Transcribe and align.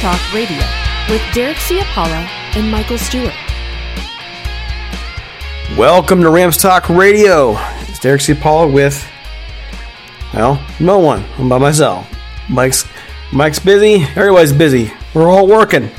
Talk 0.00 0.32
Radio 0.32 0.62
with 1.10 1.20
Derek 1.34 1.56
Ciapala 1.56 2.24
and 2.54 2.70
Michael 2.70 2.98
Stewart. 2.98 3.34
Welcome 5.76 6.20
to 6.22 6.30
Rams 6.30 6.56
Talk 6.56 6.88
Radio. 6.88 7.56
It's 7.88 7.98
Derek 7.98 8.20
Ciapala 8.20 8.72
with, 8.72 9.04
well, 10.32 10.64
no 10.78 11.00
one. 11.00 11.24
I'm 11.36 11.48
by 11.48 11.58
myself. 11.58 12.06
Mike's 12.48 12.86
Mike's 13.32 13.58
busy. 13.58 14.04
Everybody's 14.14 14.52
busy. 14.52 14.92
We're 15.14 15.28
all 15.28 15.48
working, 15.48 15.90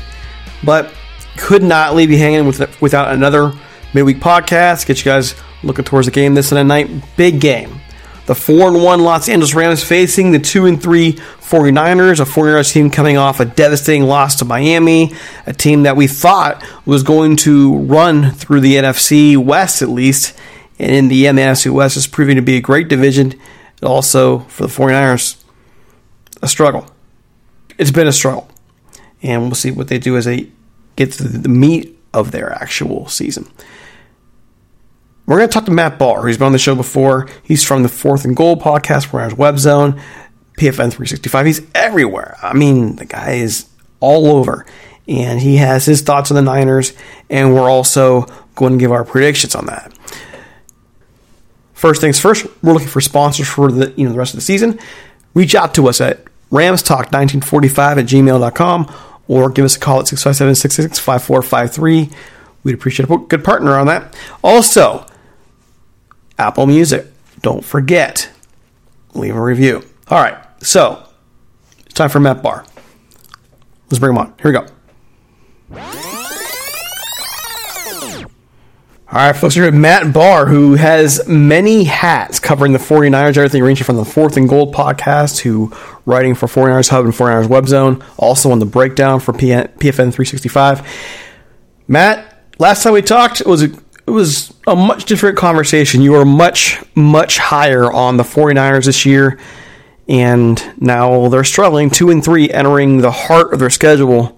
but 0.64 0.94
could 1.36 1.62
not 1.62 1.94
leave 1.94 2.10
you 2.10 2.16
hanging 2.16 2.46
with, 2.46 2.80
without 2.80 3.12
another 3.12 3.52
midweek 3.92 4.16
podcast. 4.16 4.86
Get 4.86 5.00
you 5.00 5.04
guys 5.04 5.34
looking 5.62 5.84
towards 5.84 6.06
the 6.06 6.12
game 6.12 6.32
this 6.32 6.48
Sunday 6.48 6.64
night. 6.64 7.04
Big 7.18 7.38
game. 7.38 7.82
The 8.24 8.34
4 8.34 8.68
and 8.68 8.82
1 8.82 9.00
Los 9.00 9.28
Angeles 9.28 9.54
Rams 9.54 9.84
facing 9.84 10.30
the 10.30 10.38
2 10.38 10.64
and 10.64 10.82
3 10.82 11.18
49ers, 11.50 12.20
a 12.20 12.24
49ers 12.24 12.72
team 12.72 12.90
coming 12.90 13.16
off 13.16 13.40
a 13.40 13.44
devastating 13.44 14.04
loss 14.04 14.36
to 14.36 14.44
Miami, 14.44 15.12
a 15.46 15.52
team 15.52 15.82
that 15.82 15.96
we 15.96 16.06
thought 16.06 16.64
was 16.86 17.02
going 17.02 17.34
to 17.38 17.76
run 17.78 18.30
through 18.30 18.60
the 18.60 18.76
NFC 18.76 19.36
West 19.36 19.82
at 19.82 19.88
least. 19.88 20.38
And 20.78 20.92
in 20.92 21.08
the 21.08 21.24
NFC 21.24 21.70
West 21.70 21.96
is 21.96 22.06
proving 22.06 22.36
to 22.36 22.42
be 22.42 22.56
a 22.56 22.60
great 22.60 22.86
division. 22.86 23.34
Also, 23.82 24.40
for 24.40 24.62
the 24.62 24.68
49ers, 24.72 25.42
a 26.40 26.46
struggle. 26.46 26.86
It's 27.78 27.90
been 27.90 28.06
a 28.06 28.12
struggle. 28.12 28.48
And 29.20 29.42
we'll 29.42 29.54
see 29.54 29.72
what 29.72 29.88
they 29.88 29.98
do 29.98 30.16
as 30.16 30.26
they 30.26 30.50
get 30.94 31.12
to 31.12 31.24
the 31.24 31.48
meat 31.48 31.98
of 32.14 32.30
their 32.30 32.52
actual 32.52 33.08
season. 33.08 33.50
We're 35.26 35.38
going 35.38 35.48
to 35.48 35.52
talk 35.52 35.64
to 35.66 35.70
Matt 35.70 35.98
Barr, 35.98 36.22
who's 36.22 36.38
been 36.38 36.46
on 36.46 36.52
the 36.52 36.58
show 36.58 36.74
before. 36.74 37.28
He's 37.42 37.64
from 37.64 37.82
the 37.82 37.88
Fourth 37.88 38.24
and 38.24 38.36
Goal 38.36 38.56
podcast, 38.56 39.12
Rams 39.12 39.34
Web 39.34 39.58
Zone, 39.58 40.00
PFN 40.56 40.92
365. 40.92 41.46
He's 41.46 41.62
everywhere. 41.74 42.36
I 42.42 42.52
mean, 42.54 42.96
the 42.96 43.06
guy 43.06 43.32
is 43.32 43.68
all 44.00 44.28
over. 44.28 44.66
And 45.08 45.40
he 45.40 45.56
has 45.56 45.86
his 45.86 46.02
thoughts 46.02 46.30
on 46.30 46.36
the 46.36 46.42
Niners, 46.42 46.92
and 47.28 47.54
we're 47.54 47.68
also 47.68 48.26
going 48.54 48.74
to 48.74 48.78
give 48.78 48.92
our 48.92 49.04
predictions 49.04 49.54
on 49.54 49.66
that. 49.66 49.92
First 51.74 52.00
things 52.00 52.20
first, 52.20 52.46
we're 52.62 52.74
looking 52.74 52.88
for 52.88 53.00
sponsors 53.00 53.48
for 53.48 53.72
the 53.72 53.92
you 53.96 54.04
know 54.04 54.12
the 54.12 54.18
rest 54.18 54.34
of 54.34 54.38
the 54.38 54.44
season. 54.44 54.78
Reach 55.32 55.54
out 55.54 55.74
to 55.74 55.88
us 55.88 56.00
at 56.00 56.24
ramstalk1945 56.50 57.96
at 57.96 58.04
gmail.com 58.04 58.94
or 59.28 59.48
give 59.48 59.64
us 59.64 59.76
a 59.76 59.80
call 59.80 60.00
at 60.00 60.06
657 60.06 60.54
666 60.56 60.98
5453. 60.98 62.10
We'd 62.62 62.74
appreciate 62.74 63.08
a 63.08 63.16
good 63.16 63.42
partner 63.42 63.78
on 63.78 63.86
that. 63.86 64.14
Also, 64.44 65.06
Apple 66.38 66.66
Music. 66.66 67.06
Don't 67.40 67.64
forget, 67.64 68.30
leave 69.14 69.34
a 69.34 69.40
review. 69.42 69.82
All 70.10 70.20
right, 70.20 70.36
so 70.60 71.04
it's 71.84 71.94
time 71.94 72.10
for 72.10 72.18
Matt 72.18 72.42
Barr. 72.42 72.64
Let's 73.88 74.00
bring 74.00 74.10
him 74.10 74.18
on. 74.18 74.34
Here 74.42 74.50
we 74.50 74.58
go. 74.58 74.66
All 79.12 79.18
right, 79.18 79.32
folks, 79.32 79.54
we're 79.54 79.62
here 79.62 79.72
with 79.72 79.80
Matt 79.80 80.12
Barr, 80.12 80.46
who 80.46 80.74
has 80.74 81.26
many 81.28 81.84
hats 81.84 82.40
covering 82.40 82.72
the 82.72 82.78
49ers, 82.80 83.36
everything 83.36 83.62
ranging 83.62 83.84
from 83.84 83.96
the 83.96 84.04
Fourth 84.04 84.36
and 84.36 84.48
Goal 84.48 84.72
podcast 84.72 85.36
to 85.38 85.72
writing 86.06 86.34
for 86.34 86.46
49ers 86.46 86.88
Hub 86.90 87.04
and 87.04 87.14
49ers 87.14 87.48
Web 87.48 87.68
Zone, 87.68 88.04
also 88.16 88.50
on 88.50 88.58
the 88.58 88.66
breakdown 88.66 89.20
for 89.20 89.32
PFN 89.32 89.78
365. 89.78 90.88
Matt, 91.86 92.44
last 92.58 92.82
time 92.82 92.94
we 92.94 93.02
talked, 93.02 93.40
it 93.40 93.46
was 93.46 93.62
a, 93.62 93.66
it 94.06 94.10
was 94.10 94.54
a 94.66 94.74
much 94.74 95.04
different 95.04 95.36
conversation. 95.36 96.02
You 96.02 96.12
were 96.12 96.24
much, 96.24 96.80
much 96.96 97.38
higher 97.38 97.92
on 97.92 98.16
the 98.16 98.24
49ers 98.24 98.86
this 98.86 99.04
year, 99.06 99.38
and 100.10 100.60
now 100.80 101.28
they're 101.28 101.44
struggling, 101.44 101.88
2 101.88 102.10
and 102.10 102.22
3, 102.22 102.50
entering 102.50 102.98
the 102.98 103.12
heart 103.12 103.52
of 103.52 103.60
their 103.60 103.70
schedule. 103.70 104.36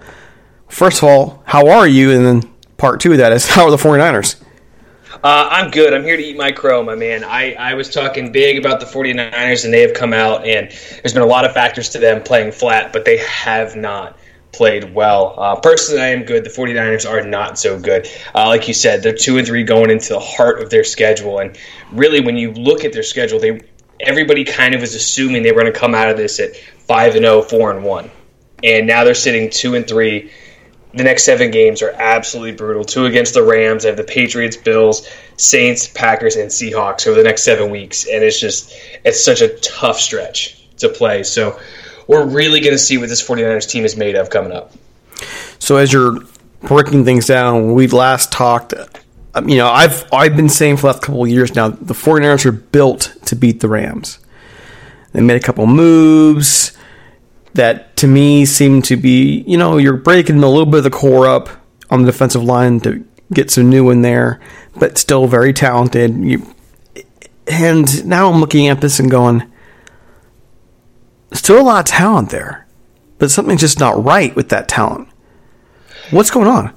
First 0.69 0.99
of 0.99 1.09
all, 1.09 1.43
how 1.47 1.69
are 1.69 1.89
you? 1.89 2.13
And 2.13 2.27
then 2.27 2.53
part 2.77 3.01
two 3.01 3.13
of 3.13 3.19
that 3.19 3.33
is, 3.33 3.47
how 3.49 3.65
are 3.65 3.71
the 3.71 3.79
49ers? 3.79 4.41
Uh, 5.25 5.49
I'm 5.51 5.71
good. 5.71 5.95
I'm 5.95 6.03
here 6.03 6.17
to 6.17 6.23
eat 6.23 6.37
my 6.37 6.53
crow, 6.53 6.83
my 6.83 6.95
man. 6.95 7.25
I, 7.25 7.55
I 7.55 7.75
was 7.75 7.89
talking 7.89 8.33
big 8.33 8.59
about 8.59 8.81
the 8.81 8.87
49ers, 8.87 9.65
and 9.65 9.73
they 9.73 9.81
have 9.81 9.95
come 9.95 10.13
out, 10.13 10.45
and 10.47 10.71
there's 10.71 11.13
been 11.15 11.23
a 11.23 11.27
lot 11.27 11.45
of 11.45 11.53
factors 11.53 11.91
to 11.91 11.99
them 11.99 12.23
playing 12.23 12.53
flat, 12.53 12.93
but 12.93 13.05
they 13.05 13.19
have 13.19 13.75
not 13.75 14.19
played 14.51 14.93
well. 14.93 15.35
Uh, 15.39 15.57
personally, 15.57 16.03
I 16.03 16.09
am 16.09 16.25
good. 16.25 16.45
The 16.45 16.51
49ers 16.51 17.09
are 17.09 17.27
not 17.27 17.59
so 17.59 17.79
good. 17.79 18.09
Uh, 18.35 18.49
like 18.49 18.69
you 18.69 18.75
said, 18.75 19.03
they're 19.03 19.15
2 19.15 19.39
and 19.39 19.47
3 19.47 19.63
going 19.63 19.91
into 19.91 20.13
the 20.13 20.21
heart 20.21 20.61
of 20.61 20.69
their 20.71 20.85
schedule, 20.85 21.39
and 21.39 21.57
really, 21.93 22.21
when 22.21 22.37
you 22.37 22.53
look 22.53 22.85
at 22.85 22.93
their 22.93 23.03
schedule, 23.03 23.39
they 23.39 23.61
everybody 24.03 24.45
kind 24.45 24.75
of 24.75 24.81
was 24.81 24.95
assuming 24.95 25.43
they 25.43 25.53
were 25.53 25.61
going 25.61 25.73
to 25.73 25.79
come 25.79 25.95
out 25.95 26.09
of 26.09 26.17
this 26.17 26.41
at 26.41 26.57
5 26.57 27.15
and 27.17 27.25
0, 27.25 27.43
4 27.43 27.71
and 27.73 27.85
1. 27.85 28.11
And 28.65 28.87
now 28.87 29.05
they're 29.05 29.15
sitting 29.15 29.51
2 29.51 29.75
and 29.75 29.87
3 29.87 30.31
the 30.95 31.05
next 31.05 31.25
seven 31.25 31.51
games 31.51 31.83
are 31.83 31.91
absolutely 31.91 32.53
brutal. 32.53 32.85
Two 32.85 33.07
against 33.07 33.35
the 33.35 33.43
Rams. 33.43 33.85
I 33.85 33.89
have 33.89 33.97
the 33.97 34.05
Patriots, 34.05 34.57
Bills, 34.57 35.09
Saints, 35.37 35.89
Packers, 35.89 36.37
and 36.37 36.51
Seahawks 36.51 37.07
over 37.07 37.17
the 37.17 37.25
next 37.25 37.45
seven 37.45 37.71
weeks, 37.71 38.07
and 38.07 38.23
it's 38.23 38.39
just 38.39 38.75
it's 39.05 39.25
such 39.25 39.41
a 39.41 39.57
tough 39.59 39.99
stretch 39.99 40.69
to 40.79 40.89
play. 40.89 41.23
So 41.23 41.59
we're 42.07 42.27
really 42.27 42.61
going 42.61 42.75
to 42.75 42.79
see 42.79 42.99
what 42.99 43.09
this 43.09 43.27
49ers 43.27 43.69
team 43.69 43.85
is 43.85 43.97
made 43.97 44.17
of 44.17 44.29
coming 44.29 44.53
up. 44.53 44.73
So 45.59 45.77
as 45.77 45.93
you're 45.93 46.19
breaking 46.61 47.05
things 47.05 47.27
down, 47.27 47.67
when 47.67 47.75
we 47.75 47.87
last 47.87 48.31
talked, 48.31 48.75
you 49.47 49.57
know, 49.57 49.69
I've 49.69 50.05
I've 50.13 50.37
been 50.37 50.51
saying 50.51 50.77
for 50.77 50.83
the 50.83 50.87
last 50.89 51.03
couple 51.03 51.25
of 51.25 51.31
years 51.31 51.55
now, 51.55 51.69
the 51.69 51.95
49ers 51.95 52.45
are 52.45 52.53
built 52.53 53.15
to 53.33 53.37
beat 53.37 53.61
the 53.61 53.69
Rams. 53.69 54.19
They 55.13 55.23
made 55.23 55.37
a 55.37 55.45
couple 55.45 55.67
moves 55.67 56.77
that 57.55 57.97
to 57.97 58.07
me 58.07 58.45
seem 58.45 58.83
to 58.83 58.97
be, 58.97 59.43
you 59.47 59.57
know, 59.57 59.79
you're 59.79 59.97
breaking 59.97 60.43
a 60.43 60.49
little 60.49 60.67
bit 60.67 60.79
of 60.79 60.85
the 60.85 60.91
core 60.91 61.27
up 61.27 61.49
on 61.91 62.03
the 62.03 62.13
defensive 62.13 62.45
line 62.45 62.81
to 62.81 63.03
get 63.33 63.51
some 63.51 63.71
new 63.71 63.89
in 63.89 64.03
there, 64.03 64.39
but 64.79 64.99
still 64.99 65.27
very 65.27 65.55
talented. 65.55 66.15
You, 66.17 66.55
and 67.47 68.05
now 68.07 68.31
I'm 68.31 68.41
looking 68.41 68.69
at 68.69 68.83
this 68.83 69.01
and 69.01 69.11
going, 69.11 69.51
still 71.33 71.59
a 71.59 71.63
lot 71.63 71.81
of 71.81 71.85
talent 71.87 72.31
there, 72.31 72.67
but 73.19 73.31
something's 73.31 73.63
just 73.63 73.81
not 73.81 74.05
right 74.05 74.37
with 74.37 74.51
that 74.51 74.69
talent. 74.69 75.09
What's 76.11 76.31
going 76.31 76.49
on? 76.49 76.75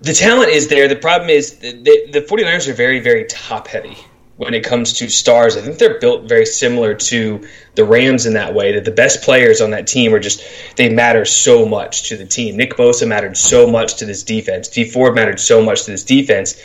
The 0.00 0.12
talent 0.12 0.50
is 0.50 0.66
there. 0.66 0.88
The 0.88 0.96
problem 0.96 1.30
is 1.30 1.58
the, 1.58 1.72
the 2.10 2.26
49ers 2.28 2.68
are 2.68 2.74
very, 2.74 2.98
very 2.98 3.24
top 3.24 3.68
heavy 3.68 3.96
when 4.36 4.52
it 4.54 4.64
comes 4.64 4.94
to 4.94 5.08
stars. 5.08 5.56
I 5.56 5.62
think 5.62 5.78
they're 5.78 5.98
built 5.98 6.28
very 6.28 6.46
similar 6.46 6.94
to 6.94 7.46
the 7.74 7.84
Rams 7.84 8.26
in 8.26 8.34
that 8.34 8.54
way. 8.54 8.72
That 8.72 8.84
the 8.84 8.90
best 8.90 9.22
players 9.22 9.60
on 9.60 9.70
that 9.70 9.86
team 9.86 10.14
are 10.14 10.20
just 10.20 10.42
they 10.76 10.88
matter 10.88 11.24
so 11.24 11.66
much 11.66 12.08
to 12.08 12.16
the 12.16 12.26
team. 12.26 12.56
Nick 12.56 12.74
Bosa 12.76 13.06
mattered 13.08 13.36
so 13.36 13.66
much 13.66 13.96
to 13.96 14.04
this 14.04 14.22
defense. 14.22 14.68
Dee 14.68 14.88
Ford 14.88 15.14
mattered 15.14 15.40
so 15.40 15.62
much 15.62 15.84
to 15.84 15.90
this 15.90 16.04
defense. 16.04 16.62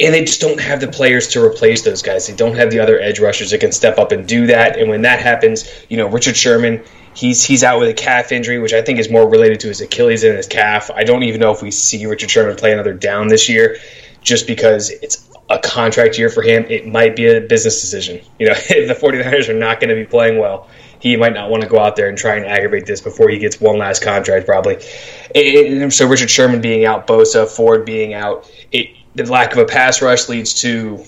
And 0.00 0.12
they 0.12 0.24
just 0.24 0.40
don't 0.40 0.60
have 0.60 0.80
the 0.80 0.88
players 0.88 1.28
to 1.28 1.44
replace 1.44 1.82
those 1.82 2.02
guys. 2.02 2.26
They 2.26 2.34
don't 2.34 2.56
have 2.56 2.72
the 2.72 2.80
other 2.80 2.98
edge 2.98 3.20
rushers 3.20 3.52
that 3.52 3.60
can 3.60 3.70
step 3.70 3.96
up 3.96 4.10
and 4.10 4.26
do 4.26 4.48
that. 4.48 4.76
And 4.76 4.90
when 4.90 5.02
that 5.02 5.20
happens, 5.20 5.70
you 5.88 5.96
know, 5.96 6.08
Richard 6.08 6.36
Sherman, 6.36 6.82
he's 7.14 7.44
he's 7.44 7.62
out 7.62 7.78
with 7.78 7.88
a 7.88 7.94
calf 7.94 8.32
injury, 8.32 8.58
which 8.58 8.72
I 8.72 8.82
think 8.82 8.98
is 8.98 9.08
more 9.08 9.28
related 9.28 9.60
to 9.60 9.68
his 9.68 9.80
Achilles 9.80 10.24
and 10.24 10.36
his 10.36 10.48
calf. 10.48 10.90
I 10.90 11.04
don't 11.04 11.22
even 11.22 11.40
know 11.40 11.52
if 11.52 11.62
we 11.62 11.70
see 11.70 12.04
Richard 12.06 12.28
Sherman 12.28 12.56
play 12.56 12.72
another 12.72 12.92
down 12.92 13.28
this 13.28 13.48
year, 13.48 13.76
just 14.20 14.48
because 14.48 14.90
it's 14.90 15.28
a 15.50 15.58
contract 15.58 16.18
year 16.18 16.30
for 16.30 16.42
him, 16.42 16.64
it 16.68 16.86
might 16.86 17.16
be 17.16 17.26
a 17.26 17.40
business 17.40 17.80
decision. 17.80 18.20
You 18.38 18.48
know, 18.48 18.54
if 18.56 18.88
the 18.88 18.94
49ers 18.94 19.48
are 19.48 19.54
not 19.54 19.80
going 19.80 19.90
to 19.90 19.94
be 19.94 20.04
playing 20.04 20.38
well, 20.38 20.68
he 20.98 21.16
might 21.16 21.34
not 21.34 21.50
want 21.50 21.62
to 21.62 21.68
go 21.68 21.78
out 21.78 21.96
there 21.96 22.08
and 22.08 22.16
try 22.16 22.36
and 22.36 22.46
aggravate 22.46 22.86
this 22.86 23.00
before 23.00 23.28
he 23.28 23.38
gets 23.38 23.60
one 23.60 23.78
last 23.78 24.02
contract, 24.02 24.46
probably. 24.46 24.80
So 25.90 26.08
Richard 26.08 26.30
Sherman 26.30 26.60
being 26.60 26.84
out, 26.84 27.06
Bosa, 27.06 27.46
Ford 27.46 27.84
being 27.84 28.14
out, 28.14 28.50
it, 28.72 28.88
the 29.14 29.30
lack 29.30 29.52
of 29.52 29.58
a 29.58 29.66
pass 29.66 30.02
rush 30.02 30.28
leads 30.28 30.54
to 30.62 31.04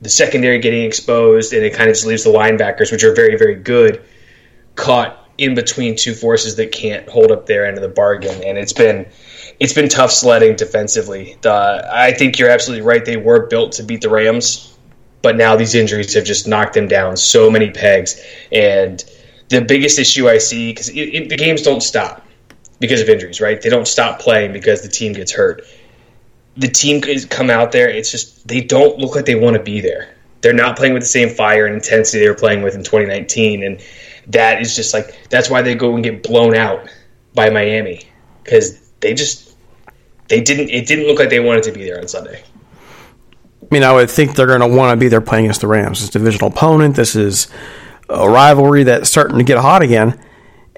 the 0.00 0.08
secondary 0.08 0.58
getting 0.58 0.84
exposed, 0.84 1.52
and 1.52 1.64
it 1.64 1.74
kind 1.74 1.88
of 1.88 1.96
just 1.96 2.06
leaves 2.06 2.24
the 2.24 2.30
linebackers, 2.30 2.92
which 2.92 3.02
are 3.02 3.14
very, 3.14 3.36
very 3.36 3.54
good, 3.54 4.02
caught 4.74 5.28
in 5.38 5.54
between 5.54 5.96
two 5.96 6.14
forces 6.14 6.56
that 6.56 6.70
can't 6.70 7.08
hold 7.08 7.32
up 7.32 7.46
their 7.46 7.66
end 7.66 7.76
of 7.76 7.82
the 7.82 7.88
bargain. 7.88 8.42
And 8.44 8.58
it's 8.58 8.72
been 8.72 9.06
it's 9.60 9.74
been 9.74 9.88
tough 9.88 10.10
sledding 10.10 10.56
defensively. 10.56 11.36
I 11.44 12.12
think 12.12 12.38
you're 12.38 12.50
absolutely 12.50 12.84
right. 12.84 13.04
They 13.04 13.18
were 13.18 13.46
built 13.46 13.72
to 13.72 13.82
beat 13.82 14.00
the 14.00 14.08
Rams, 14.08 14.76
but 15.20 15.36
now 15.36 15.54
these 15.54 15.74
injuries 15.74 16.14
have 16.14 16.24
just 16.24 16.48
knocked 16.48 16.72
them 16.72 16.88
down 16.88 17.16
so 17.18 17.50
many 17.50 17.70
pegs. 17.70 18.20
And 18.50 19.04
the 19.50 19.60
biggest 19.60 19.98
issue 19.98 20.28
I 20.28 20.38
see 20.38 20.72
because 20.72 20.86
the 20.86 21.36
games 21.36 21.60
don't 21.62 21.82
stop 21.82 22.26
because 22.78 23.02
of 23.02 23.08
injuries, 23.10 23.40
right? 23.40 23.60
They 23.60 23.68
don't 23.68 23.86
stop 23.86 24.18
playing 24.18 24.54
because 24.54 24.80
the 24.80 24.88
team 24.88 25.12
gets 25.12 25.30
hurt. 25.30 25.62
The 26.56 26.68
team 26.68 27.04
is 27.04 27.26
come 27.26 27.50
out 27.50 27.70
there. 27.70 27.88
It's 27.90 28.10
just 28.10 28.48
they 28.48 28.62
don't 28.62 28.98
look 28.98 29.14
like 29.14 29.26
they 29.26 29.34
want 29.34 29.56
to 29.56 29.62
be 29.62 29.80
there. 29.80 30.14
They're 30.40 30.54
not 30.54 30.78
playing 30.78 30.94
with 30.94 31.02
the 31.02 31.08
same 31.08 31.28
fire 31.28 31.66
and 31.66 31.74
intensity 31.74 32.24
they 32.24 32.30
were 32.30 32.34
playing 32.34 32.62
with 32.62 32.74
in 32.74 32.82
2019, 32.82 33.62
and 33.62 33.82
that 34.28 34.62
is 34.62 34.74
just 34.74 34.94
like 34.94 35.28
that's 35.28 35.50
why 35.50 35.60
they 35.60 35.74
go 35.74 35.94
and 35.94 36.02
get 36.02 36.22
blown 36.22 36.54
out 36.54 36.88
by 37.34 37.50
Miami 37.50 38.08
because 38.42 38.80
they 39.00 39.12
just 39.12 39.49
they 40.30 40.40
didn't. 40.40 40.70
It 40.70 40.86
didn't 40.86 41.06
look 41.06 41.18
like 41.18 41.28
they 41.28 41.40
wanted 41.40 41.64
to 41.64 41.72
be 41.72 41.84
there 41.84 42.00
on 42.00 42.08
Sunday. 42.08 42.42
I 43.62 43.66
mean, 43.70 43.82
I 43.82 43.92
would 43.92 44.10
think 44.10 44.34
they're 44.34 44.46
going 44.46 44.60
to 44.60 44.66
want 44.66 44.96
to 44.96 44.96
be 44.96 45.08
there 45.08 45.20
playing 45.20 45.44
against 45.44 45.60
the 45.60 45.66
Rams. 45.66 46.00
It's 46.00 46.08
a 46.14 46.18
divisional 46.18 46.48
opponent. 46.48 46.96
This 46.96 47.14
is 47.14 47.48
a 48.08 48.28
rivalry 48.28 48.84
that's 48.84 49.10
starting 49.10 49.38
to 49.38 49.44
get 49.44 49.58
hot 49.58 49.82
again. 49.82 50.18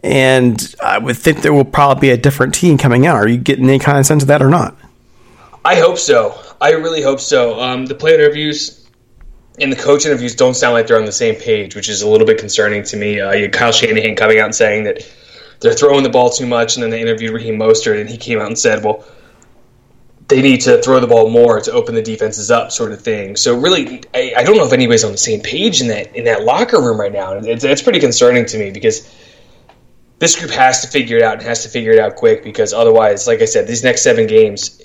And 0.02 0.74
I 0.82 0.98
would 0.98 1.16
think 1.16 1.42
there 1.42 1.52
will 1.52 1.64
probably 1.64 2.00
be 2.00 2.10
a 2.10 2.16
different 2.16 2.54
team 2.54 2.76
coming 2.76 3.06
out. 3.06 3.16
Are 3.16 3.28
you 3.28 3.38
getting 3.38 3.68
any 3.68 3.78
kind 3.78 3.98
of 3.98 4.04
sense 4.04 4.24
of 4.24 4.28
that 4.28 4.42
or 4.42 4.50
not? 4.50 4.76
I 5.64 5.76
hope 5.76 5.96
so. 5.96 6.38
I 6.60 6.72
really 6.72 7.02
hope 7.02 7.20
so. 7.20 7.60
Um, 7.60 7.86
the 7.86 7.94
player 7.94 8.16
interviews 8.16 8.88
and 9.60 9.70
the 9.70 9.76
coach 9.76 10.04
interviews 10.04 10.34
don't 10.34 10.54
sound 10.54 10.74
like 10.74 10.86
they're 10.86 10.98
on 10.98 11.04
the 11.04 11.12
same 11.12 11.36
page, 11.36 11.76
which 11.76 11.88
is 11.88 12.02
a 12.02 12.08
little 12.08 12.26
bit 12.26 12.38
concerning 12.38 12.82
to 12.84 12.96
me. 12.96 13.20
Uh, 13.20 13.32
you 13.32 13.48
Kyle 13.48 13.70
Shanahan 13.70 14.16
coming 14.16 14.38
out 14.38 14.46
and 14.46 14.54
saying 14.54 14.84
that 14.84 15.06
they're 15.60 15.74
throwing 15.74 16.02
the 16.02 16.10
ball 16.10 16.30
too 16.30 16.46
much, 16.46 16.74
and 16.74 16.82
then 16.82 16.90
they 16.90 17.00
interviewed 17.00 17.32
Raheem 17.32 17.58
Mostert, 17.58 18.00
and 18.00 18.10
he 18.10 18.16
came 18.16 18.40
out 18.40 18.48
and 18.48 18.58
said, 18.58 18.84
"Well, 18.84 19.04
they 20.28 20.40
need 20.40 20.60
to 20.62 20.80
throw 20.82 21.00
the 21.00 21.06
ball 21.06 21.30
more 21.30 21.60
to 21.60 21.72
open 21.72 21.94
the 21.94 22.02
defenses 22.02 22.50
up, 22.50 22.72
sort 22.72 22.92
of 22.92 23.00
thing. 23.00 23.36
So 23.36 23.58
really, 23.58 24.02
I, 24.14 24.34
I, 24.38 24.44
don't 24.44 24.56
know 24.56 24.64
if 24.64 24.72
anybody's 24.72 25.04
on 25.04 25.12
the 25.12 25.18
same 25.18 25.40
page 25.40 25.80
in 25.80 25.88
that 25.88 26.14
in 26.14 26.24
that 26.24 26.44
locker 26.44 26.80
room 26.80 26.98
right 26.98 27.12
now. 27.12 27.32
It's, 27.34 27.64
it's 27.64 27.82
pretty 27.82 28.00
concerning 28.00 28.46
to 28.46 28.58
me 28.58 28.70
because 28.70 29.12
this 30.18 30.38
group 30.38 30.52
has 30.52 30.80
to 30.82 30.88
figure 30.88 31.16
it 31.16 31.22
out 31.22 31.34
and 31.34 31.42
has 31.42 31.64
to 31.64 31.68
figure 31.68 31.92
it 31.92 31.98
out 31.98 32.16
quick 32.16 32.44
because 32.44 32.72
otherwise, 32.72 33.26
like 33.26 33.42
I 33.42 33.44
said, 33.44 33.66
these 33.66 33.82
next 33.82 34.02
seven 34.02 34.26
games, 34.26 34.80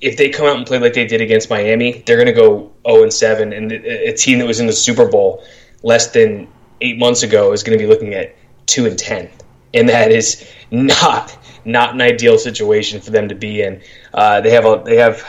if 0.00 0.16
they 0.16 0.28
come 0.28 0.46
out 0.46 0.56
and 0.56 0.66
play 0.66 0.78
like 0.78 0.94
they 0.94 1.06
did 1.06 1.20
against 1.20 1.50
Miami, 1.50 2.04
they're 2.06 2.16
going 2.16 2.26
to 2.26 2.32
go 2.32 2.72
zero 2.86 3.02
and 3.02 3.12
seven, 3.12 3.52
and 3.52 3.72
a 3.72 4.12
team 4.12 4.38
that 4.38 4.46
was 4.46 4.60
in 4.60 4.66
the 4.66 4.72
Super 4.72 5.08
Bowl 5.08 5.42
less 5.82 6.12
than 6.12 6.46
eight 6.80 6.98
months 6.98 7.22
ago 7.22 7.52
is 7.52 7.62
going 7.62 7.76
to 7.76 7.82
be 7.84 7.88
looking 7.88 8.14
at 8.14 8.36
two 8.66 8.86
and 8.86 8.98
ten, 8.98 9.28
and 9.74 9.88
that 9.88 10.12
is 10.12 10.48
not 10.70 11.36
not 11.66 11.94
an 11.94 12.00
ideal 12.00 12.38
situation 12.38 13.00
for 13.00 13.10
them 13.10 13.28
to 13.28 13.34
be 13.34 13.62
in. 13.62 13.82
Uh, 14.14 14.40
they 14.40 14.50
have 14.50 14.64
a 14.64 14.82
they 14.84 14.96
have 14.96 15.24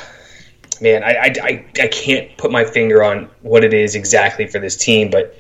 man, 0.82 1.03
I, 1.03 1.34
I, 1.41 1.65
I 1.82 1.88
can't 1.88 2.36
put 2.38 2.51
my 2.51 2.63
finger 2.63 3.03
on 3.03 3.29
what 3.41 3.63
it 3.63 3.74
is 3.74 3.96
exactly 3.96 4.48
for 4.48 4.60
this 4.60 4.75
team, 4.75 5.10
but 5.10 5.36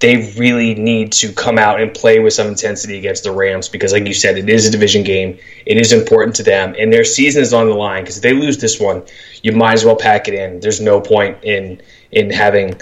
they 0.00 0.32
really 0.38 0.74
need 0.74 1.12
to 1.12 1.32
come 1.32 1.58
out 1.58 1.80
and 1.80 1.92
play 1.92 2.20
with 2.20 2.32
some 2.32 2.46
intensity 2.46 2.96
against 2.98 3.22
the 3.22 3.32
Rams 3.32 3.68
because, 3.68 3.92
like 3.92 4.06
you 4.06 4.14
said, 4.14 4.38
it 4.38 4.48
is 4.48 4.66
a 4.66 4.70
division 4.70 5.04
game. 5.04 5.38
It 5.66 5.76
is 5.76 5.92
important 5.92 6.34
to 6.36 6.42
them, 6.42 6.74
and 6.78 6.90
their 6.90 7.04
season 7.04 7.42
is 7.42 7.52
on 7.52 7.66
the 7.66 7.74
line. 7.74 8.02
Because 8.02 8.16
if 8.16 8.22
they 8.22 8.32
lose 8.32 8.56
this 8.58 8.80
one, 8.80 9.02
you 9.42 9.52
might 9.52 9.74
as 9.74 9.84
well 9.84 9.96
pack 9.96 10.26
it 10.26 10.34
in. 10.34 10.60
There's 10.60 10.80
no 10.80 11.00
point 11.00 11.44
in 11.44 11.82
in 12.12 12.30
having 12.30 12.80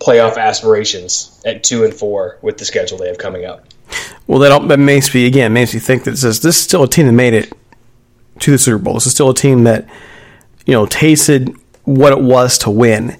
playoff 0.00 0.36
aspirations 0.36 1.40
at 1.44 1.64
two 1.64 1.84
and 1.84 1.92
four 1.92 2.38
with 2.42 2.58
the 2.58 2.64
schedule 2.64 2.96
they 2.96 3.08
have 3.08 3.18
coming 3.18 3.44
up. 3.44 3.66
Well, 4.26 4.38
that, 4.40 4.68
that 4.68 4.78
makes 4.78 5.14
me 5.14 5.26
again 5.26 5.52
makes 5.52 5.74
me 5.74 5.80
think 5.80 6.04
that 6.04 6.16
says 6.16 6.40
this 6.40 6.56
is 6.56 6.62
still 6.62 6.84
a 6.84 6.88
team 6.88 7.06
that 7.06 7.12
made 7.12 7.34
it 7.34 7.52
to 8.40 8.50
the 8.50 8.58
Super 8.58 8.78
Bowl. 8.78 8.94
This 8.94 9.06
is 9.06 9.12
still 9.12 9.30
a 9.30 9.34
team 9.34 9.64
that 9.64 9.88
you 10.66 10.72
know 10.72 10.86
tasted 10.86 11.54
what 11.84 12.12
it 12.12 12.20
was 12.20 12.58
to 12.58 12.70
win, 12.70 13.16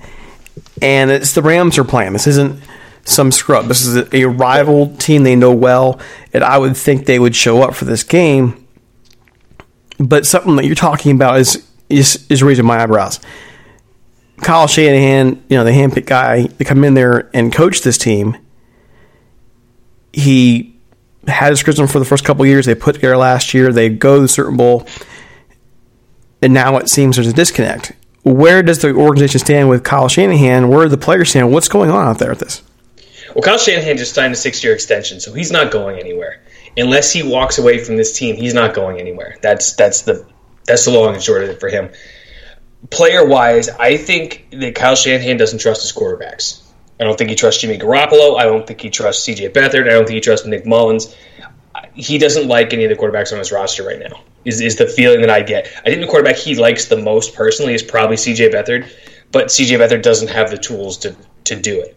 and 0.80 1.10
it's 1.10 1.34
the 1.34 1.42
Rams 1.42 1.78
are 1.78 1.84
playing. 1.84 2.12
This 2.12 2.26
isn't 2.26 2.62
some 3.04 3.32
scrub. 3.32 3.66
This 3.66 3.84
is 3.84 3.96
a, 3.96 4.16
a 4.16 4.24
rival 4.26 4.96
team 4.96 5.24
they 5.24 5.36
know 5.36 5.52
well, 5.52 6.00
and 6.32 6.44
I 6.44 6.58
would 6.58 6.76
think 6.76 7.06
they 7.06 7.18
would 7.18 7.34
show 7.34 7.62
up 7.62 7.74
for 7.74 7.84
this 7.84 8.02
game. 8.02 8.66
But 9.98 10.26
something 10.26 10.56
that 10.56 10.64
you're 10.64 10.74
talking 10.74 11.14
about 11.14 11.38
is 11.38 11.66
is, 11.88 12.26
is 12.28 12.42
raising 12.42 12.64
my 12.64 12.82
eyebrows. 12.82 13.20
Kyle 14.38 14.66
Shanahan, 14.66 15.42
you 15.48 15.56
know, 15.56 15.64
the 15.64 15.70
handpicked 15.70 16.06
guy 16.06 16.46
to 16.46 16.64
come 16.64 16.82
in 16.84 16.94
there 16.94 17.30
and 17.32 17.52
coach 17.52 17.82
this 17.82 17.98
team. 17.98 18.36
He 20.12 20.76
had 21.26 21.50
his 21.50 21.62
criticism 21.62 21.86
for 21.86 21.98
the 21.98 22.04
first 22.04 22.24
couple 22.24 22.44
years. 22.46 22.66
They 22.66 22.74
put 22.74 22.96
together 22.96 23.16
last 23.16 23.54
year. 23.54 23.72
They 23.72 23.88
go 23.88 24.16
to 24.16 24.22
the 24.22 24.28
Certain 24.28 24.56
Bowl, 24.56 24.86
and 26.40 26.52
now 26.52 26.76
it 26.78 26.88
seems 26.88 27.16
there's 27.16 27.28
a 27.28 27.32
disconnect. 27.32 27.92
Where 28.24 28.62
does 28.62 28.80
the 28.80 28.94
organization 28.94 29.40
stand 29.40 29.68
with 29.68 29.82
Kyle 29.82 30.08
Shanahan? 30.08 30.68
Where 30.68 30.84
do 30.84 30.88
the 30.88 30.98
players 30.98 31.30
stand? 31.30 31.52
What's 31.52 31.68
going 31.68 31.90
on 31.90 32.06
out 32.06 32.18
there 32.18 32.30
with 32.30 32.40
this? 32.40 32.62
Well, 33.34 33.42
Kyle 33.42 33.58
Shanahan 33.58 33.96
just 33.96 34.14
signed 34.14 34.32
a 34.32 34.36
six-year 34.36 34.74
extension, 34.74 35.18
so 35.18 35.32
he's 35.32 35.50
not 35.50 35.72
going 35.72 35.98
anywhere 35.98 36.42
unless 36.76 37.12
he 37.12 37.22
walks 37.22 37.58
away 37.58 37.82
from 37.82 37.96
this 37.96 38.16
team. 38.16 38.36
He's 38.36 38.54
not 38.54 38.74
going 38.74 39.00
anywhere. 39.00 39.38
That's 39.42 39.74
that's 39.74 40.02
the 40.02 40.26
that's 40.66 40.84
the 40.84 40.90
long 40.90 41.14
and 41.14 41.22
short 41.22 41.42
of 41.42 41.50
it 41.50 41.60
for 41.60 41.68
him. 41.68 41.90
Player 42.90 43.26
wise, 43.26 43.68
I 43.68 43.96
think 43.96 44.48
that 44.52 44.74
Kyle 44.74 44.96
Shanahan 44.96 45.36
doesn't 45.36 45.60
trust 45.60 45.82
his 45.82 45.92
quarterbacks. 45.92 46.61
I 47.02 47.04
don't 47.04 47.18
think 47.18 47.30
he 47.30 47.36
trusts 47.36 47.60
Jimmy 47.60 47.76
Garoppolo. 47.78 48.38
I 48.38 48.44
don't 48.44 48.64
think 48.64 48.80
he 48.80 48.88
trusts 48.88 49.26
CJ 49.26 49.52
Beathard. 49.52 49.88
I 49.88 49.90
don't 49.90 50.06
think 50.06 50.14
he 50.14 50.20
trusts 50.20 50.46
Nick 50.46 50.64
Mullens. 50.64 51.12
He 51.94 52.16
doesn't 52.16 52.46
like 52.46 52.72
any 52.72 52.84
of 52.84 52.90
the 52.90 52.96
quarterbacks 52.96 53.32
on 53.32 53.40
his 53.40 53.50
roster 53.50 53.84
right 53.84 53.98
now. 53.98 54.20
Is 54.44 54.60
is 54.60 54.76
the 54.76 54.86
feeling 54.86 55.20
that 55.22 55.28
I 55.28 55.42
get? 55.42 55.66
I 55.84 55.90
think 55.90 56.00
the 56.00 56.06
quarterback 56.06 56.36
he 56.36 56.54
likes 56.54 56.84
the 56.84 56.96
most 56.96 57.34
personally 57.34 57.74
is 57.74 57.82
probably 57.82 58.14
CJ 58.14 58.52
Beathard, 58.52 58.88
but 59.32 59.48
CJ 59.48 59.80
Beathard 59.80 60.02
doesn't 60.02 60.28
have 60.28 60.48
the 60.48 60.58
tools 60.58 60.96
to 60.98 61.16
to 61.44 61.60
do 61.60 61.80
it. 61.80 61.96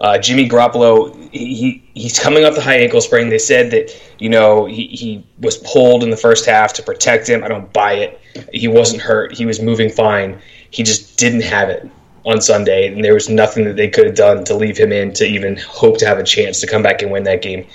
Uh, 0.00 0.16
Jimmy 0.16 0.48
Garoppolo, 0.48 1.30
he 1.32 1.86
he's 1.92 2.18
coming 2.18 2.46
off 2.46 2.54
the 2.54 2.62
high 2.62 2.78
ankle 2.78 3.02
sprain. 3.02 3.28
They 3.28 3.38
said 3.38 3.70
that 3.72 3.94
you 4.18 4.30
know 4.30 4.64
he, 4.64 4.86
he 4.86 5.26
was 5.40 5.58
pulled 5.58 6.02
in 6.02 6.08
the 6.08 6.16
first 6.16 6.46
half 6.46 6.72
to 6.74 6.82
protect 6.82 7.28
him. 7.28 7.44
I 7.44 7.48
don't 7.48 7.70
buy 7.74 7.92
it. 7.92 8.20
He 8.54 8.68
wasn't 8.68 9.02
hurt. 9.02 9.34
He 9.34 9.44
was 9.44 9.60
moving 9.60 9.90
fine. 9.90 10.40
He 10.70 10.82
just 10.82 11.18
didn't 11.18 11.42
have 11.42 11.68
it 11.68 11.90
on 12.24 12.40
Sunday, 12.40 12.92
and 12.92 13.04
there 13.04 13.14
was 13.14 13.28
nothing 13.28 13.64
that 13.64 13.76
they 13.76 13.88
could 13.88 14.06
have 14.06 14.14
done 14.14 14.44
to 14.44 14.54
leave 14.54 14.76
him 14.76 14.92
in 14.92 15.12
to 15.14 15.24
even 15.24 15.56
hope 15.56 15.98
to 15.98 16.06
have 16.06 16.18
a 16.18 16.24
chance 16.24 16.60
to 16.60 16.66
come 16.66 16.82
back 16.82 17.02
and 17.02 17.10
win 17.10 17.24
that 17.24 17.42
game. 17.42 17.66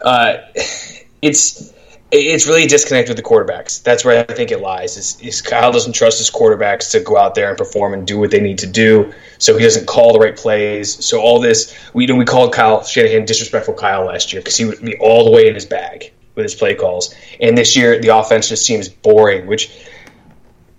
Uh, 0.00 0.38
it's 1.22 1.72
it's 2.12 2.46
really 2.48 2.64
a 2.64 2.68
disconnect 2.68 3.08
with 3.08 3.16
the 3.16 3.22
quarterbacks. 3.22 3.82
That's 3.82 4.04
where 4.04 4.26
I 4.28 4.34
think 4.34 4.50
it 4.50 4.60
lies. 4.60 4.96
Is, 4.96 5.20
is 5.20 5.42
Kyle 5.42 5.70
doesn't 5.70 5.92
trust 5.92 6.18
his 6.18 6.28
quarterbacks 6.28 6.90
to 6.90 7.00
go 7.00 7.16
out 7.16 7.36
there 7.36 7.48
and 7.48 7.56
perform 7.56 7.94
and 7.94 8.04
do 8.04 8.18
what 8.18 8.32
they 8.32 8.40
need 8.40 8.58
to 8.58 8.66
do, 8.66 9.12
so 9.38 9.56
he 9.56 9.62
doesn't 9.62 9.86
call 9.86 10.12
the 10.12 10.18
right 10.18 10.36
plays. 10.36 11.04
So 11.04 11.20
all 11.20 11.40
this, 11.40 11.74
we 11.94 12.04
you 12.04 12.08
know 12.08 12.16
we 12.16 12.24
called 12.24 12.52
Kyle 12.52 12.82
Shanahan 12.82 13.24
disrespectful 13.24 13.74
Kyle 13.74 14.06
last 14.06 14.32
year 14.32 14.42
because 14.42 14.56
he 14.56 14.64
would 14.64 14.80
be 14.82 14.98
all 14.98 15.24
the 15.24 15.30
way 15.30 15.46
in 15.46 15.54
his 15.54 15.66
bag 15.66 16.12
with 16.34 16.44
his 16.44 16.54
play 16.54 16.74
calls, 16.74 17.14
and 17.40 17.56
this 17.56 17.76
year 17.76 18.00
the 18.00 18.08
offense 18.08 18.48
just 18.48 18.66
seems 18.66 18.88
boring, 18.88 19.46
which 19.46 19.70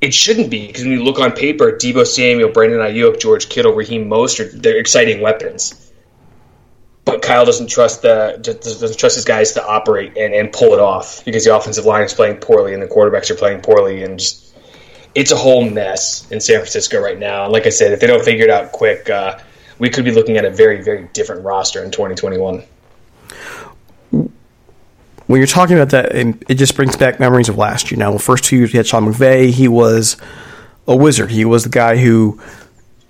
it 0.01 0.13
shouldn't 0.13 0.49
be 0.49 0.67
because 0.67 0.83
when 0.83 0.91
you 0.91 1.03
look 1.03 1.19
on 1.19 1.31
paper, 1.31 1.71
Deebo 1.71 2.05
Samuel, 2.05 2.49
Brandon 2.51 2.79
Aiyuk, 2.79 3.21
George 3.21 3.47
Kittle, 3.49 3.73
Raheem 3.73 4.09
Mostert, 4.09 4.51
they're 4.61 4.79
exciting 4.79 5.21
weapons 5.21 5.91
but 7.05 7.21
Kyle 7.21 7.45
doesn't 7.45 7.67
trust 7.67 8.01
the 8.01 8.39
doesn't 8.41 8.97
trust 8.97 9.15
his 9.15 9.25
guys 9.25 9.53
to 9.53 9.65
operate 9.65 10.17
and, 10.17 10.33
and 10.33 10.51
pull 10.51 10.73
it 10.73 10.79
off 10.79 11.25
because 11.25 11.43
the 11.45 11.55
offensive 11.55 11.85
line 11.85 12.03
is 12.03 12.13
playing 12.13 12.37
poorly 12.37 12.73
and 12.73 12.81
the 12.81 12.87
quarterbacks 12.87 13.29
are 13.29 13.35
playing 13.35 13.61
poorly 13.61 14.03
and 14.03 14.19
just 14.19 14.55
it's 15.13 15.31
a 15.31 15.35
whole 15.35 15.69
mess 15.69 16.29
in 16.31 16.39
San 16.39 16.57
Francisco 16.57 17.01
right 17.01 17.19
now. 17.19 17.49
Like 17.49 17.65
I 17.65 17.69
said, 17.69 17.91
if 17.91 17.99
they 17.99 18.07
don't 18.07 18.23
figure 18.23 18.45
it 18.45 18.49
out 18.49 18.71
quick, 18.71 19.09
uh, 19.09 19.39
we 19.77 19.89
could 19.89 20.05
be 20.05 20.11
looking 20.11 20.37
at 20.37 20.45
a 20.45 20.49
very 20.49 20.81
very 20.83 21.09
different 21.13 21.43
roster 21.43 21.83
in 21.83 21.91
2021. 21.91 22.63
When 25.31 25.39
you're 25.39 25.47
talking 25.47 25.77
about 25.77 25.91
that, 25.91 26.13
it 26.13 26.55
just 26.55 26.75
brings 26.75 26.97
back 26.97 27.17
memories 27.17 27.47
of 27.47 27.57
last 27.57 27.89
year. 27.89 27.97
Now, 27.97 28.11
the 28.11 28.19
first 28.19 28.43
two 28.43 28.57
years, 28.57 28.73
we 28.73 28.77
had 28.77 28.85
Sean 28.85 29.05
McVay. 29.05 29.49
He 29.49 29.69
was 29.69 30.17
a 30.89 30.93
wizard. 30.93 31.31
He 31.31 31.45
was 31.45 31.63
the 31.63 31.69
guy 31.69 31.95
who 31.95 32.37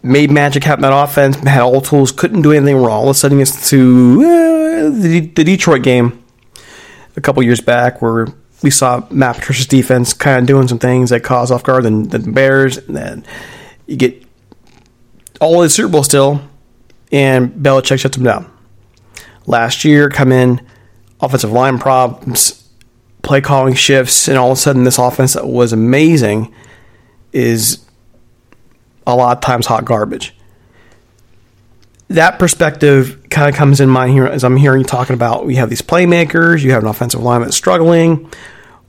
made 0.03 0.29
magic 0.29 0.63
happen 0.63 0.85
on 0.85 0.93
offense, 0.93 1.35
had 1.37 1.63
all 1.63 1.81
tools, 1.81 2.11
couldn't 2.11 2.43
do 2.43 2.51
anything 2.51 2.77
wrong. 2.77 2.89
All 3.05 3.09
of 3.09 3.09
a 3.09 3.13
sudden, 3.15 3.43
to 3.43 4.21
uh, 4.21 4.89
the, 4.91 5.31
the, 5.33 5.43
Detroit 5.43 5.81
game 5.81 6.23
a 7.15 7.21
couple 7.21 7.41
years 7.41 7.59
back 7.59 8.03
where 8.03 8.27
we 8.61 8.69
saw 8.69 9.03
Matt 9.09 9.37
Patricia's 9.37 9.65
defense 9.65 10.13
kind 10.13 10.41
of 10.41 10.45
doing 10.45 10.67
some 10.67 10.77
things 10.77 11.09
that 11.09 11.23
caused 11.23 11.51
off 11.51 11.63
guard 11.63 11.85
the, 11.85 12.19
the 12.19 12.19
Bears. 12.19 12.77
And 12.77 12.95
then 12.95 13.25
you 13.87 13.97
get 13.97 14.23
all 15.39 15.59
the 15.61 15.71
Super 15.71 15.89
Bowl 15.89 16.03
still, 16.03 16.39
and 17.11 17.51
Belichick 17.51 17.99
shuts 17.99 18.15
them 18.15 18.25
down. 18.25 18.51
Last 19.47 19.83
year, 19.83 20.07
come 20.07 20.31
in, 20.31 20.61
offensive 21.21 21.51
line 21.51 21.77
problems, 21.77 22.67
play 23.21 23.41
calling 23.41 23.73
shifts, 23.73 24.27
and 24.27 24.37
all 24.37 24.51
of 24.51 24.57
a 24.57 24.61
sudden, 24.61 24.83
this 24.83 24.97
offense 24.97 25.33
that 25.33 25.47
was 25.47 25.73
amazing 25.73 26.53
is 27.31 27.85
a 29.05 29.15
lot 29.15 29.37
of 29.37 29.43
times 29.43 29.65
hot 29.65 29.85
garbage. 29.85 30.35
That 32.09 32.39
perspective 32.39 33.25
kind 33.29 33.49
of 33.49 33.55
comes 33.55 33.79
in 33.79 33.89
mind 33.89 34.11
here 34.11 34.25
as 34.25 34.43
I'm 34.43 34.57
hearing 34.57 34.81
you 34.81 34.85
talking 34.85 35.13
about 35.13 35.45
we 35.45 35.55
have 35.55 35.69
these 35.69 35.81
playmakers, 35.81 36.61
you 36.61 36.71
have 36.71 36.83
an 36.83 36.89
offensive 36.89 37.21
line 37.21 37.41
that's 37.41 37.55
struggling. 37.55 38.29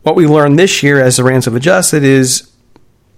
What 0.03 0.17
we 0.17 0.27
learned 0.27 0.59
this 0.59 0.83
year 0.83 1.01
as 1.01 1.17
the 1.17 1.25
Rams 1.25 1.45
have 1.45 1.55
adjusted 1.55 2.03
is 2.03 2.51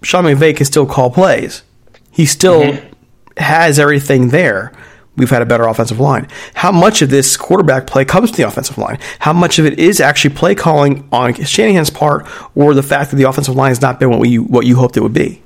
Sean 0.02 0.24
McVay 0.24 0.54
can 0.54 0.66
still 0.66 0.84
call 0.84 1.10
plays. 1.10 1.62
He 2.10 2.26
still 2.26 2.62
mm-hmm. 2.62 3.40
has 3.42 3.78
everything 3.78 4.28
there. 4.28 4.72
We've 5.16 5.30
had 5.30 5.42
a 5.42 5.46
better 5.46 5.64
offensive 5.64 6.00
line. 6.00 6.28
How 6.54 6.72
much 6.72 7.02
of 7.02 7.10
this 7.10 7.36
quarterback 7.36 7.86
play 7.86 8.04
comes 8.04 8.30
to 8.32 8.36
the 8.36 8.42
offensive 8.48 8.78
line? 8.78 8.98
How 9.20 9.32
much 9.32 9.58
of 9.58 9.66
it 9.66 9.78
is 9.78 10.00
actually 10.00 10.34
play 10.34 10.54
calling 10.54 11.08
on 11.12 11.34
Shanahan's 11.34 11.90
part, 11.90 12.26
or 12.54 12.74
the 12.74 12.82
fact 12.82 13.10
that 13.10 13.16
the 13.16 13.24
offensive 13.24 13.54
line 13.54 13.70
has 13.70 13.80
not 13.80 14.00
been 14.00 14.10
what 14.10 14.28
you 14.28 14.42
what 14.42 14.66
you 14.66 14.76
hoped 14.76 14.96
it 14.96 15.02
would 15.02 15.12
be? 15.14 15.40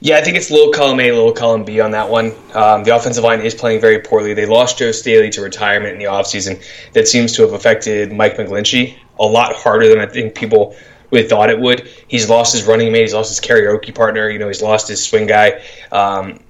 Yeah, 0.00 0.16
I 0.16 0.20
think 0.22 0.36
it's 0.36 0.50
little 0.50 0.72
column 0.72 0.98
A, 0.98 1.12
little 1.12 1.32
column 1.32 1.62
B 1.62 1.78
on 1.80 1.92
that 1.92 2.08
one. 2.10 2.32
Um, 2.54 2.82
the 2.82 2.96
offensive 2.96 3.22
line 3.22 3.40
is 3.40 3.54
playing 3.54 3.80
very 3.80 4.00
poorly. 4.00 4.34
They 4.34 4.46
lost 4.46 4.78
Joe 4.78 4.90
Staley 4.90 5.30
to 5.30 5.40
retirement 5.42 5.92
in 5.92 6.00
the 6.00 6.06
offseason. 6.06 6.60
That 6.94 7.06
seems 7.06 7.32
to 7.34 7.42
have 7.42 7.52
affected 7.52 8.12
Mike 8.12 8.36
McGlinchey 8.36 8.96
a 9.20 9.24
lot 9.24 9.54
harder 9.54 9.88
than 9.88 10.00
I 10.00 10.06
think 10.06 10.34
people 10.34 10.74
really 11.12 11.28
thought 11.28 11.50
it 11.50 11.60
would. 11.60 11.88
He's 12.08 12.28
lost 12.28 12.52
his 12.52 12.64
running 12.64 12.90
mate. 12.90 13.02
He's 13.02 13.14
lost 13.14 13.28
his 13.28 13.48
karaoke 13.48 13.94
partner. 13.94 14.28
You 14.28 14.40
know, 14.40 14.48
he's 14.48 14.60
lost 14.60 14.88
his 14.88 15.04
swing 15.04 15.28
guy. 15.28 15.62
Um, 15.92 16.40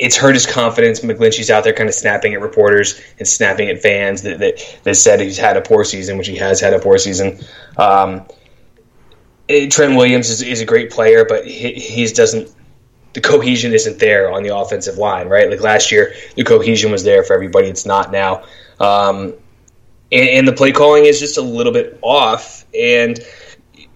it's 0.00 0.16
hurt 0.16 0.34
his 0.34 0.46
confidence. 0.46 1.00
McGlinchey's 1.00 1.50
out 1.50 1.62
there 1.62 1.74
kind 1.74 1.88
of 1.88 1.94
snapping 1.94 2.32
at 2.34 2.40
reporters 2.40 3.00
and 3.18 3.28
snapping 3.28 3.68
at 3.68 3.82
fans 3.82 4.22
that, 4.22 4.38
that, 4.38 4.78
that 4.84 4.94
said 4.94 5.20
he's 5.20 5.38
had 5.38 5.56
a 5.56 5.60
poor 5.60 5.84
season, 5.84 6.16
which 6.16 6.26
he 6.26 6.36
has 6.36 6.60
had 6.60 6.72
a 6.72 6.78
poor 6.78 6.98
season. 6.98 7.38
Um, 7.76 8.26
Trent 9.68 9.96
Williams 9.96 10.30
is, 10.30 10.42
is 10.42 10.60
a 10.60 10.64
great 10.64 10.90
player, 10.90 11.24
but 11.28 11.46
he 11.46 11.72
he's 11.74 12.12
doesn't 12.12 12.54
the 13.12 13.20
cohesion 13.20 13.72
isn't 13.72 13.98
there 13.98 14.32
on 14.32 14.42
the 14.42 14.56
offensive 14.56 14.96
line, 14.96 15.28
right? 15.28 15.50
Like 15.50 15.60
last 15.60 15.90
year, 15.90 16.14
the 16.36 16.44
cohesion 16.44 16.92
was 16.92 17.02
there 17.02 17.24
for 17.24 17.34
everybody. 17.34 17.68
It's 17.68 17.84
not 17.84 18.12
now, 18.12 18.44
um, 18.78 19.34
and, 20.12 20.28
and, 20.28 20.48
the 20.48 20.52
play 20.52 20.72
calling 20.72 21.04
is 21.04 21.18
just 21.18 21.36
a 21.36 21.42
little 21.42 21.72
bit 21.72 21.98
off. 22.02 22.64
And 22.72 23.18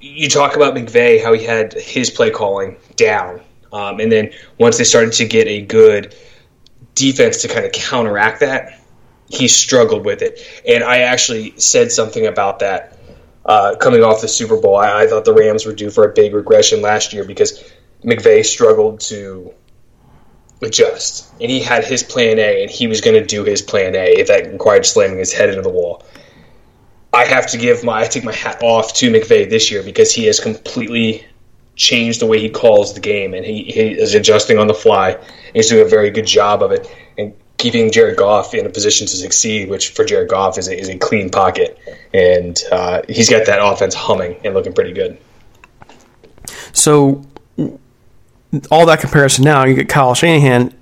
you 0.01 0.29
talk 0.29 0.57
about 0.57 0.75
McVay, 0.75 1.23
how 1.23 1.33
he 1.33 1.45
had 1.45 1.73
his 1.75 2.11
play 2.11 2.31
calling 2.31 2.77
down, 2.97 3.41
um, 3.75 3.99
and 3.99 4.11
then 4.11 4.31
once 4.57 4.79
they 4.79 4.85
started 4.85 5.13
to 5.15 5.27
get 5.27 5.49
a 5.49 5.61
good 5.61 6.15
defense 6.95 7.43
to 7.43 7.49
kind 7.49 7.67
of 7.67 7.73
counteract 7.73 8.39
that, 8.39 8.81
he 9.29 9.49
struggled 9.49 10.05
with 10.05 10.23
it. 10.23 10.39
And 10.67 10.85
I 10.85 10.99
actually 10.99 11.59
said 11.59 11.91
something 11.91 12.25
about 12.25 12.61
that 12.61 12.97
uh, 13.45 13.75
coming 13.81 14.05
off 14.05 14.21
the 14.21 14.29
Super 14.29 14.61
Bowl. 14.61 14.77
I, 14.77 15.03
I, 15.03 15.07
thought 15.09 15.25
the 15.25 15.35
Rams 15.35 15.67
were 15.67 15.73
due 15.73 15.91
for 15.91 16.09
a 16.09 16.13
big 16.13 16.35
regression 16.35 16.83
last 16.83 17.13
year 17.13 17.25
because 17.25 17.69
McVay 18.05 18.45
struggled 18.45 19.01
to 19.01 19.53
adjust, 20.63 21.33
and 21.41 21.51
he 21.51 21.61
had 21.61 21.85
his 21.85 22.05
plan 22.05 22.39
A, 22.39 22.63
and 22.63 22.71
he 22.71 22.87
was 22.87 23.01
going 23.01 23.21
to 23.21 23.27
do 23.27 23.43
his 23.43 23.61
plan 23.61 23.97
A 23.97 24.15
if 24.21 24.29
that 24.29 24.53
required 24.53 24.87
slamming 24.87 25.19
his 25.19 25.33
head 25.33 25.49
into 25.49 25.63
the 25.63 25.69
wall. 25.69 26.05
I 27.13 27.25
have 27.25 27.49
to 27.49 27.59
give 27.59 27.83
my 27.83 28.03
I 28.03 28.07
take 28.07 28.25
my 28.25 28.33
hat 28.33 28.63
off 28.63 28.95
to 28.95 29.11
McVay 29.11 29.51
this 29.51 29.71
year 29.71 29.83
because 29.83 30.13
he 30.13 30.27
has 30.27 30.39
completely 30.39 31.27
changed 31.77 32.21
the 32.21 32.27
way 32.27 32.39
he 32.39 32.49
calls 32.49 32.95
the 32.95 33.01
game, 33.01 33.35
and 33.35 33.45
he, 33.45 33.65
he 33.65 33.81
is 33.91 34.15
adjusting 34.15 34.59
on 34.59 34.67
the 34.67 34.75
fly. 34.75 35.11
And 35.11 35.55
he's 35.55 35.69
doing 35.69 35.85
a 35.85 35.89
very 35.89 36.11
good 36.11 36.27
job 36.27 36.63
of 36.63 36.73
it, 36.73 36.93
and 37.19 37.35
keeping 37.59 37.91
Jared 37.91 38.17
Goff 38.17 38.55
in 38.55 38.67
a 38.67 38.71
position 38.71 39.07
to 39.07 39.17
succeed, 39.17 39.69
which 39.69 39.91
for 39.91 40.05
Jared 40.05 40.29
Goff 40.29 40.59
is 40.59 40.69
a, 40.69 40.79
is 40.79 40.89
a 40.89 40.99
clean 40.99 41.31
pocket, 41.31 41.79
and 42.13 42.61
uh, 42.71 43.03
he's 43.09 43.31
got 43.31 43.47
that 43.47 43.65
offense 43.65 43.95
humming 43.95 44.37
and 44.45 44.55
looking 44.55 44.73
pretty 44.73 44.93
good. 44.93 45.19
So, 46.73 47.25
all 48.71 48.87
that 48.87 49.01
comparison 49.01 49.45
now, 49.45 49.65
you 49.65 49.75
get 49.75 49.89
Kyle 49.89 50.15
Shanahan 50.15 50.75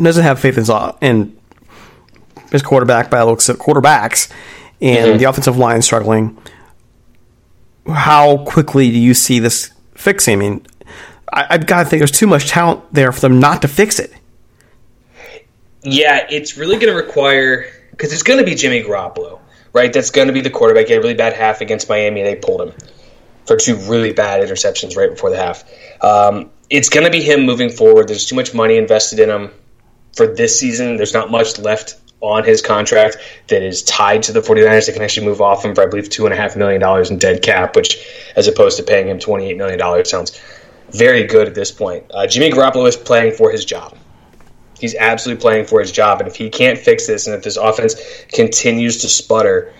doesn't 0.00 0.22
have 0.22 0.38
faith 0.38 0.56
in, 0.56 0.64
in 1.00 1.36
his 2.50 2.62
quarterback 2.62 3.10
by 3.10 3.22
looks 3.22 3.48
at 3.48 3.56
quarterbacks, 3.56 4.30
and 4.80 5.08
mm-hmm. 5.08 5.18
the 5.18 5.24
offensive 5.24 5.56
line 5.56 5.82
struggling. 5.82 6.38
How 7.86 8.44
quickly 8.44 8.90
do 8.90 8.98
you 8.98 9.14
see 9.14 9.38
this 9.38 9.72
fixing? 10.00 10.34
I 10.34 10.36
mean, 10.36 10.66
I, 11.32 11.46
I've 11.50 11.66
got 11.66 11.84
to 11.84 11.88
think 11.88 12.00
there's 12.00 12.10
too 12.10 12.26
much 12.26 12.48
talent 12.48 12.82
there 12.92 13.12
for 13.12 13.20
them 13.20 13.40
not 13.40 13.62
to 13.62 13.68
fix 13.68 13.98
it 13.98 14.12
Yeah, 15.82 16.26
it's 16.28 16.56
really 16.56 16.76
going 16.76 16.92
to 16.92 17.00
require 17.00 17.66
because 17.90 18.12
it's 18.12 18.22
going 18.22 18.38
to 18.38 18.44
be 18.44 18.54
Jimmy 18.54 18.82
Garoppolo, 18.82 19.40
right? 19.72 19.92
That's 19.92 20.10
going 20.10 20.28
to 20.28 20.32
be 20.32 20.40
the 20.40 20.50
quarterback. 20.50 20.86
He 20.86 20.92
had 20.92 21.00
a 21.00 21.02
really 21.02 21.14
bad 21.14 21.34
half 21.34 21.60
against 21.60 21.88
Miami, 21.88 22.22
they 22.22 22.36
pulled 22.36 22.62
him 22.62 22.72
for 23.46 23.56
two 23.56 23.76
really 23.76 24.12
bad 24.12 24.46
interceptions 24.46 24.96
right 24.96 25.10
before 25.10 25.30
the 25.30 25.36
half. 25.36 25.64
Um, 26.02 26.50
it's 26.68 26.88
going 26.88 27.04
to 27.04 27.10
be 27.10 27.20
him 27.20 27.44
moving 27.44 27.70
forward. 27.70 28.08
There's 28.08 28.24
too 28.24 28.36
much 28.36 28.54
money 28.54 28.76
invested 28.76 29.18
in 29.18 29.28
him 29.28 29.50
for 30.16 30.26
this 30.26 30.58
season. 30.58 30.96
There's 30.96 31.12
not 31.12 31.30
much 31.30 31.58
left 31.58 31.96
on 32.20 32.44
his 32.44 32.60
contract 32.60 33.16
that 33.48 33.62
is 33.62 33.82
tied 33.82 34.22
to 34.24 34.32
the 34.32 34.40
49ers 34.40 34.86
that 34.86 34.92
can 34.92 35.02
actually 35.02 35.26
move 35.26 35.40
off 35.40 35.64
him 35.64 35.74
for, 35.74 35.82
I 35.82 35.86
believe, 35.86 36.08
$2.5 36.08 36.56
million 36.56 37.06
in 37.10 37.18
dead 37.18 37.42
cap, 37.42 37.74
which, 37.74 37.96
as 38.36 38.46
opposed 38.46 38.76
to 38.76 38.82
paying 38.82 39.08
him 39.08 39.18
$28 39.18 39.56
million, 39.56 40.04
sounds 40.04 40.40
very 40.90 41.24
good 41.24 41.48
at 41.48 41.54
this 41.54 41.70
point. 41.70 42.04
Uh, 42.10 42.26
Jimmy 42.26 42.50
Garoppolo 42.50 42.86
is 42.86 42.96
playing 42.96 43.34
for 43.34 43.50
his 43.50 43.64
job. 43.64 43.96
He's 44.78 44.94
absolutely 44.94 45.40
playing 45.40 45.66
for 45.66 45.80
his 45.80 45.92
job. 45.92 46.20
And 46.20 46.28
if 46.28 46.36
he 46.36 46.50
can't 46.50 46.78
fix 46.78 47.06
this 47.06 47.26
and 47.26 47.36
if 47.36 47.42
this 47.42 47.56
offense 47.56 47.94
continues 48.32 48.98
to 48.98 49.08
sputter, 49.08 49.72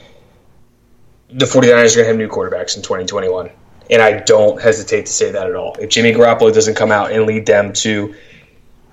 the 1.30 1.46
49ers 1.46 1.62
are 1.62 1.72
going 1.72 1.88
to 1.90 2.04
have 2.04 2.16
new 2.16 2.28
quarterbacks 2.28 2.76
in 2.76 2.82
2021. 2.82 3.50
And 3.90 4.02
I 4.02 4.20
don't 4.20 4.60
hesitate 4.60 5.06
to 5.06 5.12
say 5.12 5.32
that 5.32 5.46
at 5.46 5.56
all. 5.56 5.74
If 5.80 5.90
Jimmy 5.90 6.12
Garoppolo 6.12 6.52
doesn't 6.52 6.74
come 6.74 6.92
out 6.92 7.12
and 7.12 7.26
lead 7.26 7.46
them 7.46 7.72
to, 7.74 8.14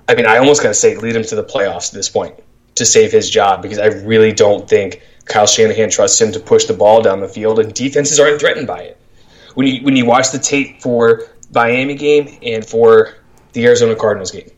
I 0.08 0.16
mean, 0.16 0.25
I 0.25 0.38
almost 0.38 0.63
got 0.63 0.70
to 0.70 0.74
say, 0.74 0.96
lead 0.98 1.13
them 1.13 1.24
to 1.24 1.36
the 1.36 1.44
playoffs 1.44 1.89
at 1.89 1.94
this 1.94 2.10
point 2.10 2.39
to 2.77 2.86
save 2.86 3.12
his 3.12 3.29
job 3.29 3.62
because 3.62 3.79
I 3.79 3.88
really 3.88 4.31
don't 4.31 4.67
think 4.67 5.01
Kyle 5.25 5.48
Shanahan 5.48 5.89
trusts 5.89 6.19
him 6.19 6.31
to 6.31 6.39
push 6.39 6.65
the 6.65 6.74
ball 6.74 7.01
down 7.01 7.19
the 7.19 7.27
field, 7.27 7.60
and 7.60 7.74
defenses 7.74 8.19
aren't 8.19 8.39
threatened 8.39 8.67
by 8.67 8.81
it. 8.81 8.98
When 9.55 9.67
you 9.67 9.84
when 9.84 9.96
you 9.96 10.05
watch 10.05 10.31
the 10.31 10.39
tape 10.39 10.81
for 10.81 11.24
Miami 11.53 11.96
game 11.96 12.38
and 12.41 12.65
for 12.65 13.15
the 13.53 13.65
Arizona 13.65 13.96
Cardinals 13.96 14.31
game, 14.31 14.50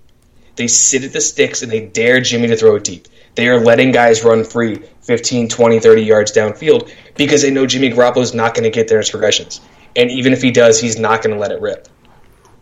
they 0.55 0.67
sit 0.67 1.03
at 1.03 1.13
the 1.13 1.21
sticks 1.21 1.61
and 1.61 1.71
they 1.71 1.85
dare 1.85 2.21
Jimmy 2.21 2.47
to 2.47 2.57
throw 2.57 2.75
it 2.75 2.83
deep. 2.83 3.07
They 3.35 3.47
are 3.47 3.59
letting 3.59 3.91
guys 3.91 4.23
run 4.23 4.43
free 4.43 4.83
15, 5.01 5.47
20, 5.47 5.79
30 5.79 6.01
yards 6.01 6.31
downfield 6.33 6.91
because 7.15 7.41
they 7.41 7.51
know 7.51 7.65
Jimmy 7.65 7.89
Garoppolo 7.91 8.21
is 8.21 8.33
not 8.33 8.53
going 8.53 8.63
to 8.63 8.69
get 8.69 8.87
there 8.87 8.97
in 8.97 9.03
his 9.03 9.09
progressions. 9.09 9.61
And 9.95 10.11
even 10.11 10.33
if 10.33 10.41
he 10.41 10.51
does, 10.51 10.79
he's 10.79 10.99
not 10.99 11.23
going 11.23 11.33
to 11.33 11.39
let 11.39 11.51
it 11.51 11.61
rip. 11.61 11.87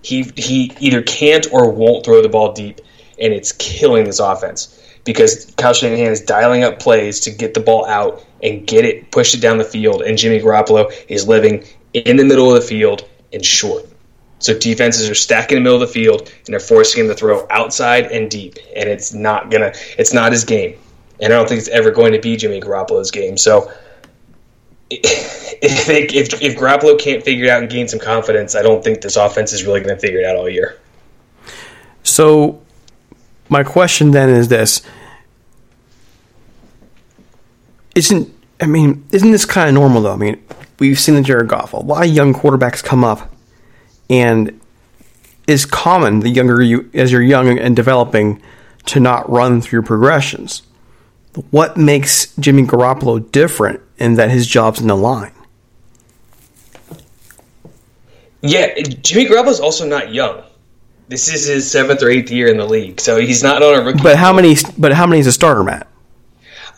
He, 0.04 0.24
he 0.36 0.72
either 0.80 1.02
can't 1.02 1.48
or 1.52 1.72
won't 1.72 2.06
throw 2.06 2.22
the 2.22 2.30
ball 2.30 2.54
deep, 2.54 2.80
and 3.20 3.34
it's 3.34 3.52
killing 3.54 4.06
this 4.06 4.20
offense 4.20 4.80
because 5.08 5.52
Kyle 5.58 5.74
Shanahan 5.74 6.12
is 6.12 6.22
dialing 6.22 6.64
up 6.64 6.80
plays 6.80 7.22
to 7.22 7.32
get 7.32 7.54
the 7.54 7.62
ball 7.62 7.86
out 7.86 8.24
and 8.44 8.68
get 8.68 8.84
it, 8.86 9.10
push 9.10 9.34
it 9.34 9.42
down 9.42 9.58
the 9.58 9.64
field, 9.64 10.02
and 10.02 10.18
Jimmy 10.18 10.40
Garoppolo 10.40 10.92
is 11.08 11.28
living 11.28 11.64
in 11.94 12.18
the 12.18 12.26
middle 12.26 12.54
of 12.54 12.62
the 12.62 12.68
field 12.68 13.08
and 13.34 13.44
short. 13.44 13.86
So 14.40 14.58
defenses 14.60 15.10
are 15.10 15.16
stacking 15.16 15.58
in 15.58 15.64
the 15.64 15.70
middle 15.70 15.82
of 15.82 15.88
the 15.88 15.94
field 15.94 16.32
and 16.46 16.48
they're 16.48 16.60
forcing 16.60 17.06
him 17.06 17.08
to 17.08 17.16
throw 17.16 17.48
outside 17.50 18.12
and 18.12 18.30
deep, 18.30 18.58
and 18.76 18.90
it's 18.90 19.14
not 19.14 19.50
gonna, 19.50 19.72
it's 19.98 20.14
not 20.14 20.34
his 20.34 20.44
game, 20.44 20.78
and 21.22 21.34
I 21.34 21.38
don't 21.38 21.48
think 21.48 21.60
it's 21.60 21.70
ever 21.70 21.90
going 21.90 22.12
to 22.12 22.20
be 22.20 22.36
Jimmy 22.36 22.60
Garoppolo's 22.60 23.10
game. 23.10 23.38
So 23.38 23.72
if 24.90 25.90
if 25.90 26.42
if 26.42 26.58
Garoppolo 26.58 27.00
can't 27.00 27.24
figure 27.24 27.46
it 27.46 27.50
out 27.50 27.62
and 27.62 27.72
gain 27.72 27.88
some 27.88 28.00
confidence, 28.00 28.56
I 28.56 28.62
don't 28.62 28.84
think 28.84 29.02
this 29.02 29.16
offense 29.16 29.54
is 29.54 29.64
really 29.64 29.80
going 29.80 29.96
to 29.96 30.00
figure 30.00 30.20
it 30.20 30.26
out 30.26 30.36
all 30.36 30.50
year. 30.50 30.78
So 32.04 32.62
my 33.50 33.64
question 33.64 34.12
then 34.12 34.30
is 34.30 34.50
this: 34.50 34.82
Isn't 37.98 38.32
I 38.62 38.68
mean, 38.68 39.04
isn't 39.12 39.32
this 39.32 39.46
kind 39.46 39.68
of 39.68 39.74
normal 39.74 40.04
though? 40.04 40.14
I 40.14 40.18
mean, 40.18 40.44
we've 40.78 41.00
seen 41.00 41.16
the 41.16 41.22
Jared 41.22 41.48
Goff. 41.48 41.74
A 41.74 41.78
lot 41.78 42.06
of 42.06 42.14
young 42.14 42.32
quarterbacks 42.34 42.84
come 42.84 43.04
up, 43.04 43.34
and 44.08 44.60
it's 45.48 45.66
common 45.66 46.20
the 46.20 46.30
younger 46.30 46.62
you 46.62 46.90
as 46.94 47.12
you're 47.12 47.24
young 47.24 47.58
and 47.58 47.76
developing 47.76 48.40
to 48.86 49.00
not 49.00 49.28
run 49.30 49.62
through 49.62 49.82
progressions. 49.82 50.62
What 51.50 51.76
makes 51.76 52.36
Jimmy 52.38 52.64
Garoppolo 52.64 53.32
different 53.32 53.82
in 53.98 54.14
that 54.16 54.30
his 54.30 54.46
job's 54.46 54.80
in 54.80 54.88
the 54.88 54.96
line? 54.96 55.34
Yeah, 58.42 58.80
Jimmy 58.80 59.26
Garoppolo's 59.26 59.60
also 59.60 59.88
not 59.88 60.14
young. 60.14 60.44
This 61.10 61.34
is 61.34 61.46
his 61.46 61.72
seventh 61.72 62.04
or 62.04 62.10
eighth 62.10 62.32
year 62.32 62.48
in 62.48 62.58
the 62.58 62.66
league, 62.66 63.00
so 63.00 63.20
he's 63.20 63.42
not 63.42 63.64
on 63.64 63.74
a 63.74 63.82
rookie. 63.82 64.04
But 64.04 64.18
how 64.18 64.34
many? 64.34 64.56
But 64.78 64.94
how 64.94 65.08
many 65.08 65.20
is 65.20 65.28
a 65.28 65.32
starter, 65.32 65.64
Matt? 65.64 65.88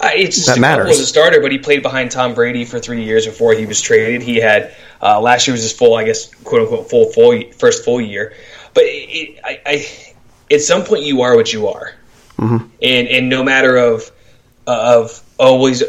Uh, 0.01 0.12
it's 0.13 0.45
that 0.45 0.59
matters. 0.59 0.88
was 0.88 0.99
a 0.99 1.05
starter, 1.05 1.41
but 1.41 1.51
he 1.51 1.57
played 1.57 1.83
behind 1.83 2.09
Tom 2.09 2.33
Brady 2.33 2.63
for 2.63 2.79
three 2.79 3.03
years 3.03 3.25
before 3.25 3.53
he 3.53 3.65
was 3.65 3.81
traded. 3.81 4.21
He 4.21 4.38
had 4.38 4.73
uh, 5.01 5.19
last 5.19 5.45
year 5.45 5.53
was 5.53 5.62
his 5.62 5.73
full, 5.73 5.95
I 5.95 6.05
guess, 6.05 6.33
quote 6.43 6.62
unquote, 6.62 6.89
full 6.89 7.12
full 7.12 7.51
first 7.51 7.83
full 7.83 7.99
year. 7.99 8.33
But 8.73 8.83
it, 8.85 9.39
I, 9.43 9.62
I, 9.65 10.13
at 10.53 10.62
some 10.62 10.85
point, 10.85 11.03
you 11.03 11.23
are 11.23 11.35
what 11.35 11.51
you 11.51 11.67
are, 11.67 11.93
mm-hmm. 12.38 12.65
and 12.81 13.07
and 13.09 13.29
no 13.29 13.43
matter 13.43 13.75
of 13.75 14.09
uh, 14.67 15.01
of 15.01 15.21
always. 15.38 15.83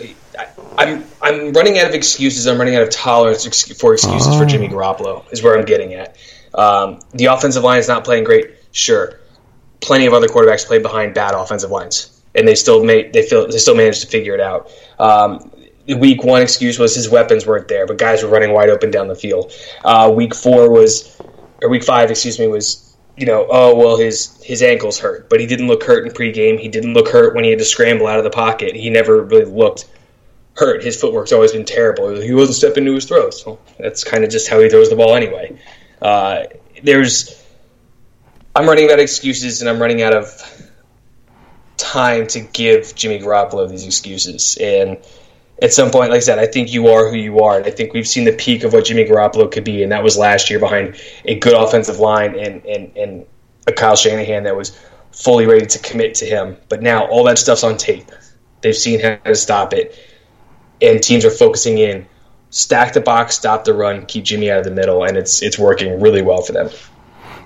I'm 0.79 1.05
I'm 1.21 1.53
running 1.53 1.79
out 1.79 1.89
of 1.89 1.95
excuses. 1.95 2.47
I'm 2.47 2.57
running 2.57 2.75
out 2.75 2.83
of 2.83 2.91
tolerance 2.91 3.45
for 3.75 3.93
excuses 3.93 4.29
oh. 4.29 4.39
for 4.39 4.47
Jimmy 4.47 4.69
Garoppolo. 4.69 5.31
Is 5.33 5.43
where 5.43 5.59
I'm 5.59 5.67
getting 5.67 5.95
at. 5.95 6.17
Um, 6.55 7.01
the 7.13 7.27
offensive 7.27 7.63
line 7.63 7.79
is 7.79 7.89
not 7.89 8.05
playing 8.05 8.25
great. 8.25 8.53
Sure, 8.73 9.19
plenty 9.81 10.07
of 10.07 10.15
other 10.15 10.29
quarterbacks 10.29 10.67
play 10.67 10.79
behind 10.79 11.15
bad 11.15 11.35
offensive 11.35 11.71
lines, 11.71 12.20
and 12.35 12.47
they 12.47 12.55
still 12.55 12.85
made 12.85 13.13
they 13.13 13.23
feel 13.23 13.47
they 13.49 13.59
still 13.59 13.77
managed 13.77 14.03
to 14.03 14.07
figure 14.07 14.35
it 14.35 14.41
out. 14.41 14.71
Um, 14.99 15.51
week 15.99 16.25
one 16.25 16.43
excuse 16.43 16.79
was 16.79 16.95
his 16.95 17.09
weapons 17.09 17.47
weren't 17.47 17.69
there, 17.69 17.87
but 17.87 17.99
guys 17.99 18.23
were 18.23 18.29
running 18.29 18.53
wide 18.53 18.71
open 18.71 18.91
down 18.91 19.09
the 19.09 19.15
field. 19.15 19.53
Uh, 19.85 20.13
week 20.15 20.35
four 20.35 20.71
was, 20.71 21.21
or 21.63 21.69
week 21.69 21.85
five, 21.85 22.11
excuse 22.11 22.39
me, 22.39 22.47
was 22.47 22.97
you 23.17 23.27
know, 23.27 23.47
oh 23.51 23.75
well, 23.77 23.99
his 23.99 24.41
his 24.43 24.63
ankles 24.63 24.99
hurt, 24.99 25.29
but 25.29 25.41
he 25.41 25.47
didn't 25.47 25.67
look 25.67 25.83
hurt 25.83 26.07
in 26.07 26.13
pregame. 26.13 26.59
He 26.59 26.69
didn't 26.69 26.95
look 26.95 27.09
hurt 27.09 27.35
when 27.35 27.45
he 27.45 27.51
had 27.51 27.59
to 27.59 27.65
scramble 27.65 28.07
out 28.07 28.19
of 28.19 28.25
the 28.25 28.31
pocket. 28.31 28.75
He 28.75 28.89
never 28.89 29.23
really 29.23 29.45
looked 29.45 29.87
hurt. 30.57 30.83
His 30.83 31.01
footwork's 31.01 31.33
always 31.33 31.53
been 31.53 31.65
terrible. 31.65 32.21
He 32.21 32.33
wasn't 32.33 32.57
stepping 32.57 32.85
into 32.85 32.95
his 32.95 33.05
throws. 33.05 33.43
So 33.43 33.59
that's 33.79 34.05
kind 34.05 34.25
of 34.25 34.31
just 34.31 34.49
how 34.49 34.61
he 34.61 34.69
throws 34.69 34.91
the 34.91 34.97
ball 34.97 35.15
anyway. 35.15 35.59
Uh, 36.01 36.45
there's, 36.83 37.45
I'm 38.55 38.67
running 38.67 38.87
out 38.87 38.95
of 38.95 39.01
excuses 39.01 39.61
and 39.61 39.69
I'm 39.69 39.81
running 39.81 40.03
out 40.03 40.15
of 40.15 40.70
time 41.81 42.27
to 42.29 42.41
give 42.41 42.95
Jimmy 42.95 43.19
Garoppolo 43.19 43.69
these 43.69 43.87
excuses. 43.87 44.57
And 44.61 44.99
at 45.63 45.73
some 45.73 45.91
point, 45.91 46.11
like 46.11 46.19
I 46.19 46.21
said, 46.21 46.39
I 46.39 46.47
think 46.47 46.73
you 46.73 46.89
are 46.89 47.09
who 47.09 47.17
you 47.17 47.41
are, 47.41 47.59
and 47.59 47.67
I 47.67 47.71
think 47.71 47.93
we've 47.93 48.09
seen 48.09 48.25
the 48.25 48.33
peak 48.33 48.65
of 48.65 48.73
what 48.73 48.87
Jimmy 48.87 49.05
Garoppolo 49.05 49.51
could 49.51 49.65
be, 49.65 49.83
and 49.83 49.93
that 49.93 50.03
was 50.03 50.17
last 50.17 50.51
year 50.51 50.59
behind 50.59 51.01
a 51.25 51.39
good 51.39 51.55
offensive 51.55 51.99
line 51.99 52.39
and 52.39 52.65
and 52.65 52.97
and 52.97 53.27
a 53.67 53.73
Kyle 53.73 53.97
Shanahan 53.97 54.45
that 54.45 54.57
was 54.57 54.79
fully 55.13 55.47
ready 55.47 55.67
to 55.67 55.79
commit 55.81 56.15
to 56.17 56.27
him. 56.27 56.57
But 56.69 56.83
now 56.83 57.07
all 57.07 57.25
that 57.25 57.39
stuff's 57.39 57.65
on 57.65 57.77
tape. 57.77 58.11
They've 58.63 58.77
seen 58.77 59.01
how 59.01 59.17
to 59.17 59.35
stop 59.35 59.73
it, 59.73 59.99
and 60.81 61.03
teams 61.03 61.25
are 61.25 61.31
focusing 61.31 61.79
in 61.79 62.07
stack 62.51 62.93
the 62.93 63.01
box, 63.01 63.37
stop 63.37 63.65
the 63.65 63.75
run, 63.75 64.07
keep 64.07 64.25
Jimmy 64.25 64.51
out 64.51 64.59
of 64.59 64.65
the 64.65 64.71
middle, 64.71 65.05
and 65.05 65.17
it's 65.17 65.43
it's 65.43 65.59
working 65.59 66.01
really 66.01 66.23
well 66.23 66.43
for 66.43 66.53
them. 66.53 66.71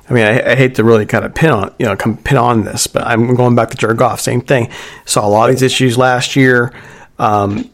I 0.08 0.12
mean, 0.12 0.24
I, 0.24 0.52
I, 0.52 0.54
hate 0.54 0.74
to 0.74 0.84
really 0.84 1.06
kind 1.06 1.24
of 1.24 1.34
pin 1.34 1.50
on 1.50 1.74
you 1.78 1.86
know 1.86 1.96
come 1.96 2.16
pin 2.18 2.36
on 2.36 2.64
this, 2.64 2.86
but 2.86 3.06
I'm 3.06 3.34
going 3.34 3.54
back 3.54 3.70
to 3.70 3.76
Jared 3.76 3.96
Goff. 3.96 4.20
Same 4.20 4.40
thing. 4.42 4.70
Saw 5.06 5.26
a 5.26 5.28
lot 5.28 5.48
of 5.48 5.56
these 5.56 5.62
issues 5.62 5.96
last 5.96 6.36
year. 6.36 6.72
Um, 7.18 7.70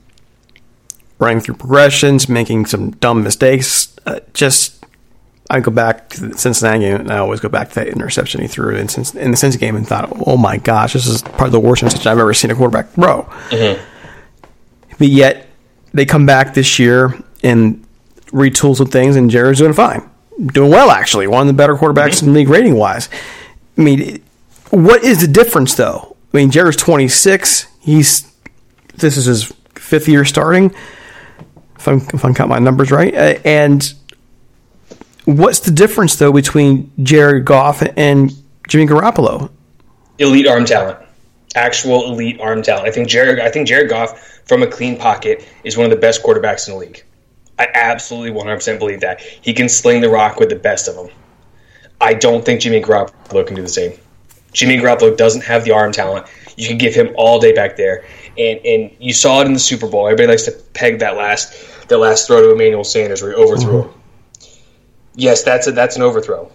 running 1.21 1.41
through 1.41 1.55
progressions, 1.55 2.29
making 2.29 2.67
some 2.67 2.91
dumb 2.93 3.23
mistakes. 3.23 3.95
Uh, 4.07 4.21
just 4.33 4.85
I 5.51 5.61
go 5.61 5.71
back 5.71 6.09
to 6.11 6.29
the 6.29 6.39
Cincinnati 6.39 6.81
game, 6.81 7.01
and 7.01 7.11
I 7.11 7.19
always 7.19 7.41
go 7.41 7.49
back 7.49 7.69
to 7.71 7.75
that 7.77 7.89
interception 7.89 8.41
he 8.41 8.49
threw 8.49 8.71
in, 8.71 8.81
in 8.81 8.87
the 8.87 9.37
Cincinnati 9.37 9.59
game, 9.59 9.77
and 9.77 9.87
thought, 9.87 10.13
"Oh 10.27 10.37
my 10.37 10.57
gosh, 10.57 10.95
this 10.95 11.07
is 11.07 11.23
probably 11.23 11.51
the 11.51 11.61
worst 11.61 11.83
interception 11.83 12.11
I've 12.11 12.19
ever 12.19 12.35
seen 12.35 12.51
a 12.51 12.55
quarterback 12.55 12.91
throw." 12.91 13.23
Mm-hmm. 13.51 13.85
But 14.99 15.09
yet, 15.09 15.47
they 15.93 16.05
come 16.05 16.27
back 16.27 16.55
this 16.55 16.79
year 16.79 17.19
and 17.43 17.85
retool 18.27 18.77
some 18.77 18.87
things, 18.87 19.17
and 19.17 19.31
Jared's 19.31 19.59
doing 19.59 19.73
fine, 19.73 20.09
doing 20.47 20.71
well 20.71 20.91
actually, 20.91 21.27
one 21.27 21.43
of 21.43 21.47
the 21.47 21.53
better 21.53 21.75
quarterbacks 21.75 22.17
mm-hmm. 22.17 22.29
in 22.29 22.33
the 22.33 22.39
league 22.41 22.49
rating 22.49 22.75
wise. 22.75 23.09
I 23.77 23.83
mean, 23.83 24.23
what 24.71 25.05
is 25.05 25.21
the 25.21 25.29
difference 25.29 25.75
though? 25.75 26.17
I 26.33 26.37
mean, 26.37 26.51
Jared's 26.51 26.77
26. 26.77 27.67
He's 27.81 28.31
this 28.97 29.17
is 29.17 29.25
his 29.25 29.53
fifth 29.75 30.09
year 30.09 30.25
starting, 30.25 30.75
if 31.81 31.89
I'm 31.89 31.97
if 32.13 32.25
I'm 32.25 32.35
counting 32.35 32.51
my 32.51 32.59
numbers 32.59 32.91
right, 32.91 33.15
uh, 33.15 33.39
and 33.45 33.93
what's 35.25 35.61
the 35.61 35.71
difference 35.71 36.17
though 36.17 36.33
between 36.33 36.93
Jared 37.03 37.45
Goff 37.45 37.83
and 37.97 38.33
Jimmy 38.69 38.87
Garoppolo? 38.87 39.51
Elite 40.19 40.47
arm 40.47 40.67
talent, 40.67 40.99
actual 41.55 42.13
elite 42.13 42.39
arm 42.41 42.63
talent. 42.63 42.87
I 42.87 42.91
think 42.91 43.09
Jared. 43.09 43.41
I 43.41 43.51
think 43.51 43.67
Jared 43.67 43.89
Goff 43.89 44.43
from 44.45 44.63
a 44.63 44.67
clean 44.67 44.99
pocket 44.99 45.49
is 45.65 45.77
one 45.77 45.85
of 45.85 45.91
the 45.91 45.97
best 45.97 46.23
quarterbacks 46.23 46.69
in 46.69 46.75
the 46.75 46.81
league. 46.81 47.03
I 47.61 47.69
absolutely 47.75 48.33
100% 48.41 48.79
believe 48.79 49.01
that. 49.01 49.21
He 49.21 49.53
can 49.53 49.69
sling 49.69 50.01
the 50.01 50.09
rock 50.09 50.41
with 50.41 50.49
the 50.49 50.57
best 50.57 50.89
of 50.89 50.97
them. 50.97 51.11
I 52.01 52.15
don't 52.15 52.43
think 52.43 52.63
Jimmy 52.63 52.81
Garoppolo 52.81 53.47
can 53.47 53.55
do 53.55 53.61
the 53.61 53.69
same. 53.69 53.93
Jimmy 54.53 54.79
Garoppolo 54.79 55.15
doesn't 55.15 55.45
have 55.45 55.65
the 55.65 55.73
arm 55.73 55.93
talent. 55.93 56.27
You 56.57 56.67
can 56.67 56.79
give 56.79 56.95
him 56.95 57.15
all 57.17 57.39
day 57.39 57.53
back 57.53 57.77
there, 57.77 58.05
and 58.39 58.59
and 58.65 58.91
you 58.99 59.13
saw 59.13 59.43
it 59.43 59.47
in 59.47 59.53
the 59.53 59.59
Super 59.59 59.87
Bowl. 59.87 60.07
Everybody 60.07 60.29
likes 60.29 60.45
to 60.45 60.53
peg 60.73 61.01
that 61.01 61.17
last 61.17 61.89
that 61.89 61.99
last 61.99 62.27
throw 62.27 62.41
to 62.41 62.53
Emmanuel 62.53 62.83
Sanders 62.83 63.23
where 63.23 63.33
he 63.33 63.37
overthrew 63.37 63.83
mm-hmm. 63.83 63.91
him. 63.91 64.01
Yes, 65.15 65.43
that's 65.43 65.67
a, 65.67 65.73
that's 65.73 65.97
an 65.97 66.03
overthrow. 66.03 66.51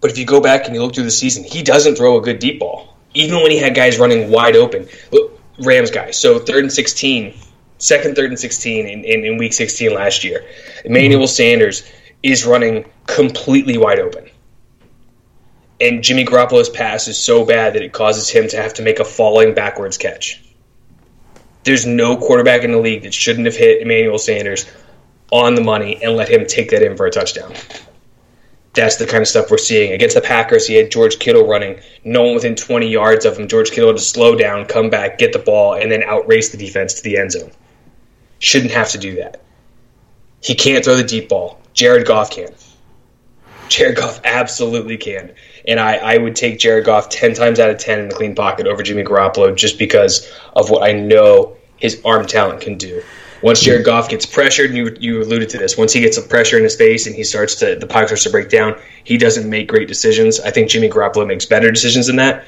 But 0.00 0.10
if 0.10 0.18
you 0.18 0.26
go 0.26 0.40
back 0.40 0.66
and 0.66 0.74
you 0.74 0.82
look 0.82 0.94
through 0.94 1.04
the 1.04 1.10
season, 1.12 1.44
he 1.44 1.62
doesn't 1.62 1.94
throw 1.94 2.18
a 2.18 2.20
good 2.20 2.40
deep 2.40 2.58
ball. 2.58 2.96
even 3.14 3.36
when 3.36 3.52
he 3.52 3.58
had 3.58 3.74
guys 3.74 3.98
running 3.98 4.30
wide 4.30 4.56
open. 4.56 4.88
Look, 5.12 5.40
Rams 5.60 5.90
guys. 5.90 6.18
So 6.18 6.40
third 6.40 6.64
and 6.64 6.72
16, 6.72 7.34
second, 7.82 8.14
third 8.14 8.30
and 8.30 8.38
16 8.38 8.86
in, 8.86 9.04
in, 9.04 9.24
in 9.24 9.36
week 9.38 9.52
16 9.52 9.92
last 9.92 10.24
year. 10.24 10.44
Emmanuel 10.84 11.24
mm-hmm. 11.24 11.28
Sanders 11.28 11.82
is 12.22 12.46
running 12.46 12.84
completely 13.06 13.76
wide 13.76 13.98
open. 13.98 14.28
And 15.80 16.04
Jimmy 16.04 16.24
Garoppolo's 16.24 16.68
pass 16.68 17.08
is 17.08 17.18
so 17.18 17.44
bad 17.44 17.74
that 17.74 17.82
it 17.82 17.92
causes 17.92 18.28
him 18.30 18.46
to 18.48 18.56
have 18.56 18.74
to 18.74 18.82
make 18.82 19.00
a 19.00 19.04
falling 19.04 19.52
backwards 19.52 19.98
catch. 19.98 20.40
There's 21.64 21.84
no 21.84 22.16
quarterback 22.16 22.62
in 22.62 22.70
the 22.70 22.78
league 22.78 23.02
that 23.02 23.14
shouldn't 23.14 23.46
have 23.46 23.56
hit 23.56 23.82
Emmanuel 23.82 24.18
Sanders 24.18 24.70
on 25.32 25.56
the 25.56 25.62
money 25.62 26.00
and 26.02 26.14
let 26.14 26.28
him 26.28 26.46
take 26.46 26.70
that 26.70 26.82
in 26.82 26.96
for 26.96 27.06
a 27.06 27.10
touchdown. 27.10 27.52
That's 28.74 28.96
the 28.96 29.06
kind 29.06 29.22
of 29.22 29.28
stuff 29.28 29.50
we're 29.50 29.58
seeing. 29.58 29.92
Against 29.92 30.14
the 30.14 30.22
Packers, 30.22 30.66
he 30.66 30.74
had 30.74 30.90
George 30.90 31.18
Kittle 31.18 31.46
running, 31.46 31.80
no 32.04 32.22
one 32.22 32.34
within 32.34 32.54
20 32.54 32.88
yards 32.88 33.24
of 33.24 33.38
him. 33.38 33.48
George 33.48 33.70
Kittle 33.70 33.90
had 33.90 33.98
to 33.98 34.02
slow 34.02 34.34
down, 34.34 34.66
come 34.66 34.88
back, 34.88 35.18
get 35.18 35.32
the 35.32 35.38
ball, 35.38 35.74
and 35.74 35.90
then 35.90 36.02
outrace 36.04 36.50
the 36.50 36.56
defense 36.56 36.94
to 36.94 37.02
the 37.02 37.18
end 37.18 37.32
zone. 37.32 37.50
Shouldn't 38.42 38.72
have 38.72 38.90
to 38.90 38.98
do 38.98 39.14
that. 39.16 39.40
He 40.42 40.56
can't 40.56 40.84
throw 40.84 40.96
the 40.96 41.04
deep 41.04 41.28
ball. 41.28 41.60
Jared 41.74 42.08
Goff 42.08 42.32
can. 42.32 42.52
Jared 43.68 43.96
Goff 43.96 44.20
absolutely 44.24 44.96
can. 44.96 45.30
And 45.68 45.78
I, 45.78 45.94
I 45.98 46.18
would 46.18 46.34
take 46.34 46.58
Jared 46.58 46.84
Goff 46.84 47.08
10 47.08 47.34
times 47.34 47.60
out 47.60 47.70
of 47.70 47.78
10 47.78 48.00
in 48.00 48.08
the 48.08 48.14
clean 48.16 48.34
pocket 48.34 48.66
over 48.66 48.82
Jimmy 48.82 49.04
Garoppolo 49.04 49.54
just 49.54 49.78
because 49.78 50.28
of 50.56 50.70
what 50.70 50.82
I 50.82 50.90
know 50.90 51.56
his 51.76 52.02
arm 52.04 52.26
talent 52.26 52.60
can 52.60 52.76
do. 52.76 53.00
Once 53.42 53.60
Jared 53.60 53.86
Goff 53.86 54.08
gets 54.08 54.26
pressured, 54.26 54.70
and 54.70 54.76
you, 54.76 54.96
you 54.98 55.22
alluded 55.22 55.48
to 55.50 55.58
this, 55.58 55.78
once 55.78 55.92
he 55.92 56.00
gets 56.00 56.16
a 56.16 56.22
pressure 56.22 56.56
in 56.56 56.64
his 56.64 56.74
face 56.74 57.06
and 57.06 57.14
he 57.14 57.22
starts 57.22 57.54
to, 57.56 57.76
the 57.76 57.86
pocket 57.86 58.08
starts 58.08 58.24
to 58.24 58.30
break 58.30 58.48
down, 58.48 58.76
he 59.04 59.18
doesn't 59.18 59.48
make 59.48 59.68
great 59.68 59.86
decisions. 59.86 60.40
I 60.40 60.50
think 60.50 60.68
Jimmy 60.68 60.88
Garoppolo 60.88 61.28
makes 61.28 61.46
better 61.46 61.70
decisions 61.70 62.08
than 62.08 62.16
that. 62.16 62.44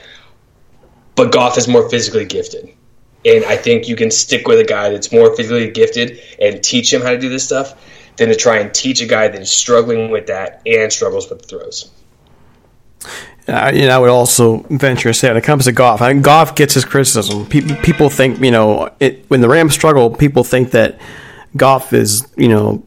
But 1.14 1.30
Goff 1.30 1.56
is 1.56 1.68
more 1.68 1.88
physically 1.88 2.24
gifted. 2.24 2.73
And 3.24 3.44
I 3.44 3.56
think 3.56 3.88
you 3.88 3.96
can 3.96 4.10
stick 4.10 4.46
with 4.46 4.58
a 4.58 4.64
guy 4.64 4.90
that's 4.90 5.12
more 5.12 5.34
physically 5.34 5.70
gifted 5.70 6.20
and 6.40 6.62
teach 6.62 6.92
him 6.92 7.00
how 7.00 7.10
to 7.10 7.18
do 7.18 7.28
this 7.28 7.44
stuff 7.44 7.74
than 8.16 8.28
to 8.28 8.36
try 8.36 8.58
and 8.58 8.72
teach 8.72 9.00
a 9.00 9.06
guy 9.06 9.28
that 9.28 9.40
is 9.40 9.50
struggling 9.50 10.10
with 10.10 10.26
that 10.26 10.62
and 10.66 10.92
struggles 10.92 11.28
with 11.28 11.40
the 11.40 11.48
throws. 11.48 11.90
Uh, 13.46 13.70
you 13.74 13.82
know, 13.82 13.96
I 13.96 13.98
would 13.98 14.10
also 14.10 14.58
venture 14.70 15.10
to 15.10 15.14
say 15.14 15.28
when 15.28 15.36
it 15.36 15.44
comes 15.44 15.64
to 15.64 15.72
Goff, 15.72 16.00
I 16.00 16.12
think 16.12 16.24
Goff 16.24 16.54
gets 16.54 16.74
his 16.74 16.84
criticism. 16.84 17.44
Pe- 17.46 17.82
people 17.82 18.08
think, 18.08 18.40
you 18.40 18.50
know, 18.50 18.90
it, 19.00 19.28
when 19.28 19.42
the 19.42 19.48
Rams 19.48 19.74
struggle, 19.74 20.10
people 20.10 20.44
think 20.44 20.70
that 20.70 20.98
Goff 21.56 21.92
is, 21.92 22.26
you 22.36 22.48
know, 22.48 22.84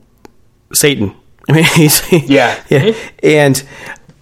Satan. 0.74 1.16
I 1.50 1.54
mean, 1.54 1.64
he's 1.64 2.12
yeah, 2.12 2.62
yeah, 2.70 2.94
and 3.24 3.64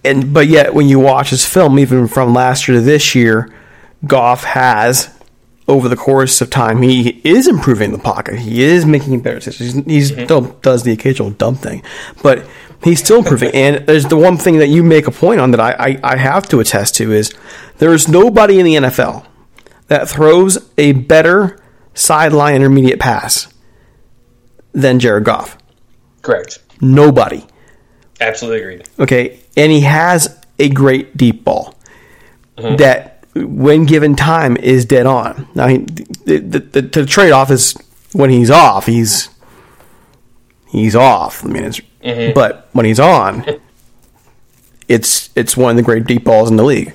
and 0.04 0.32
but 0.32 0.46
yet 0.46 0.74
when 0.74 0.88
you 0.88 1.00
watch 1.00 1.30
his 1.30 1.44
film, 1.44 1.78
even 1.78 2.06
from 2.06 2.34
last 2.34 2.68
year 2.68 2.76
to 2.78 2.84
this 2.84 3.14
year, 3.14 3.52
Goff 4.06 4.44
has 4.44 5.15
over 5.68 5.88
the 5.88 5.96
course 5.96 6.40
of 6.40 6.50
time, 6.50 6.82
he 6.82 7.20
is 7.24 7.48
improving 7.48 7.92
the 7.92 7.98
pocket. 7.98 8.38
He 8.38 8.62
is 8.62 8.86
making 8.86 9.20
better 9.20 9.40
decisions. 9.40 9.84
He 9.84 9.94
he's 9.94 10.12
mm-hmm. 10.12 10.24
still 10.24 10.40
does 10.62 10.84
the 10.84 10.92
occasional 10.92 11.30
dumb 11.30 11.56
thing, 11.56 11.82
but 12.22 12.46
he's 12.84 13.02
still 13.02 13.18
improving. 13.18 13.54
and 13.54 13.86
there's 13.86 14.06
the 14.06 14.16
one 14.16 14.36
thing 14.36 14.58
that 14.58 14.68
you 14.68 14.82
make 14.82 15.06
a 15.06 15.10
point 15.10 15.40
on 15.40 15.50
that 15.50 15.60
I, 15.60 15.72
I, 15.72 16.00
I 16.02 16.16
have 16.16 16.48
to 16.50 16.60
attest 16.60 16.94
to 16.96 17.12
is 17.12 17.34
there 17.78 17.92
is 17.92 18.08
nobody 18.08 18.60
in 18.60 18.64
the 18.64 18.74
NFL 18.74 19.26
that 19.88 20.08
throws 20.08 20.70
a 20.78 20.92
better 20.92 21.58
sideline 21.94 22.56
intermediate 22.56 23.00
pass 23.00 23.52
than 24.72 25.00
Jared 25.00 25.24
Goff. 25.24 25.58
Correct. 26.22 26.60
Nobody. 26.80 27.44
Absolutely 28.20 28.60
agreed. 28.60 28.88
Okay, 28.98 29.40
and 29.56 29.72
he 29.72 29.80
has 29.80 30.38
a 30.58 30.68
great 30.68 31.16
deep 31.16 31.44
ball 31.44 31.74
mm-hmm. 32.56 32.76
that 32.76 33.15
when 33.44 33.84
given 33.84 34.16
time, 34.16 34.56
is 34.56 34.84
dead 34.84 35.06
on. 35.06 35.48
Now, 35.54 35.68
he, 35.68 35.78
the, 35.78 36.38
the, 36.38 36.82
the 36.82 37.06
trade 37.06 37.32
off 37.32 37.50
is 37.50 37.74
when 38.12 38.30
he's 38.30 38.50
off, 38.50 38.86
he's 38.86 39.28
he's 40.68 40.96
off. 40.96 41.44
I 41.44 41.48
mean, 41.48 41.64
mm-hmm. 41.64 42.32
but 42.34 42.68
when 42.72 42.86
he's 42.86 43.00
on, 43.00 43.44
it's 44.88 45.30
it's 45.34 45.56
one 45.56 45.70
of 45.70 45.76
the 45.76 45.82
great 45.82 46.06
deep 46.06 46.24
balls 46.24 46.50
in 46.50 46.56
the 46.56 46.64
league. 46.64 46.94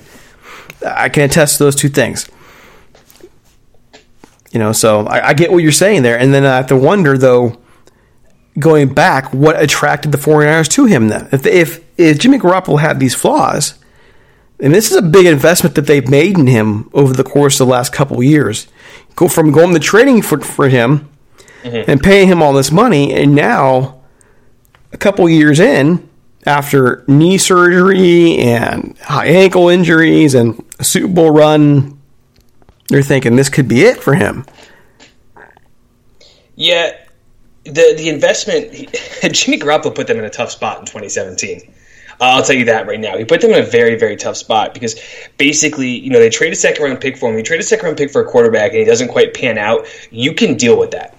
I 0.84 1.08
can 1.08 1.22
attest 1.22 1.58
to 1.58 1.64
those 1.64 1.76
two 1.76 1.88
things. 1.88 2.28
You 4.50 4.58
know, 4.58 4.72
so 4.72 5.06
I, 5.06 5.28
I 5.28 5.34
get 5.34 5.50
what 5.50 5.62
you're 5.62 5.72
saying 5.72 6.02
there, 6.02 6.18
and 6.18 6.34
then 6.34 6.44
I 6.44 6.56
have 6.56 6.66
to 6.68 6.76
wonder 6.76 7.16
though, 7.16 7.58
going 8.58 8.92
back, 8.92 9.32
what 9.32 9.60
attracted 9.60 10.12
the 10.12 10.18
49ers 10.18 10.68
to 10.72 10.84
him 10.84 11.08
then? 11.08 11.28
If 11.32 11.46
if, 11.46 11.84
if 11.96 12.18
Jimmy 12.18 12.38
Garoppolo 12.38 12.80
had 12.80 13.00
these 13.00 13.14
flaws, 13.14 13.74
and 14.62 14.72
this 14.72 14.92
is 14.92 14.96
a 14.96 15.02
big 15.02 15.26
investment 15.26 15.74
that 15.74 15.86
they've 15.86 16.08
made 16.08 16.38
in 16.38 16.46
him 16.46 16.88
over 16.94 17.12
the 17.12 17.24
course 17.24 17.60
of 17.60 17.66
the 17.66 17.72
last 17.72 17.92
couple 17.92 18.22
years. 18.22 18.68
Go 19.16 19.26
from 19.26 19.50
going 19.50 19.74
to 19.74 19.80
training 19.80 20.22
for 20.22 20.40
for 20.40 20.68
him 20.68 21.10
mm-hmm. 21.62 21.90
and 21.90 22.00
paying 22.00 22.28
him 22.28 22.40
all 22.40 22.52
this 22.52 22.70
money, 22.70 23.12
and 23.12 23.34
now 23.34 24.00
a 24.92 24.96
couple 24.96 25.28
years 25.28 25.58
in, 25.58 26.08
after 26.46 27.04
knee 27.08 27.38
surgery 27.38 28.38
and 28.38 28.96
high 29.00 29.26
ankle 29.26 29.68
injuries 29.68 30.34
and 30.34 30.64
a 30.78 30.84
Super 30.84 31.08
Bowl 31.12 31.32
run, 31.32 32.00
they're 32.88 33.02
thinking 33.02 33.34
this 33.34 33.48
could 33.48 33.66
be 33.66 33.82
it 33.82 34.00
for 34.00 34.14
him. 34.14 34.46
Yeah, 36.54 36.96
the 37.64 37.94
the 37.96 38.08
investment 38.08 38.72
Jimmy 39.32 39.58
Garoppolo 39.58 39.92
put 39.92 40.06
them 40.06 40.18
in 40.18 40.24
a 40.24 40.30
tough 40.30 40.52
spot 40.52 40.78
in 40.78 40.84
2017. 40.84 41.72
I'll 42.22 42.42
tell 42.42 42.56
you 42.56 42.64
that 42.66 42.86
right 42.86 43.00
now. 43.00 43.16
He 43.16 43.24
put 43.24 43.40
them 43.40 43.50
in 43.50 43.62
a 43.62 43.66
very, 43.66 43.96
very 43.96 44.16
tough 44.16 44.36
spot 44.36 44.74
because 44.74 45.00
basically, 45.38 45.88
you 45.88 46.10
know, 46.10 46.20
they 46.20 46.30
trade 46.30 46.52
a 46.52 46.56
second 46.56 46.84
round 46.84 47.00
pick 47.00 47.16
for 47.16 47.30
him. 47.30 47.36
You 47.36 47.42
trade 47.42 47.60
a 47.60 47.64
second 47.64 47.84
round 47.86 47.98
pick 47.98 48.10
for 48.10 48.22
a 48.22 48.24
quarterback 48.24 48.70
and 48.70 48.78
he 48.78 48.84
doesn't 48.84 49.08
quite 49.08 49.34
pan 49.34 49.58
out. 49.58 49.86
You 50.10 50.32
can 50.32 50.56
deal 50.56 50.78
with 50.78 50.92
that. 50.92 51.16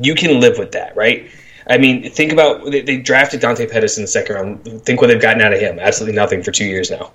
You 0.00 0.14
can 0.14 0.40
live 0.40 0.58
with 0.58 0.72
that, 0.72 0.96
right? 0.96 1.30
I 1.68 1.78
mean, 1.78 2.10
think 2.10 2.32
about 2.32 2.70
they, 2.70 2.80
they 2.80 2.96
drafted 2.98 3.40
Dante 3.40 3.66
Pettis 3.66 3.96
in 3.96 4.02
the 4.02 4.08
second 4.08 4.34
round. 4.34 4.84
Think 4.84 5.00
what 5.00 5.06
they've 5.06 5.20
gotten 5.20 5.40
out 5.40 5.52
of 5.52 5.60
him. 5.60 5.78
Absolutely 5.78 6.16
nothing 6.16 6.42
for 6.42 6.50
two 6.50 6.66
years 6.66 6.90
now, 6.90 7.12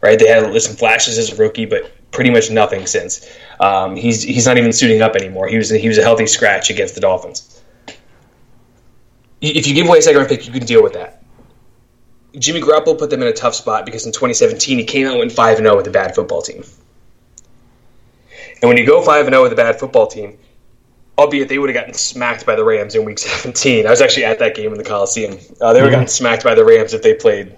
right? 0.00 0.18
They 0.18 0.28
had 0.28 0.62
some 0.62 0.76
flashes 0.76 1.18
as 1.18 1.32
a 1.32 1.36
rookie, 1.36 1.66
but 1.66 1.92
pretty 2.12 2.30
much 2.30 2.50
nothing 2.50 2.86
since. 2.86 3.28
Um, 3.60 3.96
he's 3.96 4.22
he's 4.22 4.46
not 4.46 4.56
even 4.56 4.72
suiting 4.72 5.02
up 5.02 5.16
anymore. 5.16 5.48
He 5.48 5.56
was 5.56 5.68
he 5.68 5.88
was 5.88 5.98
a 5.98 6.02
healthy 6.02 6.26
scratch 6.26 6.70
against 6.70 6.94
the 6.94 7.00
Dolphins. 7.00 7.62
If 9.40 9.66
you 9.66 9.74
give 9.74 9.86
away 9.86 9.98
a 9.98 10.02
second 10.02 10.18
round 10.18 10.28
pick, 10.30 10.46
you 10.46 10.52
can 10.52 10.64
deal 10.64 10.82
with 10.82 10.94
that. 10.94 11.23
Jimmy 12.38 12.60
Garoppolo 12.60 12.98
put 12.98 13.10
them 13.10 13.22
in 13.22 13.28
a 13.28 13.32
tough 13.32 13.54
spot 13.54 13.84
because 13.86 14.06
in 14.06 14.12
2017 14.12 14.78
he 14.78 14.84
came 14.84 15.06
out 15.06 15.12
and 15.12 15.20
went 15.20 15.32
5 15.32 15.58
0 15.58 15.76
with 15.76 15.86
a 15.86 15.90
bad 15.90 16.14
football 16.14 16.42
team. 16.42 16.64
And 18.62 18.68
when 18.68 18.76
you 18.76 18.86
go 18.86 19.02
5 19.02 19.26
0 19.26 19.42
with 19.42 19.52
a 19.52 19.56
bad 19.56 19.78
football 19.78 20.06
team, 20.06 20.38
albeit 21.16 21.48
they 21.48 21.58
would 21.58 21.70
have 21.70 21.74
gotten 21.74 21.94
smacked 21.94 22.44
by 22.46 22.56
the 22.56 22.64
Rams 22.64 22.94
in 22.94 23.04
week 23.04 23.18
17. 23.20 23.86
I 23.86 23.90
was 23.90 24.00
actually 24.00 24.24
at 24.24 24.38
that 24.40 24.54
game 24.54 24.72
in 24.72 24.78
the 24.78 24.84
Coliseum. 24.84 25.38
Uh, 25.60 25.72
they 25.72 25.80
would 25.80 25.92
have 25.92 25.92
gotten 25.92 26.08
smacked 26.08 26.44
by 26.44 26.54
the 26.54 26.64
Rams 26.64 26.92
if 26.94 27.02
they 27.02 27.14
played 27.14 27.56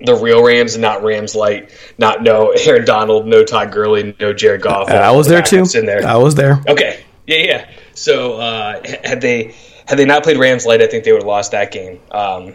the 0.00 0.14
real 0.14 0.44
Rams 0.44 0.74
and 0.74 0.82
not 0.82 1.02
Rams 1.02 1.34
light, 1.34 1.70
not 1.98 2.22
no 2.22 2.50
Aaron 2.66 2.84
Donald, 2.84 3.26
no 3.26 3.44
Todd 3.44 3.72
Gurley, 3.72 4.14
no 4.20 4.32
Jared 4.32 4.62
Goff. 4.62 4.90
I 4.90 5.10
was 5.10 5.28
there 5.28 5.42
too. 5.42 5.64
In 5.74 5.86
there. 5.86 6.06
I 6.06 6.16
was 6.16 6.34
there. 6.34 6.62
Okay. 6.68 7.02
Yeah, 7.26 7.38
yeah. 7.38 7.70
So 7.94 8.34
uh, 8.34 8.82
had 9.02 9.20
they 9.20 9.54
had 9.86 9.98
they 9.98 10.04
not 10.04 10.22
played 10.22 10.36
Rams 10.36 10.66
light, 10.66 10.82
I 10.82 10.86
think 10.86 11.04
they 11.04 11.12
would 11.12 11.22
have 11.22 11.26
lost 11.26 11.52
that 11.52 11.72
game. 11.72 12.00
Um, 12.10 12.54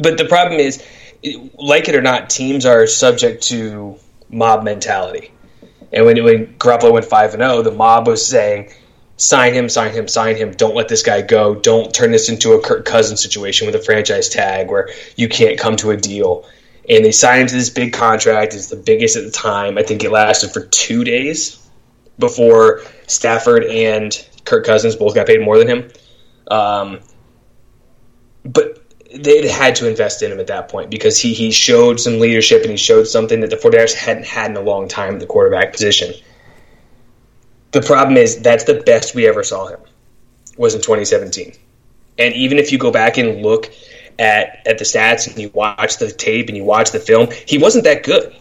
but 0.00 0.18
the 0.18 0.24
problem 0.24 0.60
is, 0.60 0.82
like 1.58 1.88
it 1.88 1.94
or 1.94 2.02
not, 2.02 2.30
teams 2.30 2.66
are 2.66 2.86
subject 2.86 3.42
to 3.44 3.98
mob 4.28 4.64
mentality. 4.64 5.30
And 5.92 6.04
when 6.04 6.22
when 6.24 6.46
Garoppolo 6.58 6.92
went 6.92 7.04
five 7.04 7.34
and 7.34 7.42
zero, 7.42 7.56
oh, 7.56 7.62
the 7.62 7.70
mob 7.70 8.06
was 8.06 8.26
saying, 8.26 8.70
"Sign 9.16 9.54
him, 9.54 9.68
sign 9.68 9.92
him, 9.92 10.08
sign 10.08 10.36
him. 10.36 10.52
Don't 10.52 10.74
let 10.74 10.88
this 10.88 11.02
guy 11.02 11.22
go. 11.22 11.54
Don't 11.54 11.94
turn 11.94 12.10
this 12.10 12.28
into 12.28 12.52
a 12.52 12.60
Kirk 12.60 12.84
Cousins 12.84 13.22
situation 13.22 13.66
with 13.66 13.74
a 13.74 13.82
franchise 13.82 14.28
tag 14.28 14.70
where 14.70 14.88
you 15.16 15.28
can't 15.28 15.58
come 15.58 15.76
to 15.76 15.90
a 15.90 15.96
deal." 15.96 16.46
And 16.88 17.02
they 17.02 17.12
signed 17.12 17.42
him 17.42 17.46
to 17.48 17.54
this 17.54 17.70
big 17.70 17.94
contract. 17.94 18.52
It's 18.52 18.66
the 18.66 18.76
biggest 18.76 19.16
at 19.16 19.24
the 19.24 19.30
time. 19.30 19.78
I 19.78 19.82
think 19.82 20.04
it 20.04 20.10
lasted 20.10 20.52
for 20.52 20.66
two 20.66 21.02
days 21.02 21.58
before 22.18 22.82
Stafford 23.06 23.64
and 23.64 24.12
Kirk 24.44 24.66
Cousins 24.66 24.94
both 24.96 25.14
got 25.14 25.26
paid 25.26 25.40
more 25.40 25.58
than 25.58 25.68
him. 25.68 25.90
Um, 26.50 27.00
but 28.44 28.83
they'd 29.14 29.44
had 29.44 29.76
to 29.76 29.88
invest 29.88 30.22
in 30.22 30.32
him 30.32 30.40
at 30.40 30.48
that 30.48 30.68
point 30.68 30.90
because 30.90 31.18
he 31.18 31.34
he 31.34 31.50
showed 31.50 32.00
some 32.00 32.18
leadership 32.18 32.62
and 32.62 32.70
he 32.70 32.76
showed 32.76 33.04
something 33.04 33.40
that 33.40 33.50
the 33.50 33.56
49ers 33.56 33.94
hadn't 33.94 34.26
had 34.26 34.50
in 34.50 34.56
a 34.56 34.60
long 34.60 34.88
time 34.88 35.14
at 35.14 35.20
the 35.20 35.26
quarterback 35.26 35.72
position. 35.72 36.12
The 37.72 37.82
problem 37.82 38.16
is 38.16 38.40
that's 38.40 38.64
the 38.64 38.74
best 38.74 39.14
we 39.14 39.26
ever 39.26 39.42
saw 39.42 39.66
him 39.66 39.80
was 40.56 40.74
in 40.74 40.80
2017. 40.80 41.52
And 42.18 42.34
even 42.34 42.58
if 42.58 42.70
you 42.70 42.78
go 42.78 42.90
back 42.90 43.16
and 43.16 43.42
look 43.42 43.72
at 44.18 44.62
at 44.66 44.78
the 44.78 44.84
stats 44.84 45.28
and 45.28 45.38
you 45.38 45.50
watch 45.54 45.98
the 45.98 46.10
tape 46.10 46.48
and 46.48 46.56
you 46.56 46.64
watch 46.64 46.92
the 46.92 47.00
film, 47.00 47.28
he 47.46 47.58
wasn't 47.58 47.84
that 47.84 48.02
good. 48.02 48.34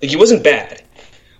Like 0.00 0.10
he 0.10 0.16
wasn't 0.16 0.44
bad 0.44 0.82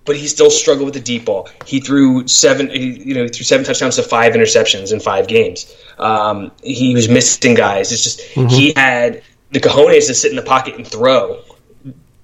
but 0.08 0.16
he 0.16 0.26
still 0.26 0.50
struggled 0.50 0.86
with 0.86 0.94
the 0.94 1.00
deep 1.00 1.26
ball. 1.26 1.50
He 1.66 1.80
threw 1.80 2.26
seven, 2.26 2.70
you 2.70 3.14
know, 3.14 3.24
he 3.24 3.28
threw 3.28 3.44
seven 3.44 3.64
touchdowns 3.64 3.96
to 3.96 4.02
five 4.02 4.32
interceptions 4.32 4.90
in 4.90 5.00
five 5.00 5.28
games. 5.28 5.70
Um, 5.98 6.50
he 6.62 6.94
was 6.94 7.10
missing 7.10 7.54
guys. 7.54 7.92
It's 7.92 8.02
just 8.02 8.20
mm-hmm. 8.20 8.48
he 8.48 8.72
had 8.74 9.22
the 9.50 9.60
cojones 9.60 10.06
to 10.06 10.14
sit 10.14 10.30
in 10.30 10.36
the 10.36 10.42
pocket 10.42 10.76
and 10.76 10.86
throw 10.86 11.42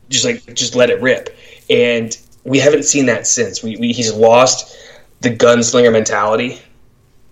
just 0.09 0.25
like 0.25 0.55
just 0.55 0.75
let 0.75 0.89
it 0.89 1.03
rip. 1.03 1.37
And 1.69 2.17
we 2.43 2.59
haven't 2.59 2.85
seen 2.85 3.07
that 3.07 3.27
since. 3.27 3.63
We, 3.63 3.77
we 3.77 3.93
he's 3.93 4.13
lost 4.13 4.75
the 5.21 5.31
gunslinger 5.31 5.93
mentality, 5.93 6.59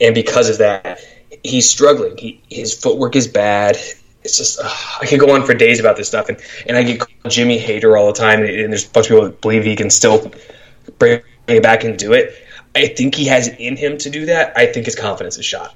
and 0.03 0.15
because 0.15 0.51
of 0.51 0.59
that, 0.59 1.01
he's 1.43 1.69
struggling. 1.69 2.19
He, 2.19 2.43
his 2.51 2.79
footwork 2.79 3.17
is 3.17 3.27
bad. 3.27 3.79
It's 4.25 4.39
just 4.39 4.61
uh, 4.61 4.71
I 5.01 5.07
could 5.07 5.21
go 5.21 5.35
on 5.35 5.45
for 5.45 5.55
days 5.55 5.81
about 5.81 5.97
this 5.97 6.09
stuff, 6.09 6.29
and, 6.29 6.39
and 6.67 6.77
I 6.77 6.83
get 6.83 7.01
called 7.01 7.33
Jimmy 7.33 7.59
hater 7.59 7.97
all 7.97 8.07
the 8.07 8.19
time, 8.19 8.41
and, 8.41 8.49
and 8.49 8.73
there's 8.73 8.87
a 8.87 8.91
bunch 8.91 9.07
of 9.07 9.11
people 9.11 9.25
that 9.25 9.41
believe 9.41 9.65
he 9.65 9.77
can 9.77 9.91
still 9.91 10.33
bring 10.99 11.23
it 11.49 11.63
back 11.63 11.85
and 11.85 11.99
do 11.99 12.13
it. 12.13 12.35
I 12.75 12.87
think 12.87 13.15
he 13.15 13.27
has 13.27 13.49
it 13.49 13.61
in 13.61 13.77
him 13.77 13.99
to 13.99 14.11
do 14.11 14.27
that. 14.27 14.57
I 14.57 14.67
think 14.67 14.87
his 14.87 14.95
confidence 14.95 15.39
is 15.39 15.45
shot. 15.45 15.75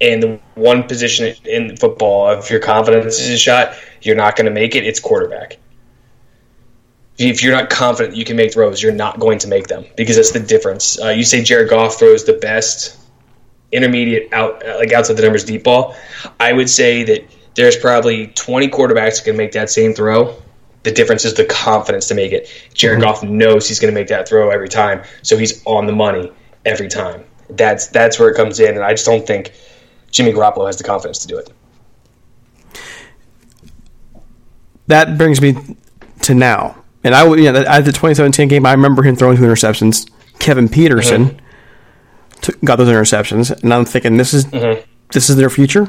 And 0.00 0.22
the 0.22 0.40
one 0.54 0.84
position 0.84 1.34
in 1.44 1.76
football, 1.76 2.30
if 2.38 2.50
your 2.50 2.60
confidence 2.60 3.18
is 3.18 3.40
shot, 3.40 3.74
you're 4.02 4.16
not 4.16 4.36
going 4.36 4.44
to 4.44 4.50
make 4.50 4.74
it. 4.74 4.84
It's 4.84 5.00
quarterback. 5.00 5.58
If 7.18 7.42
you're 7.42 7.54
not 7.54 7.70
confident 7.70 8.14
you 8.14 8.26
can 8.26 8.36
make 8.36 8.52
throws, 8.52 8.82
you're 8.82 8.92
not 8.92 9.18
going 9.18 9.38
to 9.38 9.48
make 9.48 9.68
them 9.68 9.86
because 9.96 10.16
that's 10.16 10.32
the 10.32 10.40
difference. 10.40 11.00
Uh, 11.00 11.08
you 11.08 11.24
say 11.24 11.42
Jared 11.42 11.70
Goff 11.70 11.98
throws 11.98 12.24
the 12.24 12.34
best 12.34 12.98
intermediate 13.72 14.32
out, 14.34 14.62
like 14.64 14.92
outside 14.92 15.16
the 15.16 15.22
numbers 15.22 15.44
deep 15.44 15.64
ball. 15.64 15.96
I 16.38 16.52
would 16.52 16.68
say 16.68 17.04
that 17.04 17.24
there's 17.56 17.76
probably 17.76 18.28
20 18.28 18.68
quarterbacks 18.68 19.16
that 19.16 19.24
can 19.24 19.36
make 19.36 19.52
that 19.52 19.70
same 19.70 19.94
throw. 19.94 20.36
The 20.84 20.92
difference 20.92 21.24
is 21.24 21.34
the 21.34 21.44
confidence 21.46 22.06
to 22.08 22.14
make 22.14 22.30
it. 22.30 22.48
Jared 22.72 23.00
mm-hmm. 23.00 23.08
Goff 23.08 23.22
knows 23.24 23.66
he's 23.66 23.80
going 23.80 23.92
to 23.92 23.98
make 23.98 24.08
that 24.08 24.28
throw 24.28 24.50
every 24.50 24.68
time, 24.68 25.02
so 25.22 25.36
he's 25.36 25.64
on 25.64 25.86
the 25.86 25.92
money 25.92 26.30
every 26.64 26.88
time. 26.88 27.24
That's 27.50 27.88
that's 27.88 28.20
where 28.20 28.28
it 28.28 28.36
comes 28.36 28.60
in, 28.60 28.74
and 28.76 28.84
I 28.84 28.92
just 28.92 29.06
don't 29.06 29.26
think 29.26 29.52
Jimmy 30.10 30.32
Garoppolo 30.32 30.66
has 30.66 30.76
the 30.76 30.84
confidence 30.84 31.18
to 31.20 31.28
do 31.28 31.38
it. 31.38 31.52
That 34.86 35.18
brings 35.18 35.40
me 35.40 35.56
to 36.22 36.34
now, 36.34 36.76
and 37.02 37.14
I 37.14 37.26
you 37.34 37.50
know 37.50 37.60
at 37.62 37.84
the 37.84 37.92
2017 37.92 38.48
game, 38.48 38.66
I 38.66 38.72
remember 38.72 39.02
him 39.02 39.16
throwing 39.16 39.36
two 39.36 39.42
interceptions. 39.42 40.08
Kevin 40.38 40.68
Peterson 40.68 41.26
mm-hmm. 41.26 42.40
took, 42.42 42.60
got 42.62 42.76
those 42.76 42.88
interceptions, 42.88 43.50
and 43.62 43.74
I'm 43.74 43.84
thinking 43.84 44.16
this 44.18 44.34
is 44.34 44.44
mm-hmm. 44.46 44.84
this 45.12 45.30
is 45.30 45.36
their 45.36 45.50
future. 45.50 45.88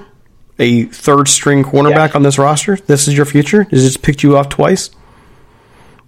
A 0.59 0.85
third 0.85 1.27
string 1.27 1.63
cornerback 1.63 2.09
yeah. 2.09 2.15
on 2.15 2.23
this 2.23 2.37
roster. 2.37 2.77
This 2.77 3.07
is 3.07 3.15
your 3.15 3.25
future. 3.25 3.63
Has 3.63 3.83
just 3.83 4.01
picked 4.01 4.23
you 4.23 4.37
off 4.37 4.49
twice? 4.49 4.89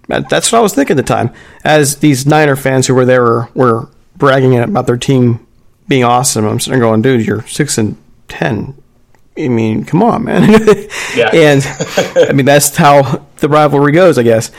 That's 0.08 0.50
what 0.50 0.58
I 0.58 0.60
was 0.60 0.74
thinking 0.74 0.98
at 0.98 1.06
the 1.06 1.14
time. 1.14 1.32
As 1.64 1.98
these 1.98 2.26
Niner 2.26 2.56
fans 2.56 2.88
who 2.88 2.94
were 2.94 3.04
there 3.04 3.22
were, 3.22 3.48
were 3.54 3.88
bragging 4.16 4.58
about 4.58 4.86
their 4.86 4.96
team 4.96 5.46
being 5.86 6.02
awesome, 6.02 6.46
I'm 6.46 6.58
sitting 6.58 6.80
there 6.80 6.88
going, 6.88 7.02
dude, 7.02 7.24
you're 7.24 7.46
six 7.46 7.78
and 7.78 7.96
ten. 8.26 8.74
I 9.38 9.48
mean, 9.48 9.84
come 9.84 10.02
on, 10.02 10.24
man. 10.24 10.50
yeah. 11.16 11.30
and 11.32 11.62
I 12.28 12.32
mean, 12.32 12.46
that's 12.46 12.76
how 12.76 13.24
the 13.36 13.48
rivalry 13.48 13.92
goes, 13.92 14.18
I 14.18 14.24
guess. 14.24 14.50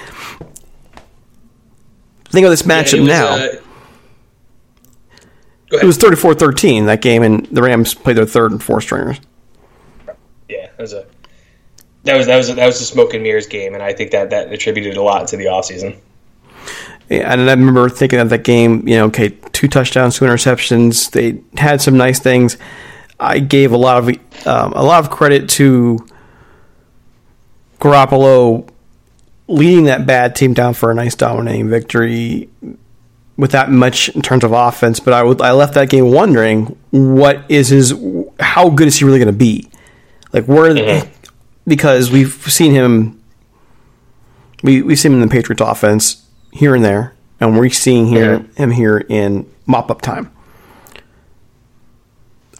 Think 2.25 2.45
of 2.45 2.51
this 2.51 2.61
matchup 2.61 2.99
yeah, 2.99 3.13
now. 3.13 3.35
Uh, 3.35 3.47
it 5.73 5.85
was 5.85 5.97
34-13 5.97 6.85
that 6.85 7.01
game, 7.01 7.23
and 7.23 7.45
the 7.47 7.61
Rams 7.61 7.93
played 7.93 8.17
their 8.17 8.25
third 8.25 8.51
and 8.51 8.61
fourth 8.61 8.83
stringers. 8.83 9.19
Yeah, 10.51 10.67
that 10.67 10.79
was 10.79 10.93
a 10.93 11.05
that 12.03 12.17
was 12.17 12.27
that 12.27 12.37
was 12.37 12.53
that 12.53 12.65
was 12.65 12.81
a 12.81 12.85
smoke 12.85 13.13
and 13.13 13.23
mirrors 13.23 13.47
game, 13.47 13.73
and 13.73 13.81
I 13.81 13.93
think 13.93 14.11
that 14.11 14.31
that 14.31 14.51
attributed 14.51 14.97
a 14.97 15.01
lot 15.01 15.27
to 15.29 15.37
the 15.37 15.45
offseason. 15.45 15.97
Yeah, 17.09 17.31
and 17.31 17.41
I 17.41 17.53
remember 17.53 17.87
thinking 17.89 18.19
of 18.19 18.29
that 18.29 18.43
game. 18.43 18.85
You 18.87 18.97
know, 18.97 19.05
okay, 19.05 19.29
two 19.53 19.67
touchdowns, 19.67 20.17
two 20.17 20.25
interceptions. 20.25 21.11
They 21.11 21.41
had 21.59 21.81
some 21.81 21.95
nice 21.95 22.19
things. 22.19 22.57
I 23.19 23.39
gave 23.39 23.71
a 23.71 23.77
lot 23.77 23.97
of 23.97 24.09
um, 24.45 24.73
a 24.73 24.83
lot 24.83 25.03
of 25.03 25.09
credit 25.09 25.47
to 25.51 26.05
Garoppolo 27.79 28.67
leading 29.47 29.85
that 29.85 30.05
bad 30.05 30.35
team 30.35 30.53
down 30.53 30.73
for 30.73 30.91
a 30.91 30.95
nice 30.95 31.15
dominating 31.15 31.69
victory 31.69 32.49
without 33.37 33.71
much 33.71 34.09
in 34.09 34.21
terms 34.21 34.43
of 34.43 34.51
offense. 34.51 34.99
But 34.99 35.13
I, 35.13 35.23
would, 35.23 35.41
I 35.41 35.51
left 35.51 35.73
that 35.73 35.89
game 35.89 36.11
wondering 36.11 36.77
what 36.91 37.43
is 37.49 37.69
his 37.69 37.93
how 38.39 38.69
good 38.69 38.87
is 38.87 38.97
he 38.97 39.05
really 39.05 39.19
going 39.19 39.27
to 39.27 39.37
be? 39.37 39.70
Like 40.33 40.45
where 40.45 40.73
mm-hmm. 40.73 41.09
because 41.67 42.11
we've 42.11 42.33
seen 42.33 42.71
him 42.71 43.21
we 44.63 44.81
we've 44.81 44.99
seen 44.99 45.13
him 45.13 45.21
in 45.21 45.27
the 45.27 45.31
Patriots 45.31 45.61
offense 45.61 46.25
here 46.51 46.75
and 46.75 46.83
there, 46.83 47.13
and 47.39 47.57
we're 47.57 47.69
seeing 47.69 48.07
here 48.07 48.39
mm-hmm. 48.39 48.53
him 48.53 48.71
here 48.71 48.97
in 48.97 49.49
mop 49.65 49.91
up 49.91 50.01
time. 50.01 50.31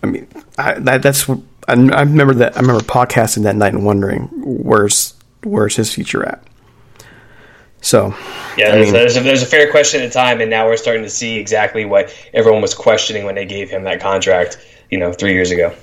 I 0.04 0.08
mean, 0.08 0.28
I, 0.58 0.80
that, 0.80 1.04
that's 1.04 1.30
I, 1.30 1.36
I 1.68 1.74
remember 1.74 2.34
that 2.36 2.58
I 2.58 2.62
remember 2.62 2.82
podcasting 2.84 3.44
that 3.44 3.56
night 3.56 3.74
and 3.74 3.86
wondering 3.86 4.30
where's 4.44 5.14
where's 5.44 5.76
his 5.76 5.94
future 5.94 6.26
at. 6.26 6.44
So, 7.84 8.16
yeah, 8.58 8.72
there's, 8.72 8.76
I 8.76 8.80
mean, 8.80 8.94
there's, 8.94 9.18
a, 9.18 9.20
there's, 9.22 9.42
a, 9.42 9.48
fair 9.48 9.72
question 9.72 10.04
at 10.04 10.06
the 10.06 10.14
time, 10.14 10.40
and 10.40 10.52
now 10.52 10.68
we're 10.68 10.78
starting 10.78 11.02
to 11.02 11.10
see 11.10 11.40
exactly 11.40 11.84
what 11.84 12.16
everyone 12.32 12.62
was 12.62 12.76
questioning 12.76 13.26
when 13.26 13.34
they 13.34 13.46
gave 13.46 13.72
him 13.72 13.86
that 13.86 14.00
contract, 14.00 14.60
you 14.92 15.00
know, 15.00 15.12
three 15.12 15.34
years 15.34 15.50
ago. 15.50 15.74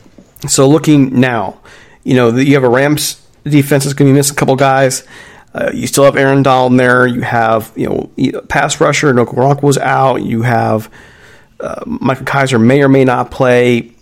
So, 0.47 0.69
looking 0.69 1.19
now, 1.19 1.61
you 2.05 2.15
know, 2.15 2.37
you 2.37 2.55
have 2.55 2.65
a 2.65 2.69
Rams 2.69 3.27
defense 3.45 3.85
that's 3.85 3.95
going 3.95 4.11
to 4.11 4.15
miss 4.15 4.31
a 4.31 4.35
couple 4.35 4.55
guys. 4.57 5.07
Uh, 5.55 5.71
you 5.73 5.87
still 5.87 6.05
have 6.05 6.17
Aaron 6.17 6.43
Donald 6.43 6.79
there. 6.79 7.07
You 7.07 7.23
have, 7.23 7.73
you 7.75 7.89
know, 7.89 8.41
pass 8.43 8.81
rusher. 8.81 9.13
No 9.13 9.25
Gronk 9.25 9.63
was 9.63 9.79
out. 9.79 10.23
You 10.23 10.43
have 10.43 10.91
uh, 11.59 11.83
Micah 11.87 12.25
Kiser 12.25 12.61
may 12.61 12.83
or 12.83 12.89
may 12.89 13.05
not 13.05 13.31
play 13.31 13.95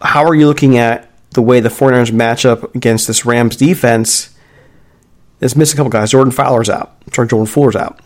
how 0.00 0.24
are 0.24 0.34
you 0.34 0.46
looking 0.46 0.78
at 0.78 1.08
the 1.30 1.42
way 1.42 1.60
the 1.60 1.68
49ers 1.68 2.12
match 2.12 2.44
up 2.44 2.74
against 2.74 3.06
this 3.06 3.24
Rams 3.24 3.56
defense 3.56 4.34
that's 5.38 5.56
missing 5.56 5.76
a 5.76 5.78
couple 5.78 5.90
guys? 5.90 6.10
Jordan 6.10 6.32
Fowler's 6.32 6.70
out. 6.70 7.02
Sorry, 7.12 7.28
Jordan 7.28 7.46
Fuller's 7.46 7.76
out. 7.76 8.00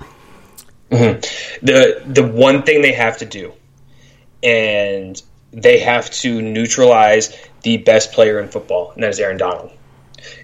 Mm-hmm. 0.91 1.65
The 1.65 2.03
the 2.07 2.27
one 2.27 2.63
thing 2.63 2.83
they 2.83 2.93
have 2.93 3.19
to 3.19 3.25
do, 3.25 3.53
and 4.43 5.21
they 5.55 5.79
have 5.79 6.11
to 6.11 6.43
neutralize 6.43 7.37
the 7.63 7.79
best 7.79 8.13
player 8.13 8.41
in 8.41 8.49
football, 8.49 8.93
and 8.93 9.03
that 9.03 9.11
is 9.11 9.21
Aaron 9.21 9.37
Donald. 9.37 9.71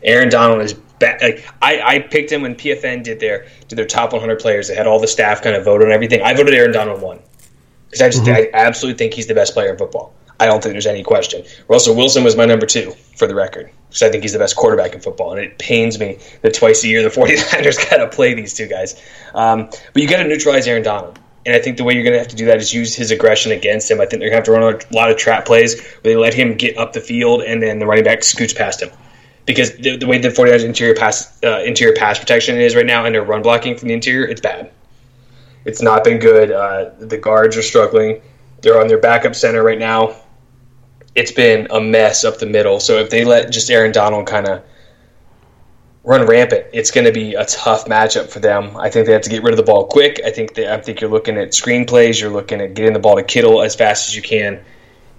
Aaron 0.02 0.28
Donald 0.28 0.62
is 0.62 0.74
bad. 0.74 1.20
Like, 1.20 1.44
I, 1.60 1.80
I 1.80 1.98
picked 2.00 2.30
him 2.30 2.42
when 2.42 2.54
PFN 2.54 3.02
did 3.02 3.20
their 3.20 3.46
did 3.68 3.76
their 3.76 3.86
top 3.86 4.12
100 4.12 4.38
players. 4.38 4.68
They 4.68 4.74
had 4.74 4.86
all 4.86 5.00
the 5.00 5.08
staff 5.08 5.42
kind 5.42 5.56
of 5.56 5.64
vote 5.64 5.82
on 5.82 5.90
everything. 5.90 6.22
I 6.22 6.34
voted 6.34 6.54
Aaron 6.54 6.72
Donald 6.72 7.02
one 7.02 7.20
because 7.86 8.02
I 8.02 8.08
just 8.10 8.24
mm-hmm. 8.24 8.34
I 8.34 8.50
absolutely 8.52 8.98
think 8.98 9.14
he's 9.14 9.26
the 9.26 9.34
best 9.34 9.54
player 9.54 9.70
in 9.70 9.78
football. 9.78 10.14
I 10.38 10.46
don't 10.46 10.62
think 10.62 10.72
there's 10.72 10.86
any 10.86 11.02
question. 11.02 11.44
Russell 11.68 11.94
Wilson 11.94 12.24
was 12.24 12.34
my 12.34 12.46
number 12.46 12.64
two, 12.64 12.92
for 13.14 13.26
the 13.26 13.34
record, 13.34 13.70
because 13.88 14.02
I 14.02 14.08
think 14.08 14.22
he's 14.22 14.32
the 14.32 14.38
best 14.38 14.56
quarterback 14.56 14.94
in 14.94 15.00
football. 15.00 15.32
And 15.32 15.40
it 15.40 15.58
pains 15.58 16.00
me 16.00 16.18
that 16.40 16.54
twice 16.54 16.82
a 16.82 16.88
year 16.88 17.02
the 17.02 17.10
49ers 17.10 17.90
got 17.90 17.98
to 17.98 18.08
play 18.08 18.32
these 18.32 18.54
two 18.54 18.66
guys. 18.66 19.00
Um, 19.34 19.68
but 19.92 20.02
you 20.02 20.08
got 20.08 20.22
to 20.22 20.28
neutralize 20.28 20.66
Aaron 20.66 20.82
Donald. 20.82 21.18
And 21.46 21.54
I 21.54 21.58
think 21.58 21.78
the 21.78 21.84
way 21.84 21.94
you're 21.94 22.02
going 22.02 22.12
to 22.12 22.18
have 22.18 22.28
to 22.28 22.36
do 22.36 22.46
that 22.46 22.58
is 22.58 22.74
use 22.74 22.94
his 22.94 23.10
aggression 23.10 23.52
against 23.52 23.90
him. 23.90 24.00
I 24.00 24.06
think 24.06 24.20
they're 24.20 24.30
going 24.30 24.42
to 24.42 24.50
have 24.52 24.60
to 24.60 24.66
run 24.66 24.74
a 24.92 24.94
lot 24.94 25.10
of 25.10 25.16
trap 25.16 25.46
plays 25.46 25.80
where 25.80 26.14
they 26.14 26.16
let 26.16 26.34
him 26.34 26.54
get 26.54 26.76
up 26.76 26.92
the 26.92 27.00
field 27.00 27.42
and 27.42 27.62
then 27.62 27.78
the 27.78 27.86
running 27.86 28.04
back 28.04 28.22
scoots 28.22 28.52
past 28.52 28.82
him. 28.82 28.90
Because 29.46 29.74
the, 29.76 29.96
the 29.96 30.06
way 30.06 30.18
the 30.18 30.28
49ers 30.28 30.64
interior 30.64 30.94
pass 30.94 31.42
uh, 31.42 31.62
interior 31.64 31.94
pass 31.94 32.18
protection 32.18 32.58
is 32.58 32.76
right 32.76 32.86
now 32.86 33.06
and 33.06 33.14
their 33.14 33.24
run 33.24 33.42
blocking 33.42 33.76
from 33.76 33.88
the 33.88 33.94
interior, 33.94 34.26
it's 34.28 34.40
bad. 34.40 34.70
It's 35.64 35.80
not 35.80 36.04
been 36.04 36.18
good. 36.18 36.50
Uh, 36.50 36.90
the 36.98 37.18
guards 37.18 37.56
are 37.56 37.62
struggling. 37.62 38.20
They're 38.60 38.80
on 38.80 38.88
their 38.88 38.98
backup 38.98 39.34
center 39.34 39.62
right 39.62 39.78
now 39.78 40.16
it's 41.14 41.32
been 41.32 41.66
a 41.70 41.80
mess 41.80 42.24
up 42.24 42.38
the 42.38 42.46
middle. 42.46 42.80
So 42.80 42.98
if 42.98 43.10
they 43.10 43.24
let 43.24 43.50
just 43.50 43.70
Aaron 43.70 43.92
Donald 43.92 44.26
kind 44.26 44.46
of 44.46 44.62
run 46.04 46.26
rampant, 46.26 46.66
it's 46.72 46.90
going 46.90 47.04
to 47.04 47.12
be 47.12 47.34
a 47.34 47.44
tough 47.44 47.84
matchup 47.86 48.28
for 48.30 48.40
them. 48.40 48.76
I 48.76 48.88
think 48.88 49.06
they 49.06 49.12
have 49.12 49.22
to 49.22 49.30
get 49.30 49.42
rid 49.42 49.52
of 49.52 49.58
the 49.58 49.62
ball 49.62 49.86
quick. 49.86 50.20
I 50.24 50.30
think 50.30 50.54
they, 50.54 50.72
I 50.72 50.80
think 50.80 51.00
you're 51.00 51.10
looking 51.10 51.36
at 51.36 51.54
screen 51.54 51.84
plays. 51.84 52.20
You're 52.20 52.30
looking 52.30 52.60
at 52.60 52.74
getting 52.74 52.92
the 52.92 52.98
ball 52.98 53.16
to 53.16 53.22
Kittle 53.22 53.62
as 53.62 53.74
fast 53.74 54.08
as 54.08 54.16
you 54.16 54.22
can. 54.22 54.62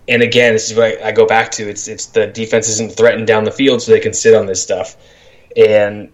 And 0.07 0.23
again, 0.23 0.53
this 0.53 0.71
is 0.71 0.77
what 0.77 1.01
I 1.03 1.11
go 1.11 1.25
back 1.25 1.51
to. 1.51 1.69
It's 1.69 1.87
it's 1.87 2.07
the 2.07 2.27
defense 2.27 2.67
isn't 2.69 2.93
threatened 2.93 3.27
down 3.27 3.43
the 3.43 3.51
field, 3.51 3.81
so 3.81 3.91
they 3.91 3.99
can 3.99 4.13
sit 4.13 4.33
on 4.33 4.47
this 4.47 4.61
stuff. 4.61 4.97
And 5.55 6.11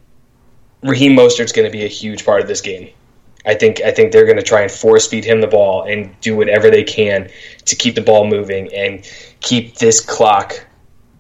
Raheem 0.84 1.14
Mostert's 1.14 1.54
going 1.54 1.66
to 1.66 1.72
be 1.72 1.86
a 1.86 1.90
huge 1.90 2.26
part 2.26 2.42
of 2.42 2.48
this 2.48 2.62
game. 2.62 2.90
I 3.46 3.56
think 3.56 3.82
I 3.82 3.92
think 3.92 4.12
they're 4.12 4.26
going 4.26 4.38
to 4.38 4.44
try 4.44 4.62
and 4.62 4.72
force 4.72 5.08
feed 5.08 5.24
him 5.24 5.40
the 5.40 5.48
ball 5.48 5.84
and 5.84 6.20
do 6.20 6.36
whatever 6.36 6.70
they 6.70 6.84
can 6.84 7.30
to 7.66 7.76
keep 7.76 7.96
the 7.96 8.02
ball 8.02 8.28
moving 8.28 8.72
and 8.74 9.10
keep 9.40 9.78
this 9.78 10.02
clock 10.02 10.66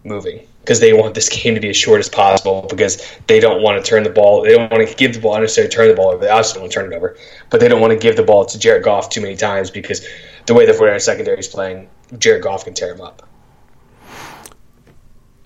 moving 0.04 0.46
because 0.68 0.82
they 0.82 0.92
want 0.92 1.16
this 1.16 1.30
game 1.30 1.56
to 1.56 1.62
be 1.62 1.70
as 1.70 1.78
short 1.78 2.02
as 2.02 2.10
possible 2.10 2.68
because 2.70 3.02
they 3.28 3.40
don't 3.40 3.62
want 3.62 3.82
to 3.82 3.90
turn 3.90 4.04
the 4.04 4.10
ball. 4.10 4.42
They 4.42 4.52
don't 4.52 4.70
want 4.70 4.86
to 4.86 4.96
give 4.96 5.14
the 5.14 5.22
ball 5.22 5.36
unnecessarily 5.36 5.72
turn 5.72 5.88
the 5.88 5.96
ball 5.96 6.10
over. 6.10 6.20
They 6.20 6.30
obviously 6.30 6.56
don't 6.56 6.64
want 6.64 6.74
to 6.74 6.80
turn 6.80 6.92
it 6.92 6.96
over, 6.96 7.18
but 7.50 7.62
they 7.62 7.70
don't 7.70 7.80
want 7.80 7.94
to 7.94 8.00
give 8.00 8.18
the 8.18 8.24
ball 8.24 8.46
to 8.46 8.60
Jared 8.60 8.84
Goff 8.84 9.10
too 9.10 9.22
many 9.22 9.38
times 9.38 9.72
because 9.72 10.06
the 10.46 10.54
way 10.54 10.66
the 10.66 10.74
49ers 10.74 11.02
secondary 11.02 11.40
is 11.40 11.48
playing, 11.48 11.90
Jared 12.18 12.44
Goff 12.44 12.66
can 12.66 12.74
tear 12.74 12.94
him 12.94 13.02
up. 13.02 13.28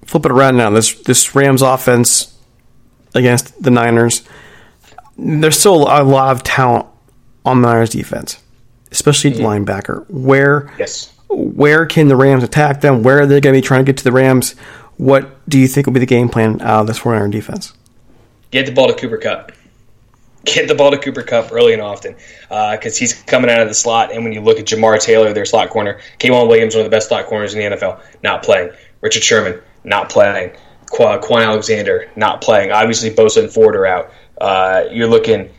Flip 0.05 0.25
it 0.25 0.31
around 0.31 0.57
now. 0.57 0.71
This 0.71 0.93
this 1.03 1.35
Rams 1.35 1.61
offense 1.61 2.35
against 3.13 3.61
the 3.61 3.69
Niners 3.69 4.23
there's 5.21 5.59
still 5.59 5.83
a 5.83 6.03
lot 6.03 6.35
of 6.35 6.43
talent 6.43 6.87
on 7.45 7.61
the 7.61 7.67
Niners 7.67 7.91
defense, 7.91 8.41
especially 8.91 9.31
mm-hmm. 9.31 9.43
linebacker. 9.43 10.09
Where 10.09 10.73
yes. 10.77 11.13
where 11.29 11.85
can 11.85 12.07
the 12.07 12.15
Rams 12.15 12.43
attack 12.43 12.81
them? 12.81 13.03
Where 13.03 13.21
are 13.21 13.25
they 13.25 13.39
going 13.39 13.53
to 13.53 13.61
be 13.61 13.65
trying 13.65 13.85
to 13.85 13.89
get 13.89 13.97
to 13.97 14.03
the 14.03 14.11
Rams? 14.11 14.55
What 15.01 15.49
do 15.49 15.57
you 15.57 15.67
think 15.67 15.87
will 15.87 15.93
be 15.93 15.99
the 15.99 16.05
game 16.05 16.29
plan 16.29 16.61
out 16.61 16.81
of 16.81 16.87
this 16.87 16.99
49er 16.99 17.31
defense? 17.31 17.73
get 18.51 18.67
the 18.67 18.71
ball 18.71 18.87
to 18.87 18.93
Cooper 18.93 19.17
Kupp. 19.17 19.51
Get 20.45 20.67
the 20.67 20.75
ball 20.75 20.91
to 20.91 20.97
Cooper 20.99 21.23
Kupp 21.23 21.51
early 21.51 21.73
and 21.73 21.81
often 21.81 22.13
because 22.49 22.95
uh, 22.95 22.99
he's 22.99 23.19
coming 23.23 23.49
out 23.49 23.61
of 23.61 23.67
the 23.67 23.73
slot. 23.73 24.11
And 24.11 24.23
when 24.23 24.31
you 24.31 24.41
look 24.41 24.59
at 24.59 24.65
Jamar 24.65 24.99
Taylor, 24.99 25.33
their 25.33 25.45
slot 25.45 25.71
corner, 25.71 25.99
K'Waun 26.19 26.47
Williams, 26.47 26.75
one 26.75 26.85
of 26.85 26.91
the 26.91 26.95
best 26.95 27.07
slot 27.07 27.25
corners 27.25 27.55
in 27.55 27.59
the 27.59 27.75
NFL, 27.75 27.99
not 28.21 28.43
playing. 28.43 28.69
Richard 29.01 29.23
Sherman, 29.23 29.59
not 29.83 30.09
playing. 30.09 30.51
Qu- 30.91 31.19
Kwon 31.19 31.43
Alexander, 31.43 32.11
not 32.15 32.41
playing. 32.41 32.71
Obviously, 32.71 33.09
Bosa 33.09 33.41
and 33.41 33.51
Ford 33.51 33.75
are 33.75 33.87
out. 33.87 34.11
Uh, 34.39 34.83
you're 34.91 35.07
looking, 35.07 35.49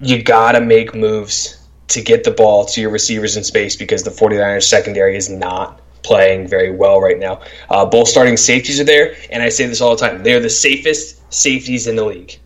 you 0.00 0.22
got 0.22 0.52
to 0.52 0.60
make 0.60 0.94
moves 0.94 1.58
to 1.88 2.02
get 2.02 2.24
the 2.24 2.30
ball 2.30 2.66
to 2.66 2.80
your 2.82 2.90
receivers 2.90 3.38
in 3.38 3.44
space 3.44 3.76
because 3.76 4.02
the 4.02 4.10
49ers 4.10 4.64
secondary 4.64 5.16
is 5.16 5.30
not 5.30 5.81
playing 6.02 6.48
very 6.48 6.70
well 6.70 7.00
right 7.00 7.18
now. 7.18 7.40
Uh, 7.70 7.84
both 7.84 8.08
starting 8.08 8.36
safeties 8.36 8.80
are 8.80 8.84
there, 8.84 9.14
and 9.30 9.42
I 9.42 9.48
say 9.48 9.66
this 9.66 9.80
all 9.80 9.96
the 9.96 10.06
time. 10.06 10.22
They're 10.22 10.40
the 10.40 10.50
safest 10.50 11.32
safeties 11.32 11.86
in 11.86 11.96
the 11.96 12.04
league. 12.04 12.38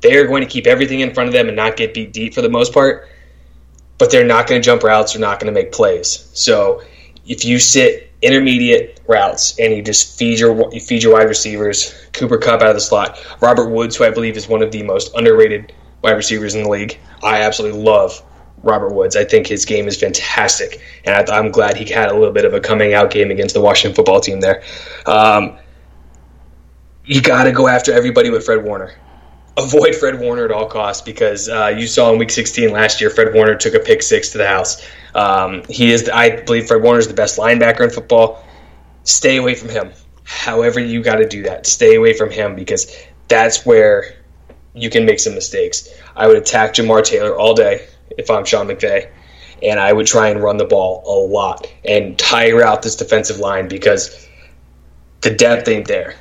They 0.00 0.16
are 0.16 0.26
going 0.26 0.42
to 0.42 0.48
keep 0.48 0.66
everything 0.66 1.00
in 1.00 1.12
front 1.12 1.28
of 1.28 1.32
them 1.32 1.48
and 1.48 1.56
not 1.56 1.76
get 1.76 1.92
beat 1.92 2.12
deep 2.12 2.34
for 2.34 2.42
the 2.42 2.48
most 2.48 2.72
part, 2.72 3.08
but 3.98 4.10
they're 4.10 4.26
not 4.26 4.46
going 4.46 4.60
to 4.60 4.64
jump 4.64 4.82
routes. 4.82 5.12
They're 5.12 5.20
not 5.20 5.40
going 5.40 5.52
to 5.52 5.60
make 5.60 5.72
plays. 5.72 6.30
So 6.32 6.82
if 7.26 7.44
you 7.44 7.58
sit 7.58 8.12
intermediate 8.22 9.00
routes 9.06 9.58
and 9.58 9.74
you 9.74 9.82
just 9.82 10.18
feed 10.18 10.38
your 10.38 10.72
you 10.72 10.80
feed 10.80 11.02
your 11.02 11.14
wide 11.14 11.28
receivers, 11.28 11.94
Cooper 12.12 12.38
Kupp 12.38 12.62
out 12.62 12.68
of 12.68 12.74
the 12.74 12.80
slot, 12.80 13.18
Robert 13.40 13.68
Woods, 13.68 13.96
who 13.96 14.04
I 14.04 14.10
believe 14.10 14.36
is 14.36 14.48
one 14.48 14.62
of 14.62 14.72
the 14.72 14.82
most 14.82 15.14
underrated 15.14 15.72
wide 16.02 16.12
receivers 16.12 16.54
in 16.54 16.62
the 16.62 16.68
league. 16.68 16.98
I 17.22 17.42
absolutely 17.42 17.82
love 17.82 18.22
Robert 18.62 18.92
Woods. 18.92 19.16
I 19.16 19.24
think 19.24 19.46
his 19.46 19.64
game 19.64 19.88
is 19.88 19.98
fantastic, 19.98 20.80
and 21.04 21.30
I, 21.30 21.38
am 21.38 21.50
glad 21.50 21.76
he 21.76 21.90
had 21.90 22.10
a 22.10 22.14
little 22.14 22.32
bit 22.32 22.44
of 22.44 22.54
a 22.54 22.60
coming 22.60 22.94
out 22.94 23.10
game 23.10 23.30
against 23.30 23.54
the 23.54 23.60
Washington 23.60 23.94
football 23.94 24.20
team 24.20 24.40
there. 24.40 24.62
Um, 25.06 25.58
you 27.04 27.22
got 27.22 27.44
to 27.44 27.52
go 27.52 27.68
after 27.68 27.92
everybody 27.92 28.30
with 28.30 28.44
Fred 28.44 28.64
Warner. 28.64 28.94
Avoid 29.56 29.96
Fred 29.96 30.20
Warner 30.20 30.44
at 30.44 30.52
all 30.52 30.66
costs 30.66 31.02
because 31.02 31.48
uh, 31.48 31.74
you 31.76 31.86
saw 31.86 32.12
in 32.12 32.18
Week 32.18 32.30
16 32.30 32.70
last 32.70 33.00
year, 33.00 33.10
Fred 33.10 33.34
Warner 33.34 33.56
took 33.56 33.74
a 33.74 33.80
pick 33.80 34.02
six 34.02 34.30
to 34.30 34.38
the 34.38 34.46
house. 34.46 34.86
Um, 35.14 35.62
he 35.68 35.90
is, 35.90 36.08
I 36.08 36.42
believe, 36.42 36.68
Fred 36.68 36.82
Warner 36.82 37.00
is 37.00 37.08
the 37.08 37.14
best 37.14 37.38
linebacker 37.38 37.80
in 37.80 37.90
football. 37.90 38.44
Stay 39.04 39.38
away 39.38 39.54
from 39.54 39.70
him. 39.70 39.90
However, 40.24 40.78
you 40.78 41.02
got 41.02 41.16
to 41.16 41.26
do 41.26 41.42
that. 41.42 41.66
Stay 41.66 41.96
away 41.96 42.12
from 42.12 42.30
him 42.30 42.54
because 42.54 42.94
that's 43.26 43.66
where 43.66 44.14
you 44.74 44.88
can 44.88 45.04
make 45.04 45.18
some 45.18 45.34
mistakes. 45.34 45.88
I 46.14 46.28
would 46.28 46.36
attack 46.36 46.74
Jamar 46.74 47.02
Taylor 47.02 47.36
all 47.36 47.54
day 47.54 47.88
if 48.16 48.30
I'm 48.30 48.44
Sean 48.44 48.68
McVay, 48.68 49.10
and 49.62 49.78
I 49.78 49.92
would 49.92 50.06
try 50.06 50.28
and 50.28 50.42
run 50.42 50.56
the 50.56 50.64
ball 50.64 51.02
a 51.06 51.16
lot 51.26 51.66
and 51.84 52.18
tire 52.18 52.62
out 52.62 52.82
this 52.82 52.96
defensive 52.96 53.38
line 53.38 53.68
because 53.68 54.28
the 55.20 55.30
depth 55.30 55.68
ain't 55.68 55.86
there. 55.86 56.14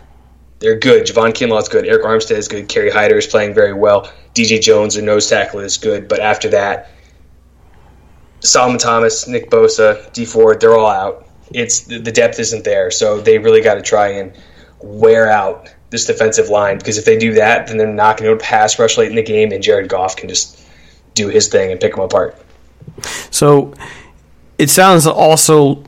They're 0.60 0.78
good. 0.78 1.06
Javon 1.06 1.34
Kinlaw's 1.34 1.70
good. 1.70 1.86
Arik 1.86 2.04
Armstead 2.04 2.38
is 2.38 2.50
good. 2.50 2.68
Kerry 2.68 2.90
Hyder 2.90 3.18
is 3.18 3.28
playing 3.28 3.54
very 3.54 3.74
well. 3.74 4.12
DJ 4.34 4.62
Jones, 4.62 4.96
their 4.96 5.04
nose 5.04 5.30
tackle, 5.30 5.62
is 5.62 5.78
good. 5.78 6.10
But 6.10 6.20
after 6.20 6.50
that, 6.50 6.92
Solomon 8.42 8.78
Thomas, 8.78 9.28
Nick 9.28 9.50
Bosa, 9.50 10.12
Dee 10.12 10.26
Ford, 10.26 10.60
they're 10.60 10.78
all 10.78 10.88
out. 10.88 11.28
It's 11.52 11.82
the 11.82 12.00
depth 12.00 12.40
isn't 12.40 12.64
there, 12.64 12.92
so 12.92 13.22
they 13.22 13.40
really 13.40 13.62
got 13.62 13.76
to 13.76 13.82
try 13.82 14.10
and 14.10 14.34
wear 14.82 15.30
out 15.30 15.74
this 15.90 16.06
defensive 16.06 16.50
line 16.50 16.78
because 16.78 16.98
if 16.98 17.06
they 17.06 17.18
do 17.18 17.34
that, 17.34 17.68
then 17.68 17.78
they're 17.78 17.88
not 17.88 18.18
going 18.18 18.38
to 18.38 18.44
pass 18.44 18.78
rush 18.78 18.98
late 18.98 19.10
in 19.10 19.16
the 19.16 19.24
game, 19.24 19.52
and 19.52 19.64
Jared 19.64 19.90
Goff 19.90 20.16
can 20.16 20.30
just 20.30 20.59
do 21.24 21.30
his 21.30 21.48
thing 21.48 21.72
and 21.72 21.80
pick 21.80 21.96
them 21.96 22.04
apart. 22.04 22.36
So 23.32 23.74
it 24.58 24.70
sounds 24.70 25.06
also 25.06 25.84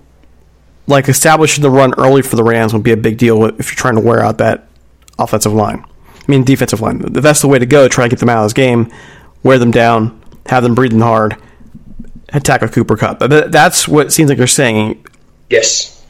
like 0.88 1.08
establishing 1.08 1.62
the 1.62 1.70
run 1.70 1.94
early 1.98 2.22
for 2.22 2.36
the 2.36 2.44
Rams 2.44 2.74
would 2.74 2.84
be 2.84 2.92
a 2.92 2.98
big 2.98 3.18
deal 3.18 3.46
if 3.46 3.68
you're 3.70 3.76
trying 3.76 3.96
to 3.96 4.02
wear 4.02 4.24
out 4.24 4.38
that 4.40 4.68
offensive 5.18 5.54
line. 5.54 5.86
I 6.16 6.24
mean, 6.28 6.44
defensive 6.44 6.82
line. 6.82 7.00
That's 7.00 7.42
the 7.42 7.48
way 7.48 7.60
to 7.60 7.66
go. 7.66 7.88
Try 7.88 8.06
to 8.06 8.10
get 8.10 8.20
them 8.20 8.30
out 8.30 8.40
of 8.40 8.46
this 8.46 8.54
game, 8.54 8.92
wear 9.44 9.58
them 9.58 9.72
down, 9.72 10.22
have 10.46 10.64
them 10.64 10.76
breathing 10.76 11.02
hard, 11.02 11.36
attack 12.30 12.62
a 12.62 12.68
Cooper 12.68 12.96
Kupp. 12.98 13.20
That's 13.20 13.88
what 13.88 14.08
it 14.08 14.12
seems 14.12 14.30
like 14.30 14.38
you're 14.38 14.48
saying. 14.48 15.06
Yes, 15.50 16.06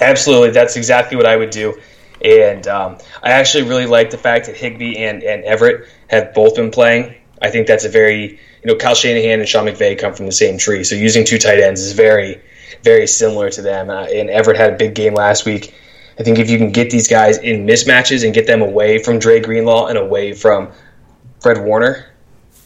absolutely. 0.00 0.50
That's 0.50 0.76
exactly 0.76 1.16
what 1.16 1.26
I 1.26 1.36
would 1.36 1.50
do. 1.50 1.78
And 2.24 2.66
um, 2.66 2.98
I 3.22 3.30
actually 3.30 3.64
really 3.64 3.86
like 3.86 4.10
the 4.10 4.18
fact 4.18 4.46
that 4.46 4.56
Higbee 4.56 4.96
and, 4.98 5.22
and 5.22 5.44
Everett 5.44 5.88
have 6.08 6.34
both 6.34 6.56
been 6.56 6.70
playing. 6.70 7.14
I 7.42 7.50
think 7.50 7.66
that's 7.66 7.84
a 7.84 7.88
very, 7.88 8.40
you 8.66 8.72
know, 8.72 8.78
Kyle 8.78 8.96
Shanahan 8.96 9.38
and 9.38 9.48
Sean 9.48 9.64
McVay 9.64 9.96
come 9.96 10.12
from 10.12 10.26
the 10.26 10.32
same 10.32 10.58
tree. 10.58 10.82
So 10.82 10.96
using 10.96 11.24
two 11.24 11.38
tight 11.38 11.60
ends 11.60 11.80
is 11.80 11.92
very, 11.92 12.40
very 12.82 13.06
similar 13.06 13.48
to 13.50 13.62
them. 13.62 13.90
Uh, 13.90 14.06
and 14.06 14.28
Everett 14.28 14.56
had 14.56 14.72
a 14.72 14.76
big 14.76 14.96
game 14.96 15.14
last 15.14 15.46
week. 15.46 15.72
I 16.18 16.24
think 16.24 16.40
if 16.40 16.50
you 16.50 16.58
can 16.58 16.72
get 16.72 16.90
these 16.90 17.06
guys 17.06 17.38
in 17.38 17.64
mismatches 17.64 18.24
and 18.24 18.34
get 18.34 18.48
them 18.48 18.62
away 18.62 18.98
from 18.98 19.20
Dre 19.20 19.38
Greenlaw 19.38 19.86
and 19.86 19.96
away 19.96 20.32
from 20.32 20.72
Fred 21.38 21.62
Warner, 21.62 22.06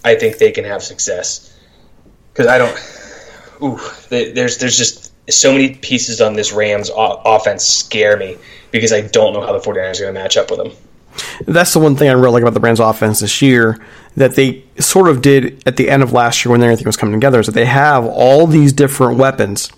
I 0.03 0.15
think 0.15 0.39
they 0.39 0.53
can 0.53 0.65
have 0.65 0.83
success. 0.83 1.55
Because 2.33 2.47
I 2.47 2.57
don't, 2.57 2.75
ooh, 3.63 3.79
there's 4.09 4.57
there's 4.57 4.79
just 4.79 5.13
so 5.31 5.53
many 5.53 5.75
pieces 5.75 6.23
on 6.23 6.33
this 6.33 6.51
Rams 6.51 6.91
offense 6.97 7.63
scare 7.63 8.17
me 8.17 8.39
because 8.71 8.91
I 8.91 9.03
don't 9.03 9.35
know 9.35 9.43
how 9.43 9.53
the 9.53 9.59
49ers 9.59 9.99
are 10.01 10.05
going 10.05 10.15
to 10.15 10.21
match 10.21 10.39
up 10.39 10.51
with 10.51 10.61
them. 10.61 10.73
That's 11.47 11.73
the 11.73 11.79
one 11.81 11.97
thing 11.97 12.09
I 12.09 12.13
really 12.13 12.33
like 12.33 12.43
about 12.43 12.55
the 12.55 12.61
Rams 12.61 12.81
offense 12.81 13.21
this 13.21 13.43
year 13.43 13.79
that 14.17 14.35
they 14.35 14.65
sort 14.79 15.09
of 15.09 15.23
did 15.23 15.63
at 15.67 15.77
the 15.77 15.89
end 15.89 16.03
of 16.03 16.13
last 16.13 16.45
year 16.45 16.53
when 16.53 16.63
everything 16.63 16.87
was 16.87 16.97
coming 16.97 17.15
together 17.19 17.41
is 17.41 17.47
that 17.47 17.53
they 17.53 17.67
have 17.67 18.05
all 18.05 18.47
these 18.47 18.73
different 18.73 19.19
weapons. 19.19 19.71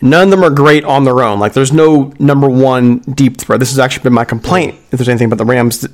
None 0.00 0.24
of 0.24 0.30
them 0.30 0.44
are 0.44 0.50
great 0.50 0.84
on 0.84 1.04
their 1.04 1.22
own. 1.22 1.38
Like 1.38 1.52
there's 1.52 1.72
no 1.72 2.12
number 2.18 2.48
one 2.48 2.98
deep 2.98 3.38
threat. 3.38 3.60
This 3.60 3.70
has 3.70 3.78
actually 3.78 4.02
been 4.02 4.12
my 4.12 4.24
complaint. 4.24 4.74
If 4.90 4.98
there's 4.98 5.08
anything 5.08 5.26
about 5.26 5.38
the 5.38 5.44
Rams 5.44 5.86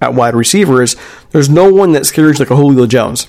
at 0.00 0.14
wide 0.14 0.34
receiver 0.34 0.82
is 0.82 0.96
there's 1.30 1.48
no 1.48 1.72
one 1.72 1.92
that 1.92 2.06
scares 2.06 2.38
like 2.38 2.50
a 2.50 2.56
Julio 2.56 2.86
Jones. 2.86 3.28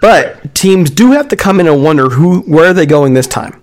But 0.00 0.54
teams 0.54 0.90
do 0.90 1.12
have 1.12 1.28
to 1.28 1.36
come 1.36 1.58
in 1.58 1.66
and 1.66 1.82
wonder 1.82 2.10
who 2.10 2.40
where 2.42 2.70
are 2.70 2.74
they 2.74 2.86
going 2.86 3.14
this 3.14 3.26
time. 3.26 3.62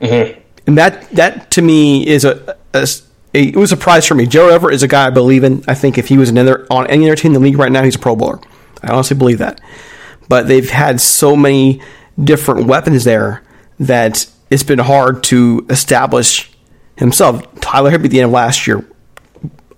Mm-hmm. 0.00 0.40
And 0.66 0.78
that 0.78 1.08
that 1.10 1.50
to 1.52 1.62
me 1.62 2.06
is 2.06 2.24
a, 2.24 2.56
a 2.74 2.86
it 3.36 3.56
was 3.56 3.72
a 3.72 3.76
surprise 3.76 4.06
for 4.06 4.14
me. 4.14 4.26
Joe 4.26 4.48
Everett 4.48 4.74
is 4.74 4.82
a 4.82 4.88
guy 4.88 5.06
I 5.06 5.10
believe 5.10 5.44
in. 5.44 5.62
I 5.68 5.74
think 5.74 5.98
if 5.98 6.08
he 6.08 6.16
was 6.16 6.30
another, 6.30 6.66
on 6.70 6.86
any 6.86 7.06
other 7.06 7.16
team 7.16 7.34
in 7.34 7.34
the 7.34 7.40
league 7.40 7.58
right 7.58 7.70
now, 7.70 7.82
he's 7.82 7.96
a 7.96 7.98
Pro 7.98 8.16
Bowler. 8.16 8.40
I 8.82 8.92
honestly 8.92 9.16
believe 9.16 9.38
that. 9.38 9.60
But 10.28 10.48
they've 10.48 10.68
had 10.68 11.00
so 11.00 11.36
many 11.36 11.80
different 12.22 12.66
weapons 12.66 13.04
there 13.04 13.42
that 13.78 14.26
it's 14.50 14.62
been 14.62 14.78
hard 14.78 15.22
to 15.24 15.66
establish 15.70 16.50
himself. 16.96 17.42
Tyler 17.60 17.90
Higbee 17.90 18.06
at 18.06 18.10
the 18.10 18.20
end 18.20 18.26
of 18.26 18.32
last 18.32 18.66
year, 18.66 18.88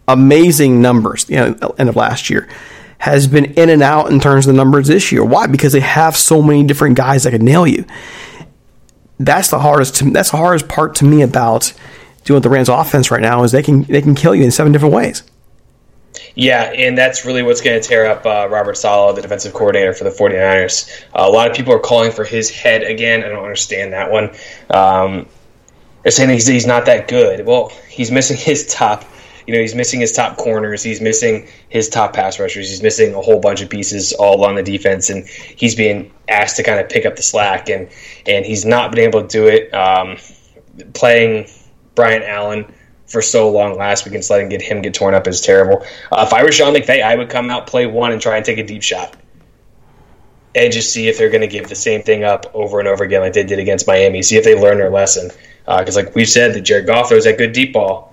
amazing 0.06 0.80
numbers. 0.80 1.24
The 1.24 1.36
end 1.36 1.88
of 1.88 1.96
last 1.96 2.30
year 2.30 2.48
has 2.98 3.26
been 3.26 3.46
in 3.54 3.70
and 3.70 3.82
out 3.82 4.10
in 4.10 4.20
terms 4.20 4.46
of 4.46 4.54
the 4.54 4.56
numbers 4.56 4.88
this 4.88 5.12
year. 5.12 5.24
Why? 5.24 5.46
Because 5.46 5.72
they 5.72 5.80
have 5.80 6.16
so 6.16 6.42
many 6.42 6.64
different 6.64 6.96
guys 6.96 7.24
that 7.24 7.30
can 7.30 7.44
nail 7.44 7.66
you. 7.66 7.84
That's 9.18 9.50
the 9.50 9.58
hardest. 9.58 9.96
To, 9.96 10.10
that's 10.10 10.30
the 10.30 10.36
hardest 10.36 10.68
part 10.68 10.94
to 10.96 11.04
me 11.04 11.22
about 11.22 11.72
doing 12.28 12.42
the 12.42 12.50
Rams 12.50 12.68
offense 12.68 13.10
right 13.10 13.22
now 13.22 13.42
is 13.42 13.52
they 13.52 13.62
can 13.62 13.82
they 13.84 14.00
can 14.00 14.14
kill 14.14 14.34
you 14.34 14.44
in 14.44 14.50
seven 14.50 14.70
different 14.70 14.94
ways. 14.94 15.24
Yeah, 16.34 16.72
and 16.76 16.96
that's 16.96 17.24
really 17.24 17.42
what's 17.42 17.60
going 17.60 17.80
to 17.80 17.86
tear 17.86 18.06
up 18.06 18.24
uh, 18.24 18.48
Robert 18.48 18.76
Saleh, 18.76 19.16
the 19.16 19.22
defensive 19.22 19.52
coordinator 19.52 19.92
for 19.92 20.04
the 20.04 20.10
49ers. 20.10 21.04
Uh, 21.14 21.24
a 21.26 21.30
lot 21.30 21.50
of 21.50 21.56
people 21.56 21.72
are 21.72 21.80
calling 21.80 22.12
for 22.12 22.24
his 22.24 22.48
head 22.48 22.82
again. 22.82 23.24
I 23.24 23.28
don't 23.28 23.42
understand 23.42 23.92
that 23.92 24.10
one. 24.10 24.30
Um, 24.70 25.26
they're 26.02 26.12
saying 26.12 26.30
he's, 26.30 26.46
he's 26.46 26.66
not 26.66 26.86
that 26.86 27.08
good. 27.08 27.44
Well, 27.44 27.70
he's 27.88 28.10
missing 28.10 28.36
his 28.36 28.66
top. 28.66 29.04
You 29.46 29.54
know, 29.54 29.60
he's 29.60 29.74
missing 29.74 30.00
his 30.00 30.12
top 30.12 30.36
corners. 30.36 30.82
He's 30.82 31.00
missing 31.00 31.48
his 31.70 31.88
top 31.88 32.12
pass 32.12 32.38
rushers. 32.38 32.68
He's 32.68 32.82
missing 32.82 33.14
a 33.14 33.20
whole 33.20 33.40
bunch 33.40 33.62
of 33.62 33.70
pieces 33.70 34.12
all 34.12 34.44
on 34.44 34.54
the 34.54 34.62
defense, 34.62 35.10
and 35.10 35.26
he's 35.26 35.74
being 35.74 36.12
asked 36.28 36.56
to 36.56 36.62
kind 36.62 36.78
of 36.78 36.88
pick 36.88 37.06
up 37.06 37.16
the 37.16 37.22
slack, 37.22 37.68
and 37.70 37.88
and 38.26 38.44
he's 38.44 38.64
not 38.64 38.92
been 38.92 39.00
able 39.00 39.22
to 39.22 39.28
do 39.28 39.46
it. 39.46 39.72
Um, 39.72 40.18
playing 40.92 41.48
Brian 41.98 42.22
Allen 42.22 42.72
for 43.06 43.20
so 43.20 43.50
long 43.50 43.76
last 43.76 44.04
week 44.04 44.14
and 44.14 44.22
just 44.22 44.30
letting 44.30 44.49
get 44.49 44.62
him 44.62 44.82
get 44.82 44.94
torn 44.94 45.14
up 45.14 45.26
is 45.26 45.40
terrible. 45.40 45.84
Uh, 46.12 46.24
if 46.24 46.32
I 46.32 46.44
were 46.44 46.53
Sean 46.53 46.72
McVay, 46.72 47.03
I 47.03 47.16
would 47.16 47.28
come 47.28 47.51
out, 47.51 47.66
play 47.66 47.86
one, 47.86 48.12
and 48.12 48.22
try 48.22 48.36
and 48.36 48.46
take 48.46 48.59
a 48.59 48.62
deep 48.62 48.84
shot. 48.84 49.16
And 50.55 50.72
just 50.72 50.92
see 50.92 51.09
if 51.09 51.18
they're 51.18 51.28
going 51.28 51.40
to 51.40 51.49
give 51.49 51.68
the 51.68 51.74
same 51.74 52.03
thing 52.03 52.22
up 52.22 52.46
over 52.55 52.78
and 52.78 52.86
over 52.86 53.03
again 53.03 53.22
like 53.22 53.32
they 53.32 53.42
did 53.42 53.59
against 53.59 53.88
Miami. 53.88 54.22
See 54.22 54.36
if 54.36 54.44
they 54.44 54.55
learn 54.55 54.78
their 54.78 54.90
lesson. 54.90 55.32
Because, 55.66 55.96
uh, 55.96 56.05
like 56.05 56.14
we've 56.14 56.28
said, 56.28 56.55
that 56.55 56.61
Jared 56.61 56.86
Goff 56.86 57.09
throws 57.09 57.24
that 57.24 57.36
good 57.36 57.53
deep 57.53 57.72
ball 57.72 58.07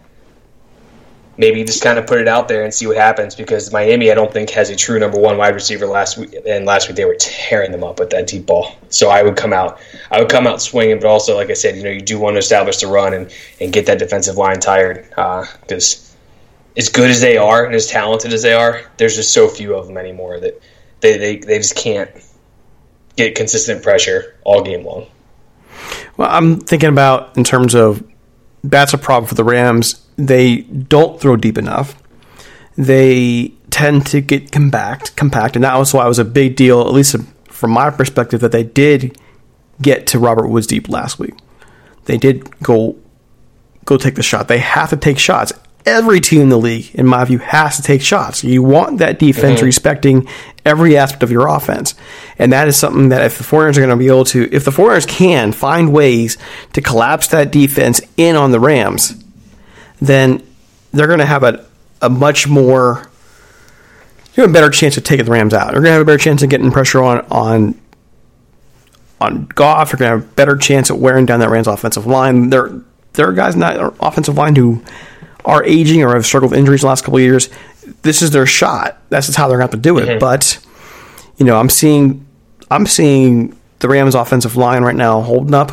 maybe 1.38 1.64
just 1.64 1.84
kind 1.84 2.00
of 2.00 2.08
put 2.08 2.20
it 2.20 2.28
out 2.28 2.48
there 2.48 2.64
and 2.64 2.74
see 2.74 2.88
what 2.88 2.98
happens 2.98 3.36
because 3.36 3.72
Miami, 3.72 4.12
I 4.12 4.16
don't 4.16 4.32
think, 4.32 4.50
has 4.52 4.70
a 4.70 4.76
true 4.76 5.00
number 5.00 5.20
one 5.20 5.38
wide 5.38 5.54
receiver 5.54 5.86
last 5.86 6.18
week. 6.18 6.34
And 6.48 6.66
last 6.66 6.88
week 6.88 6.96
they 6.96 7.06
were 7.06 7.16
tearing 7.16 7.72
them 7.72 7.84
up 7.84 8.00
with 8.00 8.10
that 8.12 8.28
deep 8.28 8.46
ball. 8.46 8.76
So 8.90 9.10
I 9.10 9.22
would 9.22 9.36
come 9.36 9.52
out, 9.52 9.80
I 10.12 10.20
would 10.20 10.30
come 10.30 10.48
out 10.48 10.62
swinging, 10.62 11.00
but 11.00 11.08
also, 11.08 11.36
like 11.36 11.50
I 11.50 11.54
said, 11.54 11.76
you 11.76 11.84
know, 11.84 11.90
you 11.90 12.02
do 12.02 12.20
want 12.20 12.36
to 12.36 12.40
establish 12.40 12.78
the 12.78 12.88
run 12.88 13.14
and, 13.14 13.34
and 13.60 13.74
get 13.74 13.86
that 13.88 14.00
defensive 14.00 14.38
line 14.38 14.60
tired 14.60 15.10
because 15.10 16.16
uh, 16.16 16.78
as 16.78 16.90
good 16.90 17.10
as 17.10 17.22
they 17.22 17.38
are 17.38 17.66
and 17.66 17.76
as 17.76 17.88
talented 17.88 18.32
as 18.32 18.42
they 18.42 18.54
are, 18.54 18.82
there's 18.98 19.16
just 19.16 19.34
so 19.34 19.48
few 19.50 19.76
of 19.76 19.88
them 19.88 19.98
anymore 19.98 20.40
that 20.40 20.62
they, 21.02 21.18
they, 21.18 21.38
they 21.38 21.58
just 21.58 21.76
can't 21.76 22.10
get 23.18 23.36
consistent 23.36 23.84
pressure 23.84 24.36
all 24.44 24.64
game 24.64 24.86
long. 24.86 25.08
Well, 26.18 26.30
I'm 26.32 26.60
thinking 26.60 26.90
about 26.90 27.36
in 27.36 27.44
terms 27.44 27.76
of 27.76 28.04
that's 28.64 28.94
a 28.94 28.98
problem 28.98 29.28
for 29.28 29.36
the 29.36 29.44
Rams 29.44 30.05
they 30.18 30.62
don't 30.62 31.20
throw 31.20 31.36
deep 31.36 31.58
enough. 31.58 32.02
they 32.78 33.54
tend 33.70 34.06
to 34.08 34.22
get 34.22 34.52
compact, 34.52 35.16
compact, 35.18 35.56
and 35.56 35.66
that 35.66 35.78
was 35.78 35.94
why 35.94 36.06
it 36.06 36.08
was 36.08 36.20
a 36.20 36.26
big 36.26 36.56
deal, 36.56 36.82
at 36.82 36.94
least 36.94 37.16
from 37.50 37.72
my 37.72 37.90
perspective, 37.90 38.40
that 38.42 38.54
they 38.54 38.64
did 38.64 39.18
get 39.82 40.08
to 40.08 40.20
Robert 40.20 40.48
Woods 40.48 40.68
deep 40.68 40.88
last 40.88 41.20
week. 41.20 41.34
They 42.06 42.18
did 42.18 42.60
go 42.62 42.96
go 43.84 43.98
take 43.98 44.16
the 44.16 44.24
shot. 44.24 44.48
They 44.48 44.60
have 44.60 44.90
to 44.92 44.98
take 44.98 45.20
shots. 45.20 45.52
Every 45.86 46.20
team 46.20 46.42
in 46.42 46.50
the 46.50 46.58
league, 46.58 46.90
in 46.96 47.06
my 47.06 47.24
view, 47.26 47.38
has 47.38 47.76
to 47.76 47.84
take 47.84 48.02
shots. 48.02 48.44
You 48.44 48.64
want 48.64 48.98
that 49.00 49.20
defense 49.20 49.58
mm-hmm. 49.58 49.66
respecting 49.66 50.28
every 50.66 50.98
aspect 50.98 51.22
of 51.22 51.30
your 51.30 51.48
offense. 51.48 51.94
And 52.40 52.52
that 52.54 52.68
is 52.68 52.76
something 52.76 53.10
that 53.10 53.22
if 53.24 53.38
the 53.38 53.44
49ers 53.44 53.78
are 53.78 53.82
going 53.82 53.90
to 53.90 53.96
be 53.98 54.08
able 54.08 54.26
to, 54.26 54.50
if 54.52 54.66
the 54.66 54.72
49ers 54.72 55.08
can 55.08 55.52
find 55.52 55.94
ways 55.94 56.38
to 56.74 56.82
collapse 56.82 57.28
that 57.28 57.52
defense 57.52 58.02
in 58.18 58.36
on 58.36 58.52
the 58.52 58.60
Rams, 58.60 59.25
then 60.00 60.46
they're 60.92 61.08
going 61.08 61.20
to 61.20 61.26
have 61.26 61.44
a, 61.44 61.66
a 62.02 62.10
much 62.10 62.48
more, 62.48 63.10
you 64.36 64.42
have 64.42 64.50
a 64.50 64.54
better 64.54 64.70
chance 64.70 64.98
of 64.98 65.04
taking 65.04 65.26
the 65.26 65.32
Rams 65.32 65.54
out. 65.54 65.72
They're 65.72 65.82
going 65.82 65.86
to 65.86 65.92
have 65.92 66.02
a 66.02 66.06
better 66.06 66.18
chance 66.18 66.44
of 66.44 66.50
getting 66.50 66.72
pressure 66.72 67.02
on, 67.02 67.26
on 67.32 67.80
on 69.22 69.46
Goff. 69.56 69.92
They're 69.92 69.98
going 69.98 70.12
to 70.12 70.26
have 70.26 70.32
a 70.32 70.36
better 70.36 70.58
chance 70.58 70.92
at 70.92 70.98
wearing 70.98 71.26
down 71.26 71.40
that 71.40 71.50
Rams 71.50 71.68
offensive 71.68 72.06
line. 72.06 72.50
There, 72.50 72.82
there 73.14 73.30
are 73.30 73.34
guys 73.34 73.54
in 73.54 73.62
that 73.62 73.94
offensive 74.00 74.36
line 74.36 74.56
who 74.56 74.84
are 75.46 75.64
aging 75.64 76.04
or 76.04 76.14
have 76.14 76.26
struggled 76.26 76.52
with 76.52 76.60
injuries 76.60 76.82
the 76.82 76.88
last 76.88 77.04
couple 77.04 77.18
of 77.18 77.24
years. 77.24 77.50
This 78.02 78.22
is 78.22 78.32
their 78.32 78.46
shot. 78.46 79.02
That's 79.10 79.28
just 79.28 79.38
how 79.38 79.48
they're 79.48 79.58
going 79.58 79.70
to 79.70 79.76
have 79.78 79.84
to 79.84 79.90
do 79.90 79.98
it. 80.00 80.08
Mm-hmm. 80.08 80.20
But 80.20 80.60
you 81.38 81.46
know, 81.46 81.58
I'm 81.58 81.70
seeing, 81.70 82.26
I'm 82.70 82.86
seeing 82.86 83.58
the 83.80 83.90
Rams 83.90 84.16
offensive 84.16 84.56
line 84.56 84.84
right 84.84 84.96
now 84.96 85.22
holding 85.22 85.54
up. 85.54 85.72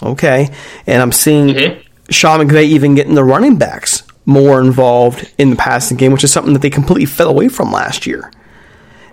Okay, 0.00 0.48
and 0.86 1.02
I'm 1.02 1.10
seeing 1.10 1.48
mm-hmm. 1.48 1.87
Sean 2.10 2.40
McVay 2.40 2.64
even 2.64 2.94
getting 2.94 3.14
the 3.14 3.24
running 3.24 3.56
backs 3.56 4.02
more 4.24 4.60
involved 4.60 5.32
in 5.38 5.50
the 5.50 5.56
passing 5.56 5.96
game, 5.96 6.12
which 6.12 6.24
is 6.24 6.32
something 6.32 6.52
that 6.52 6.62
they 6.62 6.70
completely 6.70 7.06
fell 7.06 7.28
away 7.28 7.48
from 7.48 7.72
last 7.72 8.06
year. 8.06 8.30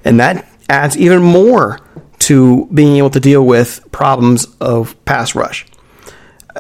And 0.04 0.20
that 0.20 0.48
adds 0.70 0.98
even 0.98 1.22
more 1.22 1.80
to 2.20 2.68
being 2.74 2.98
able 2.98 3.10
to 3.12 3.20
deal 3.20 3.46
with 3.46 3.86
problems 3.92 4.48
of 4.60 5.04
pass 5.06 5.36
rush. 5.36 5.66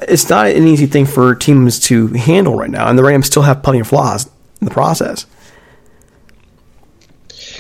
It's 0.03 0.29
not 0.29 0.47
an 0.47 0.67
easy 0.67 0.85
thing 0.85 1.05
for 1.05 1.35
teams 1.35 1.79
to 1.87 2.07
handle 2.07 2.55
right 2.55 2.69
now, 2.69 2.87
and 2.87 2.99
the 2.99 3.03
Rams 3.03 3.27
still 3.27 3.43
have 3.43 3.63
plenty 3.63 3.79
of 3.79 3.87
flaws 3.87 4.29
in 4.59 4.65
the 4.65 4.71
process. 4.71 5.25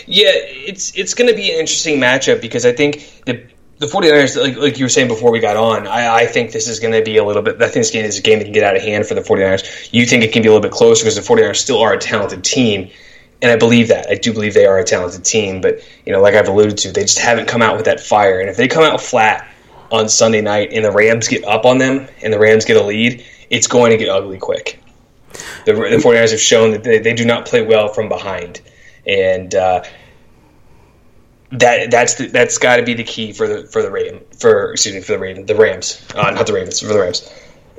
Yeah, 0.07 0.31
it's 0.33 0.95
it's 0.95 1.13
going 1.13 1.29
to 1.29 1.35
be 1.35 1.51
an 1.51 1.59
interesting 1.59 1.99
matchup 1.99 2.41
because 2.41 2.65
I 2.65 2.73
think 2.73 3.23
the 3.25 3.43
the 3.77 3.87
49ers, 3.87 4.41
like, 4.41 4.57
like 4.57 4.79
you 4.79 4.85
were 4.85 4.89
saying 4.89 5.07
before 5.07 5.31
we 5.31 5.39
got 5.39 5.57
on, 5.57 5.87
I, 5.87 6.15
I 6.15 6.25
think 6.27 6.51
this 6.51 6.67
is 6.67 6.79
going 6.79 6.93
to 6.93 7.03
be 7.03 7.17
a 7.17 7.23
little 7.23 7.41
bit. 7.41 7.55
I 7.55 7.67
think 7.67 7.73
this 7.73 7.91
game 7.91 8.05
is 8.05 8.17
a 8.17 8.21
game 8.21 8.39
that 8.39 8.45
can 8.45 8.53
get 8.53 8.63
out 8.63 8.75
of 8.75 8.81
hand 8.81 9.05
for 9.05 9.15
the 9.15 9.21
49ers. 9.21 9.89
You 9.91 10.05
think 10.05 10.23
it 10.23 10.31
can 10.31 10.41
be 10.41 10.47
a 10.47 10.51
little 10.51 10.61
bit 10.61 10.71
closer 10.71 11.03
because 11.03 11.15
the 11.15 11.21
49ers 11.21 11.57
still 11.57 11.79
are 11.79 11.93
a 11.93 11.97
talented 11.97 12.43
team 12.43 12.89
and 13.41 13.51
I 13.51 13.57
believe 13.57 13.89
that. 13.89 14.07
I 14.09 14.15
do 14.15 14.33
believe 14.33 14.53
they 14.53 14.65
are 14.65 14.79
a 14.79 14.83
talented 14.83 15.23
team, 15.25 15.61
but 15.61 15.79
you 16.05 16.13
know, 16.13 16.21
like 16.21 16.35
I've 16.35 16.47
alluded 16.47 16.77
to, 16.79 16.91
they 16.91 17.01
just 17.01 17.19
haven't 17.19 17.47
come 17.47 17.61
out 17.61 17.75
with 17.75 17.85
that 17.85 17.99
fire. 17.99 18.39
And 18.39 18.49
if 18.49 18.57
they 18.57 18.67
come 18.67 18.83
out 18.83 19.01
flat 19.01 19.47
on 19.91 20.09
Sunday 20.09 20.41
night 20.41 20.69
and 20.71 20.83
the 20.83 20.91
Rams 20.91 21.27
get 21.27 21.43
up 21.43 21.65
on 21.65 21.77
them 21.77 22.07
and 22.23 22.33
the 22.33 22.39
Rams 22.39 22.65
get 22.65 22.77
a 22.77 22.83
lead, 22.83 23.23
it's 23.49 23.67
going 23.67 23.91
to 23.91 23.97
get 23.97 24.09
ugly 24.09 24.37
quick. 24.37 24.81
The, 25.65 25.73
the 25.73 26.01
49ers 26.03 26.31
have 26.31 26.39
shown 26.39 26.71
that 26.71 26.83
they, 26.83 26.99
they 26.99 27.13
do 27.13 27.25
not 27.25 27.45
play 27.45 27.61
well 27.61 27.89
from 27.89 28.07
behind, 28.07 28.61
and 29.05 29.53
uh, 29.53 29.83
that 31.51 31.91
that's 31.91 32.15
the, 32.15 32.27
that's 32.27 32.57
got 32.57 32.77
to 32.77 32.83
be 32.83 32.93
the 32.93 33.03
key 33.03 33.31
for 33.31 33.47
the 33.47 33.67
for 33.67 33.81
the 33.81 33.91
Ram 33.91 34.19
for 34.39 34.71
excuse 34.71 34.95
me 34.95 35.01
for 35.01 35.13
the 35.13 35.19
Ram 35.19 35.45
the 35.45 35.55
Rams 35.55 36.05
uh, 36.15 36.31
not 36.31 36.47
the 36.47 36.53
Ravens 36.53 36.79
for 36.79 36.87
the 36.87 36.99
Rams 36.99 37.29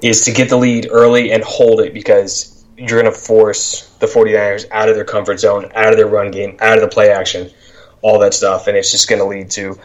is 0.03 0.25
to 0.25 0.33
get 0.33 0.49
the 0.49 0.57
lead 0.57 0.89
early 0.91 1.33
and 1.33 1.43
hold 1.43 1.81
it 1.81 1.95
because 1.95 2.65
you're 2.77 3.01
going 3.01 3.13
to 3.13 3.19
force 3.19 3.89
the 4.01 4.07
49ers 4.07 4.67
out 4.71 4.89
of 4.89 4.95
their 4.95 5.05
comfort 5.05 5.41
zone, 5.41 5.71
out 5.75 5.91
of 5.91 5.97
their 5.97 6.07
run 6.07 6.31
game, 6.31 6.57
out 6.61 6.77
of 6.77 6.83
the 6.83 6.89
play 6.89 7.11
action, 7.11 7.51
all 8.03 8.19
that 8.19 8.35
stuff. 8.35 8.67
And 8.67 8.77
it's 8.77 8.91
just 8.91 9.09
going 9.09 9.21
to 9.21 9.27
lead 9.27 9.51
to, 9.53 9.79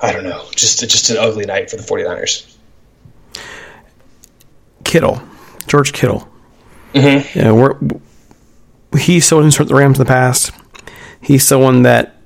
I 0.00 0.12
don't 0.12 0.24
know, 0.24 0.46
just, 0.54 0.80
just 0.80 1.10
an 1.10 1.16
ugly 1.16 1.44
night 1.44 1.70
for 1.70 1.76
the 1.76 1.82
49ers. 1.82 2.56
Kittle, 4.84 5.22
George 5.66 5.92
Kittle. 5.92 6.28
Mm-hmm. 6.94 7.38
Yeah, 7.38 7.52
we're, 7.52 7.76
he's 8.98 9.26
someone 9.26 9.44
who's 9.44 9.56
hurt 9.56 9.68
the 9.68 9.74
Rams 9.74 9.98
in 9.98 10.04
the 10.04 10.08
past. 10.08 10.52
He's 11.20 11.46
someone 11.46 11.82
that 11.82 12.16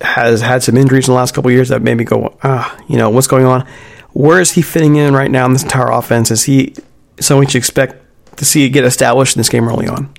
has 0.00 0.40
had 0.40 0.62
some 0.62 0.76
injuries 0.76 1.08
in 1.08 1.12
the 1.12 1.16
last 1.16 1.34
couple 1.34 1.50
years 1.50 1.68
that 1.68 1.82
made 1.82 1.96
me 1.96 2.04
go, 2.04 2.36
ah, 2.42 2.78
you 2.88 2.96
know, 2.96 3.10
what's 3.10 3.26
going 3.26 3.44
on? 3.44 3.66
Where 4.12 4.40
is 4.40 4.52
he 4.52 4.62
fitting 4.62 4.96
in 4.96 5.14
right 5.14 5.30
now 5.30 5.46
in 5.46 5.52
this 5.52 5.62
entire 5.62 5.90
offense? 5.90 6.30
Is 6.30 6.44
he 6.44 6.74
someone 7.20 7.46
you 7.50 7.58
expect 7.58 7.96
to 8.36 8.44
see 8.44 8.68
get 8.68 8.84
established 8.84 9.36
in 9.36 9.40
this 9.40 9.48
game 9.48 9.68
early 9.68 9.86
on. 9.86 10.12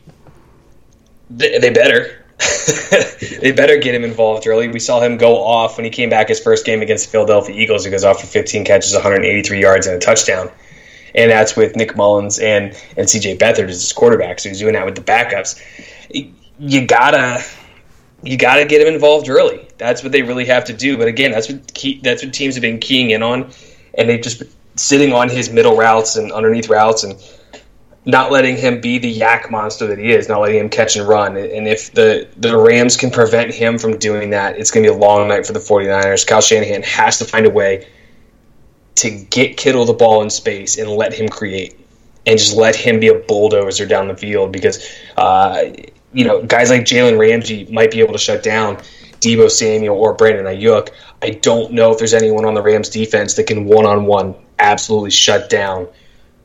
They, 1.29 1.57
they 1.59 1.71
better. 1.71 2.17
they 3.41 3.51
better 3.51 3.77
get 3.77 3.93
him 3.93 4.03
involved 4.03 4.47
early. 4.47 4.67
We 4.67 4.79
saw 4.79 5.01
him 5.01 5.17
go 5.17 5.43
off 5.43 5.77
when 5.77 5.85
he 5.85 5.91
came 5.91 6.09
back 6.09 6.29
his 6.29 6.39
first 6.39 6.65
game 6.65 6.81
against 6.81 7.05
the 7.05 7.11
Philadelphia 7.11 7.55
Eagles. 7.55 7.85
He 7.85 7.91
goes 7.91 8.03
off 8.03 8.21
for 8.21 8.27
15 8.27 8.65
catches, 8.65 8.93
183 8.93 9.59
yards, 9.59 9.87
and 9.87 9.95
a 9.95 9.99
touchdown. 9.99 10.49
And 11.13 11.29
that's 11.29 11.55
with 11.55 11.75
Nick 11.75 11.95
Mullens 11.95 12.39
and, 12.39 12.67
and 12.95 13.07
CJ 13.07 13.37
Beathard 13.37 13.69
as 13.69 13.81
his 13.81 13.93
quarterback. 13.93 14.39
So 14.39 14.49
he's 14.49 14.59
doing 14.59 14.73
that 14.73 14.85
with 14.85 14.95
the 14.95 15.01
backups. 15.01 15.59
You 16.59 16.85
gotta 16.85 17.43
you 18.23 18.37
gotta 18.37 18.65
get 18.65 18.85
him 18.85 18.93
involved 18.93 19.29
early. 19.29 19.67
That's 19.77 20.03
what 20.03 20.11
they 20.11 20.21
really 20.21 20.45
have 20.45 20.65
to 20.65 20.73
do. 20.73 20.97
But 20.97 21.07
again, 21.07 21.31
that's 21.31 21.49
what 21.49 21.73
key, 21.73 21.99
that's 22.03 22.23
what 22.23 22.33
teams 22.33 22.55
have 22.55 22.61
been 22.61 22.79
keying 22.79 23.11
in 23.11 23.23
on, 23.23 23.51
and 23.93 24.09
they've 24.09 24.21
just 24.21 24.39
been 24.39 24.49
sitting 24.75 25.13
on 25.13 25.29
his 25.29 25.51
middle 25.51 25.75
routes 25.75 26.15
and 26.15 26.31
underneath 26.31 26.69
routes 26.69 27.03
and 27.03 27.21
not 28.05 28.31
letting 28.31 28.57
him 28.57 28.81
be 28.81 28.97
the 28.97 29.19
YAC 29.19 29.51
monster 29.51 29.87
that 29.87 29.99
he 29.99 30.11
is, 30.11 30.27
not 30.27 30.41
letting 30.41 30.59
him 30.59 30.69
catch 30.69 30.95
and 30.95 31.07
run. 31.07 31.37
And 31.37 31.67
if 31.67 31.93
the, 31.93 32.27
the 32.37 32.57
Rams 32.57 32.97
can 32.97 33.11
prevent 33.11 33.53
him 33.53 33.77
from 33.77 33.97
doing 33.97 34.31
that, 34.31 34.57
it's 34.57 34.71
going 34.71 34.83
to 34.83 34.91
be 34.91 34.95
a 34.95 34.97
long 34.97 35.27
night 35.27 35.45
for 35.45 35.53
the 35.53 35.59
49ers. 35.59 36.25
Kyle 36.25 36.41
Shanahan 36.41 36.81
has 36.83 37.19
to 37.19 37.25
find 37.25 37.45
a 37.45 37.49
way 37.49 37.87
to 38.95 39.09
get 39.11 39.57
Kittle 39.57 39.85
the 39.85 39.93
ball 39.93 40.23
in 40.23 40.29
space 40.29 40.77
and 40.77 40.89
let 40.89 41.13
him 41.13 41.29
create 41.29 41.77
and 42.25 42.37
just 42.37 42.55
let 42.55 42.75
him 42.75 42.99
be 42.99 43.07
a 43.07 43.15
bulldozer 43.15 43.85
down 43.85 44.07
the 44.07 44.15
field 44.15 44.51
because, 44.51 44.87
uh, 45.17 45.65
you 46.13 46.25
know, 46.25 46.43
guys 46.43 46.69
like 46.69 46.81
Jalen 46.81 47.17
Ramsey 47.17 47.67
might 47.71 47.91
be 47.91 47.99
able 47.99 48.13
to 48.13 48.19
shut 48.19 48.43
down 48.43 48.77
Deebo 49.21 49.49
Samuel 49.49 49.97
or 49.97 50.13
Brandon 50.13 50.45
Aiyuk. 50.45 50.89
I 51.21 51.31
don't 51.31 51.73
know 51.73 51.91
if 51.91 51.99
there's 51.99 52.13
anyone 52.13 52.45
on 52.45 52.53
the 52.53 52.61
Rams 52.61 52.89
defense 52.89 53.35
that 53.35 53.45
can 53.45 53.65
one 53.65 53.85
on 53.85 54.05
one 54.05 54.35
absolutely 54.59 55.11
shut 55.11 55.49
down 55.49 55.87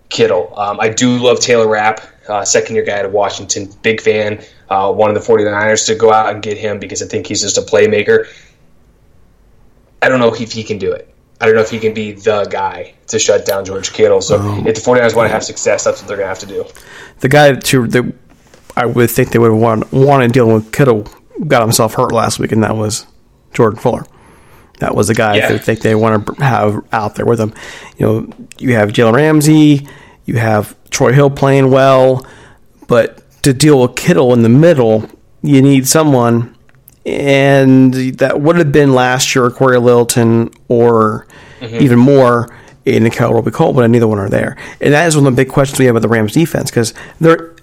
Kittle. 0.08 0.52
Um, 0.56 0.78
I 0.78 0.90
do 0.90 1.18
love 1.18 1.40
Taylor 1.40 1.66
Rapp, 1.66 2.00
uh, 2.28 2.44
second 2.44 2.76
year 2.76 2.84
guy 2.84 2.98
out 2.98 3.06
of 3.06 3.12
Washington. 3.12 3.68
Big 3.82 4.00
fan. 4.00 4.44
Uh, 4.68 4.92
one 4.92 5.14
of 5.14 5.14
the 5.14 5.32
49ers 5.32 5.86
to 5.86 5.94
go 5.94 6.12
out 6.12 6.32
and 6.32 6.42
get 6.42 6.56
him 6.58 6.78
because 6.78 7.02
I 7.02 7.06
think 7.06 7.26
he's 7.26 7.40
just 7.40 7.58
a 7.58 7.62
playmaker. 7.62 8.26
I 10.02 10.08
don't 10.08 10.20
know 10.20 10.32
if 10.32 10.52
he 10.52 10.62
can 10.62 10.78
do 10.78 10.92
it. 10.92 11.12
I 11.40 11.46
don't 11.46 11.54
know 11.54 11.60
if 11.60 11.70
he 11.70 11.78
can 11.78 11.92
be 11.92 12.12
the 12.12 12.44
guy 12.44 12.94
to 13.08 13.18
shut 13.18 13.44
down 13.44 13.64
George 13.64 13.92
Kittle. 13.92 14.20
So 14.22 14.38
um, 14.38 14.66
if 14.66 14.76
the 14.76 14.80
49ers 14.80 15.14
want 15.14 15.28
to 15.28 15.32
have 15.32 15.44
success, 15.44 15.84
that's 15.84 16.00
what 16.00 16.08
they're 16.08 16.16
going 16.16 16.24
to 16.24 16.28
have 16.28 16.38
to 16.38 16.46
do. 16.46 16.64
The 17.20 17.28
guy 17.28 17.54
to 17.54 17.86
that 17.88 18.14
I 18.76 18.86
would 18.86 19.10
think 19.10 19.30
they 19.30 19.38
would 19.38 19.52
want 19.52 19.92
want 19.92 20.22
to 20.22 20.28
deal 20.28 20.52
with 20.52 20.72
Kittle 20.72 21.06
got 21.46 21.62
himself 21.62 21.94
hurt 21.94 22.12
last 22.12 22.38
week, 22.38 22.52
and 22.52 22.62
that 22.62 22.76
was 22.76 23.06
Jordan 23.52 23.78
Fuller. 23.78 24.04
That 24.78 24.94
was 24.94 25.08
the 25.08 25.14
guy 25.14 25.36
yeah. 25.36 25.48
they 25.48 25.58
think 25.58 25.80
they 25.80 25.94
want 25.94 26.26
to 26.26 26.44
have 26.44 26.84
out 26.92 27.14
there 27.14 27.24
with 27.24 27.38
them. 27.38 27.54
You 27.96 28.06
know, 28.06 28.32
you 28.58 28.74
have 28.74 28.90
Jalen 28.90 29.14
Ramsey, 29.14 29.88
you 30.26 30.36
have 30.36 30.76
Troy 30.90 31.12
Hill 31.12 31.30
playing 31.30 31.70
well, 31.70 32.26
but 32.86 33.22
to 33.42 33.54
deal 33.54 33.80
with 33.80 33.96
Kittle 33.96 34.32
in 34.34 34.42
the 34.42 34.48
middle, 34.48 35.08
you 35.42 35.62
need 35.62 35.86
someone, 35.88 36.54
and 37.06 37.94
that 37.94 38.40
would 38.40 38.56
have 38.56 38.72
been 38.72 38.92
last 38.92 39.34
year 39.34 39.50
Cory 39.50 39.78
Littleton 39.78 40.50
or 40.68 41.26
mm-hmm. 41.60 41.76
even 41.76 41.98
more 41.98 42.54
in 42.84 43.02
Nickell 43.02 43.32
Robey-Coleman, 43.32 43.82
but 43.82 43.90
neither 43.90 44.06
one 44.06 44.18
are 44.18 44.28
there. 44.28 44.56
And 44.80 44.92
that 44.94 45.06
is 45.06 45.16
one 45.16 45.26
of 45.26 45.34
the 45.34 45.42
big 45.42 45.50
questions 45.50 45.78
we 45.78 45.86
have 45.86 45.94
with 45.94 46.02
the 46.02 46.08
Rams 46.08 46.32
defense 46.32 46.70
because 46.70 46.94
they're, 47.20 47.55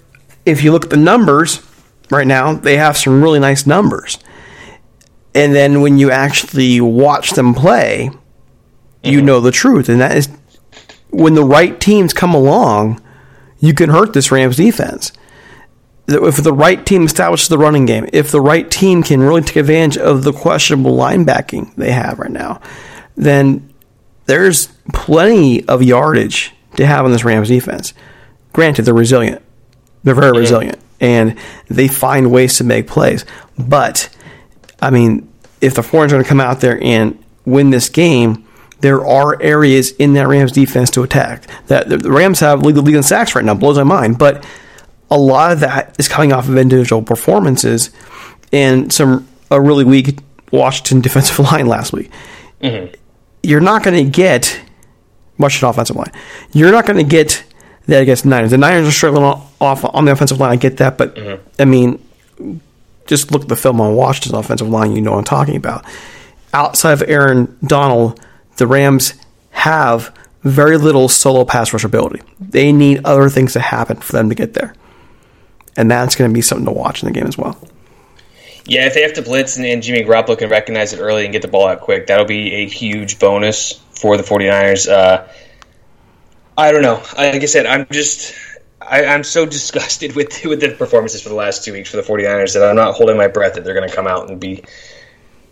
if 0.46 0.62
you 0.62 0.72
look 0.72 0.84
at 0.84 0.90
the 0.90 0.96
numbers 0.96 1.62
right 2.10 2.26
now, 2.26 2.54
they 2.54 2.76
have 2.76 2.96
some 2.96 3.22
really 3.22 3.40
nice 3.40 3.66
numbers. 3.66 4.18
And 5.34 5.54
then 5.54 5.80
when 5.80 5.98
you 5.98 6.10
actually 6.10 6.80
watch 6.80 7.30
them 7.30 7.54
play, 7.54 8.10
you 9.02 9.18
mm-hmm. 9.18 9.26
know 9.26 9.40
the 9.40 9.50
truth. 9.50 9.88
And 9.88 10.00
that 10.00 10.16
is 10.16 10.28
when 11.10 11.34
the 11.34 11.44
right 11.44 11.80
teams 11.80 12.12
come 12.12 12.34
along, 12.34 13.02
you 13.58 13.74
can 13.74 13.90
hurt 13.90 14.12
this 14.12 14.30
Rams 14.30 14.56
defense. 14.56 15.12
If 16.06 16.36
the 16.36 16.52
right 16.52 16.84
team 16.84 17.04
establishes 17.04 17.48
the 17.48 17.56
running 17.56 17.86
game, 17.86 18.08
if 18.12 18.30
the 18.30 18.40
right 18.40 18.70
team 18.70 19.02
can 19.02 19.20
really 19.20 19.40
take 19.40 19.56
advantage 19.56 19.96
of 19.96 20.22
the 20.22 20.32
questionable 20.32 20.94
linebacking 20.96 21.74
they 21.76 21.92
have 21.92 22.18
right 22.18 22.30
now, 22.30 22.60
then 23.16 23.72
there's 24.26 24.66
plenty 24.92 25.66
of 25.66 25.82
yardage 25.82 26.52
to 26.76 26.86
have 26.86 27.04
on 27.04 27.12
this 27.12 27.24
Rams 27.24 27.48
defense. 27.48 27.94
Granted, 28.52 28.82
they're 28.82 28.94
resilient. 28.94 29.43
They're 30.04 30.14
very 30.14 30.38
resilient. 30.38 30.78
And 31.00 31.38
they 31.68 31.88
find 31.88 32.30
ways 32.30 32.58
to 32.58 32.64
make 32.64 32.86
plays. 32.86 33.24
But 33.58 34.08
I 34.80 34.90
mean, 34.90 35.30
if 35.60 35.74
the 35.74 35.82
foreigners 35.82 36.12
are 36.12 36.16
going 36.16 36.24
to 36.24 36.28
come 36.28 36.40
out 36.40 36.60
there 36.60 36.82
and 36.82 37.22
win 37.44 37.70
this 37.70 37.88
game, 37.88 38.46
there 38.80 39.04
are 39.04 39.40
areas 39.42 39.92
in 39.92 40.12
that 40.12 40.28
Rams 40.28 40.52
defense 40.52 40.90
to 40.90 41.02
attack. 41.02 41.46
That 41.68 41.88
the 41.88 42.10
Rams 42.10 42.40
have 42.40 42.62
legal 42.62 42.82
lead 42.82 42.96
in 42.96 43.02
sacks 43.02 43.34
right 43.34 43.44
now 43.44 43.54
blows 43.54 43.78
my 43.78 43.82
mind, 43.82 44.18
but 44.18 44.46
a 45.10 45.18
lot 45.18 45.52
of 45.52 45.60
that 45.60 45.96
is 45.98 46.08
coming 46.08 46.32
off 46.32 46.48
of 46.48 46.56
individual 46.56 47.02
performances 47.02 47.90
and 48.52 48.92
some 48.92 49.26
a 49.50 49.60
really 49.60 49.84
weak 49.84 50.18
Washington 50.52 51.00
defensive 51.02 51.38
line 51.38 51.66
last 51.66 51.92
week. 51.92 52.10
Mm-hmm. 52.60 52.94
You're 53.42 53.60
not 53.60 53.82
going 53.82 54.04
to 54.04 54.10
get 54.10 54.60
Washington 55.38 55.68
offensive 55.68 55.96
line. 55.96 56.12
You're 56.52 56.72
not 56.72 56.86
going 56.86 56.98
to 56.98 57.08
get 57.08 57.44
that 57.86 58.02
against 58.02 58.24
the 58.24 58.30
Niners. 58.30 58.50
The 58.50 58.58
Niners 58.58 58.88
are 58.88 58.92
struggling 58.92 59.24
off 59.60 59.84
on 59.84 60.04
the 60.04 60.12
offensive 60.12 60.40
line. 60.40 60.52
I 60.52 60.56
get 60.56 60.78
that, 60.78 60.98
but 60.98 61.14
mm-hmm. 61.14 61.42
I 61.58 61.64
mean, 61.64 62.04
just 63.06 63.30
look 63.30 63.42
at 63.42 63.48
the 63.48 63.56
film 63.56 63.80
on 63.80 63.94
Washington's 63.94 64.34
offensive 64.34 64.68
line. 64.68 64.92
You 64.92 65.02
know 65.02 65.12
what 65.12 65.18
I'm 65.18 65.24
talking 65.24 65.56
about. 65.56 65.84
Outside 66.52 66.92
of 66.92 67.02
Aaron 67.08 67.58
Donald, 67.64 68.20
the 68.56 68.66
Rams 68.66 69.14
have 69.50 70.14
very 70.42 70.76
little 70.76 71.08
solo 71.08 71.44
pass 71.44 71.72
rush 71.72 71.84
ability. 71.84 72.22
They 72.38 72.72
need 72.72 73.04
other 73.04 73.28
things 73.28 73.54
to 73.54 73.60
happen 73.60 73.96
for 73.96 74.12
them 74.12 74.28
to 74.28 74.34
get 74.34 74.54
there. 74.54 74.74
And 75.76 75.90
that's 75.90 76.14
going 76.14 76.30
to 76.30 76.34
be 76.34 76.42
something 76.42 76.66
to 76.66 76.72
watch 76.72 77.02
in 77.02 77.08
the 77.08 77.12
game 77.12 77.26
as 77.26 77.36
well. 77.36 77.58
Yeah, 78.66 78.86
if 78.86 78.94
they 78.94 79.02
have 79.02 79.14
to 79.14 79.22
blitz 79.22 79.56
and, 79.56 79.66
and 79.66 79.82
Jimmy 79.82 80.02
Garoppolo 80.04 80.38
can 80.38 80.48
recognize 80.48 80.92
it 80.92 81.00
early 81.00 81.24
and 81.24 81.32
get 81.32 81.42
the 81.42 81.48
ball 81.48 81.66
out 81.66 81.80
quick, 81.80 82.06
that'll 82.06 82.24
be 82.24 82.52
a 82.52 82.68
huge 82.68 83.18
bonus 83.18 83.72
for 83.90 84.16
the 84.16 84.22
49ers. 84.22 84.88
Uh, 84.88 85.26
I 86.56 86.72
don't 86.72 86.82
know. 86.82 87.02
Like 87.16 87.42
I 87.42 87.46
said, 87.46 87.66
I'm 87.66 87.86
just 87.90 88.34
I, 88.80 89.02
am 89.02 89.24
so 89.24 89.46
disgusted 89.58 90.14
with 90.14 90.44
with 90.44 90.60
the 90.60 90.70
performances 90.70 91.22
for 91.22 91.28
the 91.28 91.34
last 91.34 91.64
two 91.64 91.72
weeks 91.72 91.90
for 91.90 91.96
the 91.96 92.02
49ers 92.02 92.54
that 92.54 92.68
I'm 92.68 92.76
not 92.76 92.94
holding 92.94 93.16
my 93.16 93.28
breath 93.28 93.54
that 93.54 93.64
they're 93.64 93.74
going 93.74 93.88
to 93.88 93.94
come 93.94 94.06
out 94.06 94.30
and 94.30 94.40
be 94.40 94.62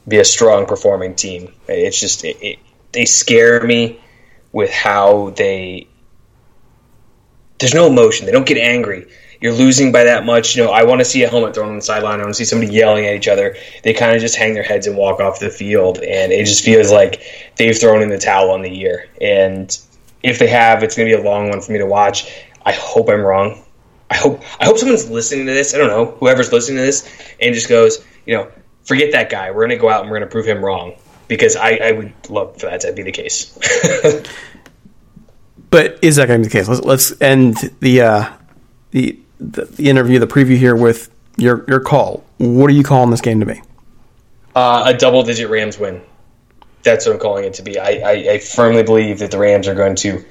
be 0.07 0.19
a 0.19 0.25
strong 0.25 0.67
performing 0.67 1.15
team. 1.15 1.53
It's 1.69 1.99
just 1.99 2.25
it, 2.25 2.37
it, 2.43 2.59
they 2.93 3.05
scare 3.05 3.63
me 3.65 4.01
with 4.53 4.71
how 4.71 5.31
they 5.31 5.89
there's 7.59 7.75
no 7.75 7.87
emotion. 7.87 8.27
They 8.27 8.33
don't 8.33 8.47
get 8.47 8.59
angry. 8.59 9.07
You're 9.41 9.53
losing 9.53 9.91
by 9.91 10.05
that 10.05 10.25
much. 10.25 10.57
You 10.57 10.65
know, 10.65 10.71
I 10.71 10.85
want 10.85 11.01
to 11.01 11.05
see 11.05 11.23
a 11.25 11.29
helmet 11.29 11.55
thrown 11.55 11.69
on 11.69 11.77
the 11.77 11.83
sideline. 11.83 12.21
I 12.21 12.23
want 12.23 12.35
to 12.35 12.35
see 12.35 12.45
somebody 12.45 12.73
yelling 12.73 13.07
at 13.07 13.15
each 13.15 13.29
other. 13.29 13.57
They 13.83 13.93
kind 13.93 14.15
of 14.15 14.21
just 14.21 14.37
hang 14.37 14.55
their 14.55 14.63
heads 14.63 14.87
and 14.87 14.97
walk 14.97 15.21
off 15.21 15.41
the 15.41 15.51
field, 15.51 15.99
and 15.99 16.33
it 16.33 16.45
just 16.47 16.65
feels 16.65 16.93
like 16.93 17.23
they've 17.57 17.77
thrown 17.77 18.03
in 18.03 18.09
the 18.09 18.19
towel 18.19 18.51
on 18.51 18.63
the 18.63 18.71
year. 18.71 19.09
And 19.21 19.77
if 20.23 20.39
they 20.39 20.49
have, 20.49 20.83
it's 20.83 20.97
going 20.97 21.09
to 21.09 21.17
be 21.17 21.21
a 21.21 21.25
long 21.25 21.49
one 21.49 21.61
for 21.61 21.73
me 21.73 21.79
to 21.79 21.87
watch. 21.87 22.33
I 22.65 22.73
hope 22.73 23.09
I'm 23.09 23.23
wrong. 23.23 23.63
I 24.11 24.17
hope 24.17 24.43
I 24.61 24.67
hope 24.67 24.79
someone's 24.79 25.11
listening 25.11 25.47
to 25.47 25.53
this. 25.53 25.75
I 25.75 25.79
don't 25.79 25.89
know 25.89 26.17
whoever's 26.19 26.53
listening 26.53 26.79
to 26.79 26.83
this 26.83 27.11
and 27.41 27.55
just 27.55 27.69
goes, 27.69 28.05
you 28.27 28.37
know, 28.37 28.51
forget 28.85 29.13
that 29.13 29.31
guy. 29.31 29.51
We're 29.51 29.67
going 29.67 29.71
to 29.71 29.77
go 29.77 29.89
out 29.89 30.03
and 30.03 30.11
we're 30.11 30.19
going 30.19 30.29
to 30.29 30.33
prove 30.33 30.47
him 30.47 30.63
wrong 30.63 30.95
because 31.29 31.57
I, 31.57 31.77
I 31.77 31.93
would 31.93 32.13
love 32.29 32.59
for 32.59 32.67
that 32.67 32.83
to 32.83 32.93
be 32.93 33.03
the 33.03 33.13
case. 33.13 33.59
but 35.71 35.99
is 36.03 36.17
that 36.17 36.29
going 36.29 36.43
to 36.43 36.49
be 36.49 36.53
the 36.53 36.59
case? 36.59 36.69
Let's, 36.69 36.83
let's 36.83 37.23
end 37.23 37.57
the, 37.81 38.03
uh, 38.03 38.33
the, 38.91 39.19
the 39.41 39.65
the 39.65 39.89
interview, 39.89 40.19
the 40.19 40.27
preview 40.27 40.57
here 40.57 40.77
with 40.77 41.11
your 41.37 41.65
your 41.67 41.81
call. 41.81 42.25
What 42.39 42.67
are 42.67 42.75
you 42.75 42.85
calling 42.85 43.11
this 43.11 43.21
game 43.21 43.41
to 43.41 43.47
be? 43.47 43.63
Uh, 44.55 44.85
a 44.87 44.95
double 44.95 45.23
digit 45.23 45.49
Rams 45.49 45.79
win. 45.79 46.03
That's 46.83 47.07
what 47.07 47.15
I'm 47.15 47.21
calling 47.21 47.45
it 47.45 47.55
to 47.55 47.63
be. 47.63 47.79
I, 47.79 47.91
I, 47.91 48.13
I 48.33 48.39
firmly 48.39 48.83
believe 48.83 49.21
that 49.21 49.31
the 49.31 49.39
Rams 49.39 49.69
are 49.69 49.75
going 49.75 49.97
to 49.97 50.25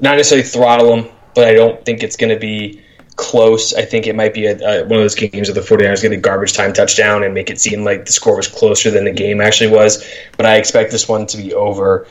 not 0.00 0.16
necessarily 0.16 0.46
throttle 0.46 0.96
them, 0.96 1.08
but 1.34 1.48
I 1.48 1.54
don't 1.54 1.84
think 1.84 2.02
it's 2.02 2.16
going 2.16 2.32
to 2.32 2.38
be 2.38 2.82
close. 3.16 3.74
I 3.74 3.84
think 3.84 4.06
it 4.06 4.14
might 4.14 4.34
be 4.34 4.46
a, 4.46 4.56
a, 4.56 4.82
one 4.82 4.98
of 4.98 5.04
those 5.04 5.14
games 5.14 5.48
where 5.48 5.54
the 5.54 5.60
49ers 5.60 6.02
get 6.02 6.12
a 6.12 6.16
garbage 6.16 6.52
time 6.52 6.72
touchdown 6.72 7.22
and 7.22 7.32
make 7.32 7.50
it 7.50 7.60
seem 7.60 7.84
like 7.84 8.06
the 8.06 8.12
score 8.12 8.36
was 8.36 8.48
closer 8.48 8.90
than 8.90 9.04
the 9.04 9.12
game 9.12 9.40
actually 9.40 9.70
was. 9.70 10.04
But 10.36 10.46
I 10.46 10.56
expect 10.56 10.90
this 10.90 11.08
one 11.08 11.26
to 11.28 11.36
be 11.36 11.54
over. 11.54 12.06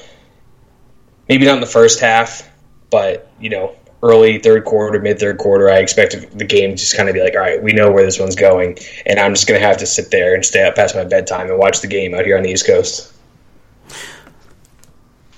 Maybe 1.28 1.46
not 1.46 1.56
in 1.56 1.62
the 1.62 1.68
first 1.68 2.00
half, 2.00 2.50
but 2.90 3.30
you 3.40 3.50
know, 3.50 3.76
early 4.02 4.40
third 4.40 4.66
quarter, 4.66 5.00
mid 5.00 5.20
third 5.20 5.38
quarter, 5.38 5.70
I 5.70 5.78
expect 5.78 6.38
the 6.38 6.46
game 6.46 6.76
just 6.76 6.96
kind 6.96 7.08
of 7.08 7.16
be 7.16 7.22
like, 7.22 7.36
all 7.36 7.42
right, 7.42 7.62
we 7.62 7.72
know 7.72 7.92
where 7.92 8.04
this 8.04 8.20
one's 8.20 8.36
going, 8.36 8.78
and 9.06 9.20
I'm 9.20 9.34
just 9.34 9.48
going 9.48 9.60
to 9.60 9.66
have 9.66 9.78
to 9.78 9.86
sit 9.86 10.12
there 10.12 10.36
and 10.36 10.46
stay 10.46 10.68
up 10.68 10.76
past 10.76 10.94
my 10.96 11.06
bedtime 11.06 11.50
and 11.50 11.58
watch 11.58 11.82
the 11.82 11.88
game 11.88 12.14
out 12.14 12.26
here 12.26 12.38
on 12.38 12.44
the 12.44 12.50
East 12.50 12.68
Coast. 12.68 13.13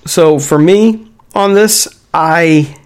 So 0.05 0.39
for 0.39 0.59
me 0.59 1.07
on 1.33 1.53
this, 1.53 1.87
I 2.13 2.77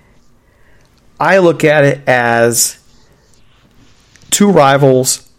I 1.19 1.39
look 1.39 1.63
at 1.63 1.83
it 1.83 2.07
as 2.07 2.79
two 4.29 4.49
rivals, 4.49 5.29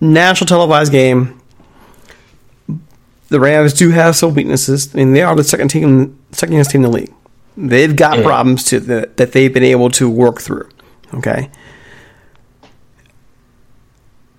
national 0.00 0.46
televised 0.46 0.92
game. 0.92 1.40
The 3.28 3.40
Rams 3.40 3.72
do 3.72 3.90
have 3.90 4.14
some 4.14 4.34
weaknesses. 4.34 4.94
I 4.94 4.98
mean, 4.98 5.12
they 5.12 5.22
are 5.22 5.34
the 5.34 5.42
second 5.42 5.68
team, 5.68 6.18
second 6.30 6.62
team 6.66 6.84
in 6.84 6.90
the 6.90 6.96
league. 6.96 7.12
They've 7.56 7.96
got 7.96 8.14
mm-hmm. 8.14 8.26
problems 8.26 8.64
to 8.64 8.78
the, 8.78 9.10
that 9.16 9.32
they've 9.32 9.52
been 9.52 9.64
able 9.64 9.90
to 9.92 10.08
work 10.08 10.40
through. 10.40 10.68
Okay, 11.14 11.50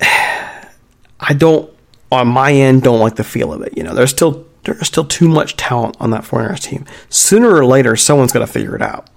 I 0.00 1.34
don't, 1.36 1.70
on 2.12 2.28
my 2.28 2.52
end, 2.52 2.82
don't 2.82 3.00
like 3.00 3.16
the 3.16 3.24
feel 3.24 3.52
of 3.52 3.62
it. 3.62 3.76
You 3.76 3.82
know, 3.82 3.94
there's 3.94 4.10
still 4.10 4.47
there's 4.64 4.86
still 4.86 5.04
too 5.04 5.28
much 5.28 5.56
talent 5.56 5.96
on 6.00 6.10
that 6.10 6.24
49ers 6.24 6.60
team. 6.60 6.84
Sooner 7.08 7.50
or 7.54 7.64
later, 7.64 7.96
someone's 7.96 8.32
got 8.32 8.40
to 8.40 8.46
figure 8.46 8.74
it 8.76 8.82
out 8.82 9.08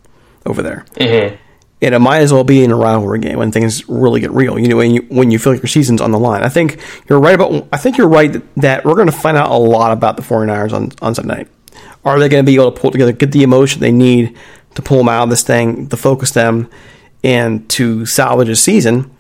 over 0.46 0.62
there. 0.62 0.86
Mm-hmm. 0.96 1.36
And 1.84 1.96
it 1.96 2.00
might 2.00 2.20
as 2.20 2.32
well 2.32 2.44
be 2.44 2.64
in 2.64 2.72
a 2.72 2.76
rivalry 2.76 3.20
game 3.20 3.40
when 3.40 3.52
things 3.52 3.90
really 3.90 4.22
get 4.22 4.32
real. 4.32 4.60
You 4.60 4.68
know, 4.68 4.78
when 4.78 4.92
you 4.92 5.02
when 5.10 5.32
you 5.32 5.40
feel 5.40 5.54
like 5.54 5.64
your 5.64 5.68
season's 5.68 6.00
on 6.00 6.12
the 6.12 6.20
line. 6.20 6.44
I 6.44 6.50
think 6.50 6.80
you're 7.10 7.20
right 7.20 7.34
about. 7.34 7.68
I 7.74 7.78
think 7.78 7.98
you're 7.98 8.08
right 8.08 8.40
that 8.58 8.86
we're 8.86 8.94
going 8.94 9.08
to 9.08 9.12
find 9.12 9.36
out 9.36 9.50
a 9.50 9.58
lot 9.58 9.92
about 9.92 10.16
the 10.16 10.22
49ers 10.22 10.74
on 10.74 10.92
on 11.02 11.16
Sunday 11.16 11.36
night. 11.36 11.48
Are 12.06 12.20
they 12.20 12.30
going 12.30 12.46
to 12.46 12.50
be 12.50 12.56
able 12.56 12.72
to 12.72 12.80
pull 12.80 12.92
together, 12.92 13.12
get 13.12 13.32
the 13.32 13.42
emotion 13.42 13.82
they 13.82 13.92
need 13.92 14.38
to 14.76 14.82
pull 14.82 15.00
them 15.00 15.10
out 15.10 15.24
of 15.24 15.30
this 15.30 15.44
thing, 15.44 15.88
to 15.90 15.98
focus 15.98 16.32
them, 16.32 16.70
and 17.24 17.68
to 17.70 18.06
salvage 18.06 18.50
a 18.50 18.56
season, 18.56 19.12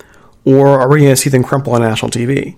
or 0.46 0.68
are 0.68 0.90
we 0.90 1.00
going 1.00 1.12
to 1.12 1.16
see 1.16 1.30
them 1.30 1.44
crumple 1.44 1.74
on 1.74 1.82
national 1.82 2.12
TV? 2.12 2.58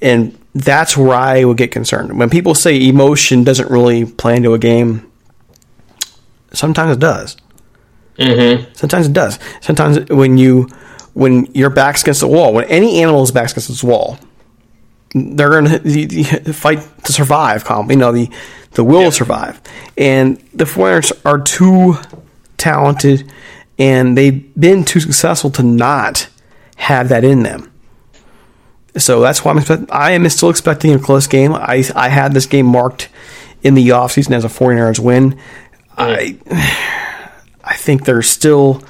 And 0.00 0.39
that's 0.54 0.96
where 0.96 1.16
I 1.16 1.44
would 1.44 1.56
get 1.56 1.70
concerned. 1.70 2.18
When 2.18 2.30
people 2.30 2.54
say 2.54 2.88
emotion 2.88 3.44
doesn't 3.44 3.70
really 3.70 4.04
play 4.04 4.36
into 4.36 4.54
a 4.54 4.58
game, 4.58 5.10
sometimes 6.52 6.96
it 6.96 7.00
does. 7.00 7.36
Mm-hmm. 8.18 8.72
Sometimes 8.74 9.06
it 9.06 9.12
does. 9.12 9.38
Sometimes 9.60 10.08
when 10.10 10.36
you 10.38 10.68
when 11.14 11.46
your 11.54 11.70
back's 11.70 12.02
against 12.02 12.20
the 12.20 12.28
wall, 12.28 12.52
when 12.52 12.64
any 12.66 13.02
animal's 13.02 13.30
back's 13.30 13.52
against 13.52 13.68
this 13.68 13.84
wall, 13.84 14.18
they're 15.14 15.50
going 15.50 15.66
to 15.82 16.52
fight 16.52 16.80
to 17.04 17.12
survive. 17.12 17.64
Calm, 17.64 17.90
You 17.90 17.96
know 17.96 18.12
the 18.12 18.30
the 18.72 18.84
will 18.84 19.04
yeah. 19.04 19.10
survive, 19.10 19.60
and 19.96 20.36
the 20.54 20.66
Foreigners 20.66 21.12
are 21.24 21.40
too 21.40 21.96
talented, 22.56 23.30
and 23.78 24.16
they've 24.16 24.54
been 24.58 24.84
too 24.84 25.00
successful 25.00 25.50
to 25.52 25.62
not 25.62 26.28
have 26.76 27.08
that 27.08 27.24
in 27.24 27.42
them. 27.42 27.69
So 28.96 29.20
that's 29.20 29.44
why 29.44 29.52
I'm 29.52 29.58
expect- 29.58 29.90
I 29.90 30.12
am 30.12 30.28
still 30.28 30.50
expecting 30.50 30.92
a 30.94 30.98
close 30.98 31.26
game. 31.26 31.52
I, 31.54 31.84
I 31.94 32.08
had 32.08 32.34
this 32.34 32.46
game 32.46 32.66
marked 32.66 33.08
in 33.62 33.74
the 33.74 33.88
offseason 33.90 34.32
as 34.32 34.44
a 34.44 34.48
49ers 34.48 34.98
win. 34.98 35.38
I 35.96 36.38
I 37.62 37.76
think 37.76 38.04
there's 38.04 38.28
still 38.28 38.82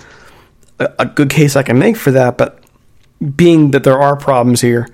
a, 0.78 0.90
a, 1.00 1.06
good 1.06 1.28
case 1.28 1.56
I 1.56 1.62
can 1.62 1.78
make 1.78 1.96
for 1.96 2.12
that, 2.12 2.38
but 2.38 2.62
being 3.36 3.72
that 3.72 3.82
there 3.84 3.98
are 3.98 4.16
problems 4.16 4.60
here, 4.60 4.88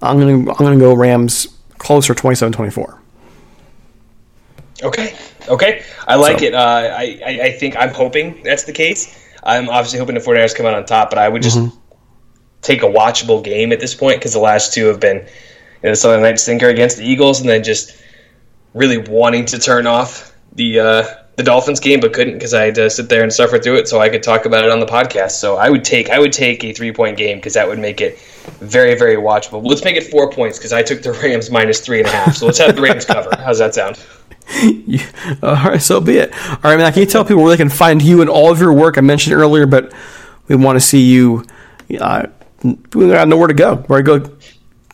I'm 0.00 0.18
gonna 0.18 0.50
I'm 0.50 0.56
gonna 0.56 0.78
go 0.78 0.94
Rams 0.94 1.46
closer 1.78 2.14
27-24. 2.14 2.98
Okay. 4.82 5.14
Okay. 5.48 5.84
I 6.08 6.14
like 6.14 6.40
so. 6.40 6.46
it. 6.46 6.54
Uh, 6.54 6.58
I, 6.58 7.20
I, 7.24 7.40
I 7.42 7.52
think 7.52 7.76
I'm 7.76 7.90
hoping 7.90 8.42
that's 8.42 8.64
the 8.64 8.72
case. 8.72 9.18
I'm 9.42 9.68
obviously 9.68 9.98
hoping 9.98 10.14
the 10.14 10.20
49ers 10.20 10.54
come 10.54 10.66
out 10.66 10.74
on 10.74 10.86
top, 10.86 11.10
but 11.10 11.18
I 11.18 11.28
would 11.28 11.42
just 11.42 11.58
mm-hmm 11.58 11.81
take 12.62 12.82
a 12.82 12.86
watchable 12.86 13.44
game 13.44 13.72
at 13.72 13.80
this 13.80 13.94
point 13.94 14.18
because 14.18 14.32
the 14.32 14.38
last 14.40 14.72
two 14.72 14.86
have 14.86 15.00
been 15.00 15.18
you 15.18 15.24
know, 15.82 15.90
the 15.90 15.96
Sunday 15.96 16.22
night 16.22 16.38
stinker 16.38 16.68
against 16.68 16.96
the 16.96 17.04
Eagles, 17.04 17.40
and 17.40 17.48
then 17.48 17.62
just 17.62 18.00
really 18.72 18.98
wanting 18.98 19.44
to 19.46 19.58
turn 19.58 19.86
off 19.86 20.34
the 20.54 20.78
uh, 20.80 21.04
the 21.36 21.42
Dolphins 21.42 21.80
game, 21.80 22.00
but 22.00 22.12
couldn't 22.12 22.34
because 22.34 22.54
I 22.54 22.66
had 22.66 22.74
to 22.76 22.90
sit 22.90 23.08
there 23.08 23.22
and 23.22 23.32
suffer 23.32 23.58
through 23.58 23.76
it 23.76 23.88
so 23.88 24.00
I 24.00 24.08
could 24.08 24.22
talk 24.22 24.44
about 24.44 24.64
it 24.64 24.70
on 24.70 24.80
the 24.80 24.86
podcast. 24.86 25.32
So 25.32 25.56
I 25.56 25.70
would 25.70 25.84
take 25.84 26.10
I 26.10 26.18
would 26.18 26.32
take 26.32 26.62
a 26.64 26.72
three 26.72 26.92
point 26.92 27.16
game 27.16 27.38
because 27.38 27.54
that 27.54 27.66
would 27.66 27.78
make 27.78 28.00
it 28.00 28.18
very 28.60 28.94
very 28.94 29.16
watchable. 29.16 29.64
Let's 29.64 29.84
make 29.84 29.96
it 29.96 30.04
four 30.04 30.30
points 30.30 30.58
because 30.58 30.72
I 30.72 30.82
took 30.82 31.02
the 31.02 31.12
Rams 31.12 31.50
minus 31.50 31.80
three 31.80 31.98
and 31.98 32.08
a 32.08 32.12
half. 32.12 32.36
So 32.36 32.46
let's 32.46 32.58
have 32.58 32.76
the 32.76 32.82
Rams 32.82 33.04
cover. 33.04 33.30
How's 33.36 33.58
that 33.58 33.74
sound? 33.74 33.98
All 35.42 35.54
right, 35.54 35.80
so 35.80 36.00
be 36.00 36.18
it. 36.18 36.34
All 36.34 36.58
right, 36.64 36.76
man. 36.76 36.92
Can 36.92 37.00
you 37.00 37.06
tell 37.06 37.24
people 37.24 37.42
where 37.42 37.50
they 37.50 37.56
can 37.56 37.70
find 37.70 38.02
you 38.02 38.20
and 38.20 38.28
all 38.28 38.50
of 38.50 38.60
your 38.60 38.72
work? 38.72 38.98
I 38.98 39.00
mentioned 39.00 39.34
earlier, 39.34 39.66
but 39.66 39.92
we 40.48 40.56
want 40.56 40.76
to 40.76 40.80
see 40.80 41.00
you. 41.00 41.44
Uh, 41.98 42.26
we 42.62 43.08
got 43.08 43.28
nowhere 43.28 43.48
to 43.48 43.54
go. 43.54 43.76
Where 43.76 44.02
to 44.02 44.18
go 44.18 44.36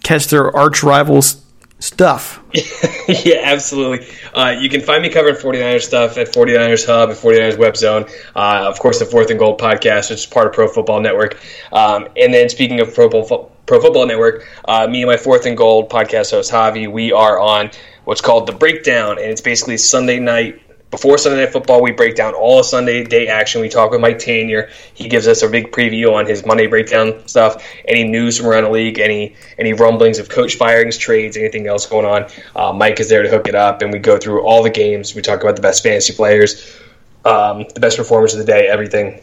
catch 0.02 0.28
their 0.28 0.54
arch 0.56 0.82
rivals 0.82 1.44
stuff. 1.80 2.42
yeah, 3.08 3.40
absolutely. 3.44 4.06
Uh, 4.34 4.50
you 4.58 4.68
can 4.68 4.80
find 4.80 5.02
me 5.02 5.08
covering 5.08 5.34
49ers 5.34 5.82
stuff 5.82 6.18
at 6.18 6.28
49ers 6.28 6.86
Hub, 6.86 7.10
at 7.10 7.16
49ers 7.16 7.58
Web 7.58 7.76
Zone. 7.76 8.06
Uh, 8.34 8.66
of 8.68 8.78
course, 8.78 8.98
the 8.98 9.04
Fourth 9.04 9.30
and 9.30 9.38
Goal 9.38 9.56
podcast, 9.56 10.10
which 10.10 10.20
is 10.20 10.26
part 10.26 10.46
of 10.46 10.52
Pro 10.52 10.68
Football 10.68 11.00
Network. 11.00 11.38
Um, 11.72 12.08
and 12.16 12.32
then 12.32 12.48
speaking 12.48 12.80
of 12.80 12.94
Pro, 12.94 13.08
Pro 13.08 13.80
Football 13.80 14.06
Network, 14.06 14.46
uh, 14.66 14.86
me 14.88 15.02
and 15.02 15.10
my 15.10 15.16
Fourth 15.16 15.46
and 15.46 15.56
Goal 15.56 15.88
podcast 15.88 16.30
host, 16.30 16.50
Javi, 16.50 16.90
we 16.90 17.12
are 17.12 17.38
on 17.38 17.70
what's 18.04 18.20
called 18.20 18.46
The 18.46 18.52
Breakdown. 18.52 19.18
And 19.18 19.26
it's 19.26 19.40
basically 19.40 19.76
Sunday 19.76 20.18
night 20.18 20.60
before 20.90 21.18
Sunday 21.18 21.44
Night 21.44 21.52
Football, 21.52 21.82
we 21.82 21.92
break 21.92 22.16
down 22.16 22.34
all 22.34 22.60
of 22.60 22.66
Sunday 22.66 23.04
day 23.04 23.28
action. 23.28 23.60
We 23.60 23.68
talk 23.68 23.90
with 23.90 24.00
Mike 24.00 24.18
Tanier. 24.18 24.70
He 24.94 25.08
gives 25.08 25.28
us 25.28 25.42
a 25.42 25.48
big 25.48 25.70
preview 25.70 26.14
on 26.14 26.26
his 26.26 26.46
Monday 26.46 26.66
breakdown 26.66 27.26
stuff. 27.28 27.62
Any 27.86 28.04
news 28.04 28.38
from 28.38 28.46
around 28.46 28.64
the 28.64 28.70
league, 28.70 28.98
any 28.98 29.36
any 29.58 29.74
rumblings 29.74 30.18
of 30.18 30.28
coach 30.28 30.56
firings, 30.56 30.96
trades, 30.96 31.36
anything 31.36 31.66
else 31.66 31.86
going 31.86 32.06
on. 32.06 32.26
Uh, 32.56 32.72
Mike 32.72 33.00
is 33.00 33.08
there 33.08 33.22
to 33.22 33.28
hook 33.28 33.48
it 33.48 33.54
up, 33.54 33.82
and 33.82 33.92
we 33.92 33.98
go 33.98 34.16
through 34.16 34.42
all 34.42 34.62
the 34.62 34.70
games. 34.70 35.14
We 35.14 35.20
talk 35.20 35.42
about 35.42 35.56
the 35.56 35.62
best 35.62 35.82
fantasy 35.82 36.14
players, 36.14 36.78
um, 37.24 37.66
the 37.74 37.80
best 37.80 37.98
performers 37.98 38.32
of 38.32 38.40
the 38.40 38.46
day, 38.46 38.66
everything. 38.66 39.20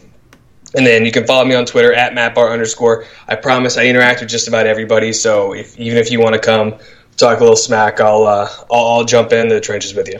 And 0.74 0.86
then 0.86 1.04
you 1.04 1.12
can 1.12 1.26
follow 1.26 1.44
me 1.44 1.54
on 1.54 1.64
Twitter 1.64 1.92
at 1.92 2.12
MattBar 2.12 2.52
underscore. 2.52 3.06
I 3.26 3.36
promise 3.36 3.76
I 3.76 3.86
interact 3.86 4.20
with 4.20 4.28
just 4.28 4.46
about 4.46 4.66
everybody. 4.66 5.12
So 5.12 5.54
if, 5.54 5.78
even 5.78 5.96
if 5.96 6.10
you 6.10 6.20
want 6.20 6.34
to 6.34 6.40
come 6.40 6.74
talk 7.16 7.38
a 7.38 7.40
little 7.40 7.56
smack, 7.56 8.00
I'll, 8.00 8.24
uh, 8.24 8.48
I'll, 8.70 8.86
I'll 8.86 9.04
jump 9.04 9.32
in 9.32 9.48
the 9.48 9.60
trenches 9.60 9.94
with 9.94 10.08
you. 10.08 10.18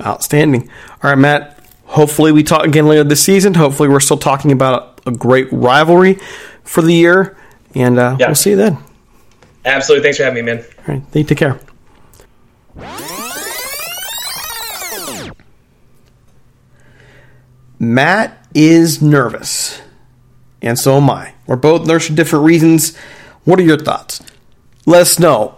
Outstanding. 0.00 0.70
All 1.02 1.10
right, 1.10 1.18
Matt. 1.18 1.52
Hopefully, 1.84 2.32
we 2.32 2.42
talk 2.42 2.64
again 2.64 2.86
later 2.86 3.04
this 3.04 3.22
season. 3.22 3.54
Hopefully, 3.54 3.88
we're 3.88 4.00
still 4.00 4.18
talking 4.18 4.52
about 4.52 5.00
a 5.06 5.12
great 5.12 5.48
rivalry 5.52 6.18
for 6.64 6.82
the 6.82 6.92
year, 6.92 7.36
and 7.74 7.98
uh, 7.98 8.16
yeah. 8.18 8.26
we'll 8.26 8.34
see 8.34 8.50
you 8.50 8.56
then. 8.56 8.78
Absolutely. 9.64 10.02
Thanks 10.02 10.18
for 10.18 10.24
having 10.24 10.44
me, 10.44 10.52
man. 10.52 10.64
All 10.64 10.94
right. 10.94 11.02
Thank 11.10 11.14
You 11.14 11.24
take 11.24 11.38
care. 11.38 11.60
Matt 17.78 18.46
is 18.54 19.02
nervous, 19.02 19.80
and 20.62 20.78
so 20.78 20.96
am 20.96 21.10
I. 21.10 21.34
We're 21.46 21.56
both 21.56 21.86
nervous 21.86 22.08
for 22.08 22.14
different 22.14 22.44
reasons. 22.44 22.96
What 23.44 23.58
are 23.58 23.62
your 23.62 23.78
thoughts? 23.78 24.22
Let 24.86 25.02
us 25.02 25.18
know 25.18 25.56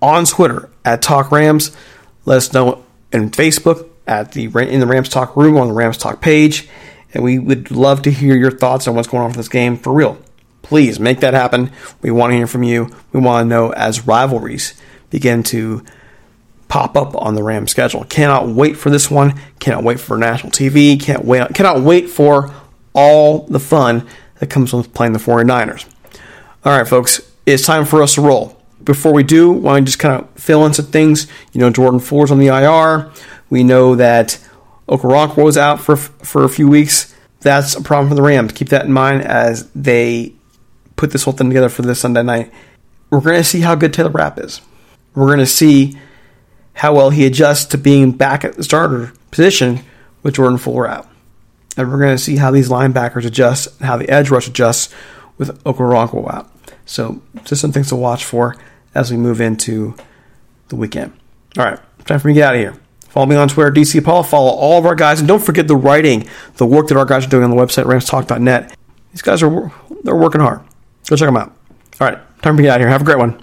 on 0.00 0.24
Twitter 0.24 0.70
at 0.84 1.02
Talk 1.02 1.30
Rams. 1.30 1.76
Let 2.24 2.38
us 2.38 2.52
know 2.52 2.84
and 3.12 3.32
Facebook 3.32 3.88
at 4.06 4.32
the 4.32 4.44
in 4.44 4.80
the 4.80 4.86
Rams 4.86 5.08
Talk 5.08 5.36
room 5.36 5.56
on 5.56 5.68
the 5.68 5.74
Rams 5.74 5.98
Talk 5.98 6.20
page, 6.20 6.68
and 7.12 7.22
we 7.22 7.38
would 7.38 7.70
love 7.70 8.02
to 8.02 8.10
hear 8.10 8.36
your 8.36 8.50
thoughts 8.50 8.88
on 8.88 8.94
what's 8.94 9.08
going 9.08 9.22
on 9.22 9.28
with 9.28 9.36
this 9.36 9.48
game 9.48 9.76
for 9.76 9.92
real. 9.92 10.18
Please 10.62 10.98
make 11.00 11.20
that 11.20 11.34
happen. 11.34 11.70
We 12.02 12.10
want 12.10 12.32
to 12.32 12.36
hear 12.36 12.46
from 12.46 12.62
you. 12.62 12.90
We 13.12 13.20
want 13.20 13.44
to 13.44 13.48
know 13.48 13.72
as 13.72 14.06
rivalries 14.06 14.74
begin 15.10 15.42
to 15.44 15.84
pop 16.68 16.96
up 16.96 17.16
on 17.16 17.34
the 17.34 17.42
Rams 17.42 17.70
schedule. 17.70 18.04
Cannot 18.04 18.48
wait 18.48 18.76
for 18.76 18.90
this 18.90 19.10
one. 19.10 19.40
Cannot 19.58 19.84
wait 19.84 19.98
for 19.98 20.18
national 20.18 20.52
TV. 20.52 21.00
Can't 21.00 21.24
wait. 21.24 21.54
Cannot 21.54 21.80
wait 21.80 22.10
for 22.10 22.52
all 22.92 23.46
the 23.46 23.60
fun 23.60 24.06
that 24.40 24.50
comes 24.50 24.72
with 24.72 24.92
playing 24.92 25.12
the 25.12 25.18
49ers. 25.18 25.86
All 26.64 26.76
right, 26.76 26.86
folks, 26.86 27.20
it's 27.46 27.64
time 27.64 27.86
for 27.86 28.02
us 28.02 28.14
to 28.14 28.20
roll 28.20 28.57
before 28.88 29.12
we 29.12 29.22
do, 29.22 29.52
want 29.52 29.84
to 29.84 29.84
just 29.84 29.98
kind 29.98 30.18
of 30.18 30.30
fill 30.30 30.64
in 30.64 30.72
some 30.72 30.86
things. 30.86 31.26
You 31.52 31.60
know, 31.60 31.68
Jordan 31.68 32.00
Fuller's 32.00 32.30
on 32.30 32.38
the 32.38 32.46
IR. 32.46 33.12
We 33.50 33.62
know 33.62 33.94
that 33.96 34.42
Okoronkwo 34.88 35.44
was 35.44 35.58
out 35.58 35.78
for 35.78 35.94
for 35.96 36.42
a 36.42 36.48
few 36.48 36.66
weeks. 36.66 37.14
That's 37.40 37.74
a 37.74 37.82
problem 37.82 38.08
for 38.08 38.14
the 38.14 38.22
Rams. 38.22 38.52
Keep 38.52 38.70
that 38.70 38.86
in 38.86 38.92
mind 38.92 39.22
as 39.22 39.70
they 39.72 40.32
put 40.96 41.10
this 41.10 41.24
whole 41.24 41.34
thing 41.34 41.50
together 41.50 41.68
for 41.68 41.82
this 41.82 42.00
Sunday 42.00 42.22
night. 42.22 42.50
We're 43.10 43.20
going 43.20 43.36
to 43.36 43.44
see 43.44 43.60
how 43.60 43.74
good 43.74 43.92
Taylor 43.92 44.10
Rapp 44.10 44.40
is. 44.40 44.62
We're 45.14 45.26
going 45.26 45.38
to 45.38 45.46
see 45.46 45.98
how 46.72 46.94
well 46.94 47.10
he 47.10 47.26
adjusts 47.26 47.66
to 47.66 47.78
being 47.78 48.12
back 48.12 48.42
at 48.42 48.54
the 48.54 48.64
starter 48.64 49.12
position 49.30 49.80
with 50.22 50.36
Jordan 50.36 50.56
Fuller 50.56 50.88
out. 50.88 51.06
And 51.76 51.92
we're 51.92 52.00
going 52.00 52.16
to 52.16 52.22
see 52.22 52.36
how 52.36 52.50
these 52.50 52.70
linebackers 52.70 53.26
adjust 53.26 53.68
and 53.78 53.86
how 53.86 53.98
the 53.98 54.08
edge 54.08 54.30
rush 54.30 54.48
adjusts 54.48 54.94
with 55.36 55.62
Okoronkwo 55.64 56.32
out. 56.32 56.50
So, 56.86 57.20
just 57.44 57.60
some 57.60 57.70
things 57.70 57.90
to 57.90 57.96
watch 57.96 58.24
for 58.24 58.56
as 58.94 59.10
we 59.10 59.16
move 59.16 59.40
into 59.40 59.94
the 60.68 60.76
weekend. 60.76 61.12
All 61.56 61.64
right, 61.64 61.78
time 62.04 62.18
for 62.20 62.28
me 62.28 62.34
to 62.34 62.40
get 62.40 62.48
out 62.48 62.54
of 62.54 62.60
here. 62.60 62.80
Follow 63.08 63.26
me 63.26 63.36
on 63.36 63.48
Twitter, 63.48 63.70
DC 63.70 64.04
Paul. 64.04 64.22
Follow 64.22 64.50
all 64.50 64.78
of 64.78 64.86
our 64.86 64.94
guys, 64.94 65.18
and 65.18 65.26
don't 65.26 65.42
forget 65.42 65.66
the 65.66 65.76
writing, 65.76 66.28
the 66.56 66.66
work 66.66 66.88
that 66.88 66.96
our 66.96 67.06
guys 67.06 67.26
are 67.26 67.30
doing 67.30 67.44
on 67.44 67.50
the 67.50 67.56
website, 67.56 67.84
ramstalk.net. 67.84 68.76
These 69.12 69.22
guys 69.22 69.42
are 69.42 69.72
they're 70.04 70.14
working 70.14 70.40
hard. 70.40 70.60
Go 71.08 71.16
check 71.16 71.26
them 71.26 71.36
out. 71.36 71.54
All 72.00 72.08
right, 72.08 72.18
time 72.42 72.54
for 72.54 72.54
me 72.54 72.58
to 72.58 72.62
get 72.64 72.70
out 72.70 72.76
of 72.76 72.82
here. 72.82 72.88
Have 72.90 73.02
a 73.02 73.04
great 73.04 73.18
one. 73.18 73.42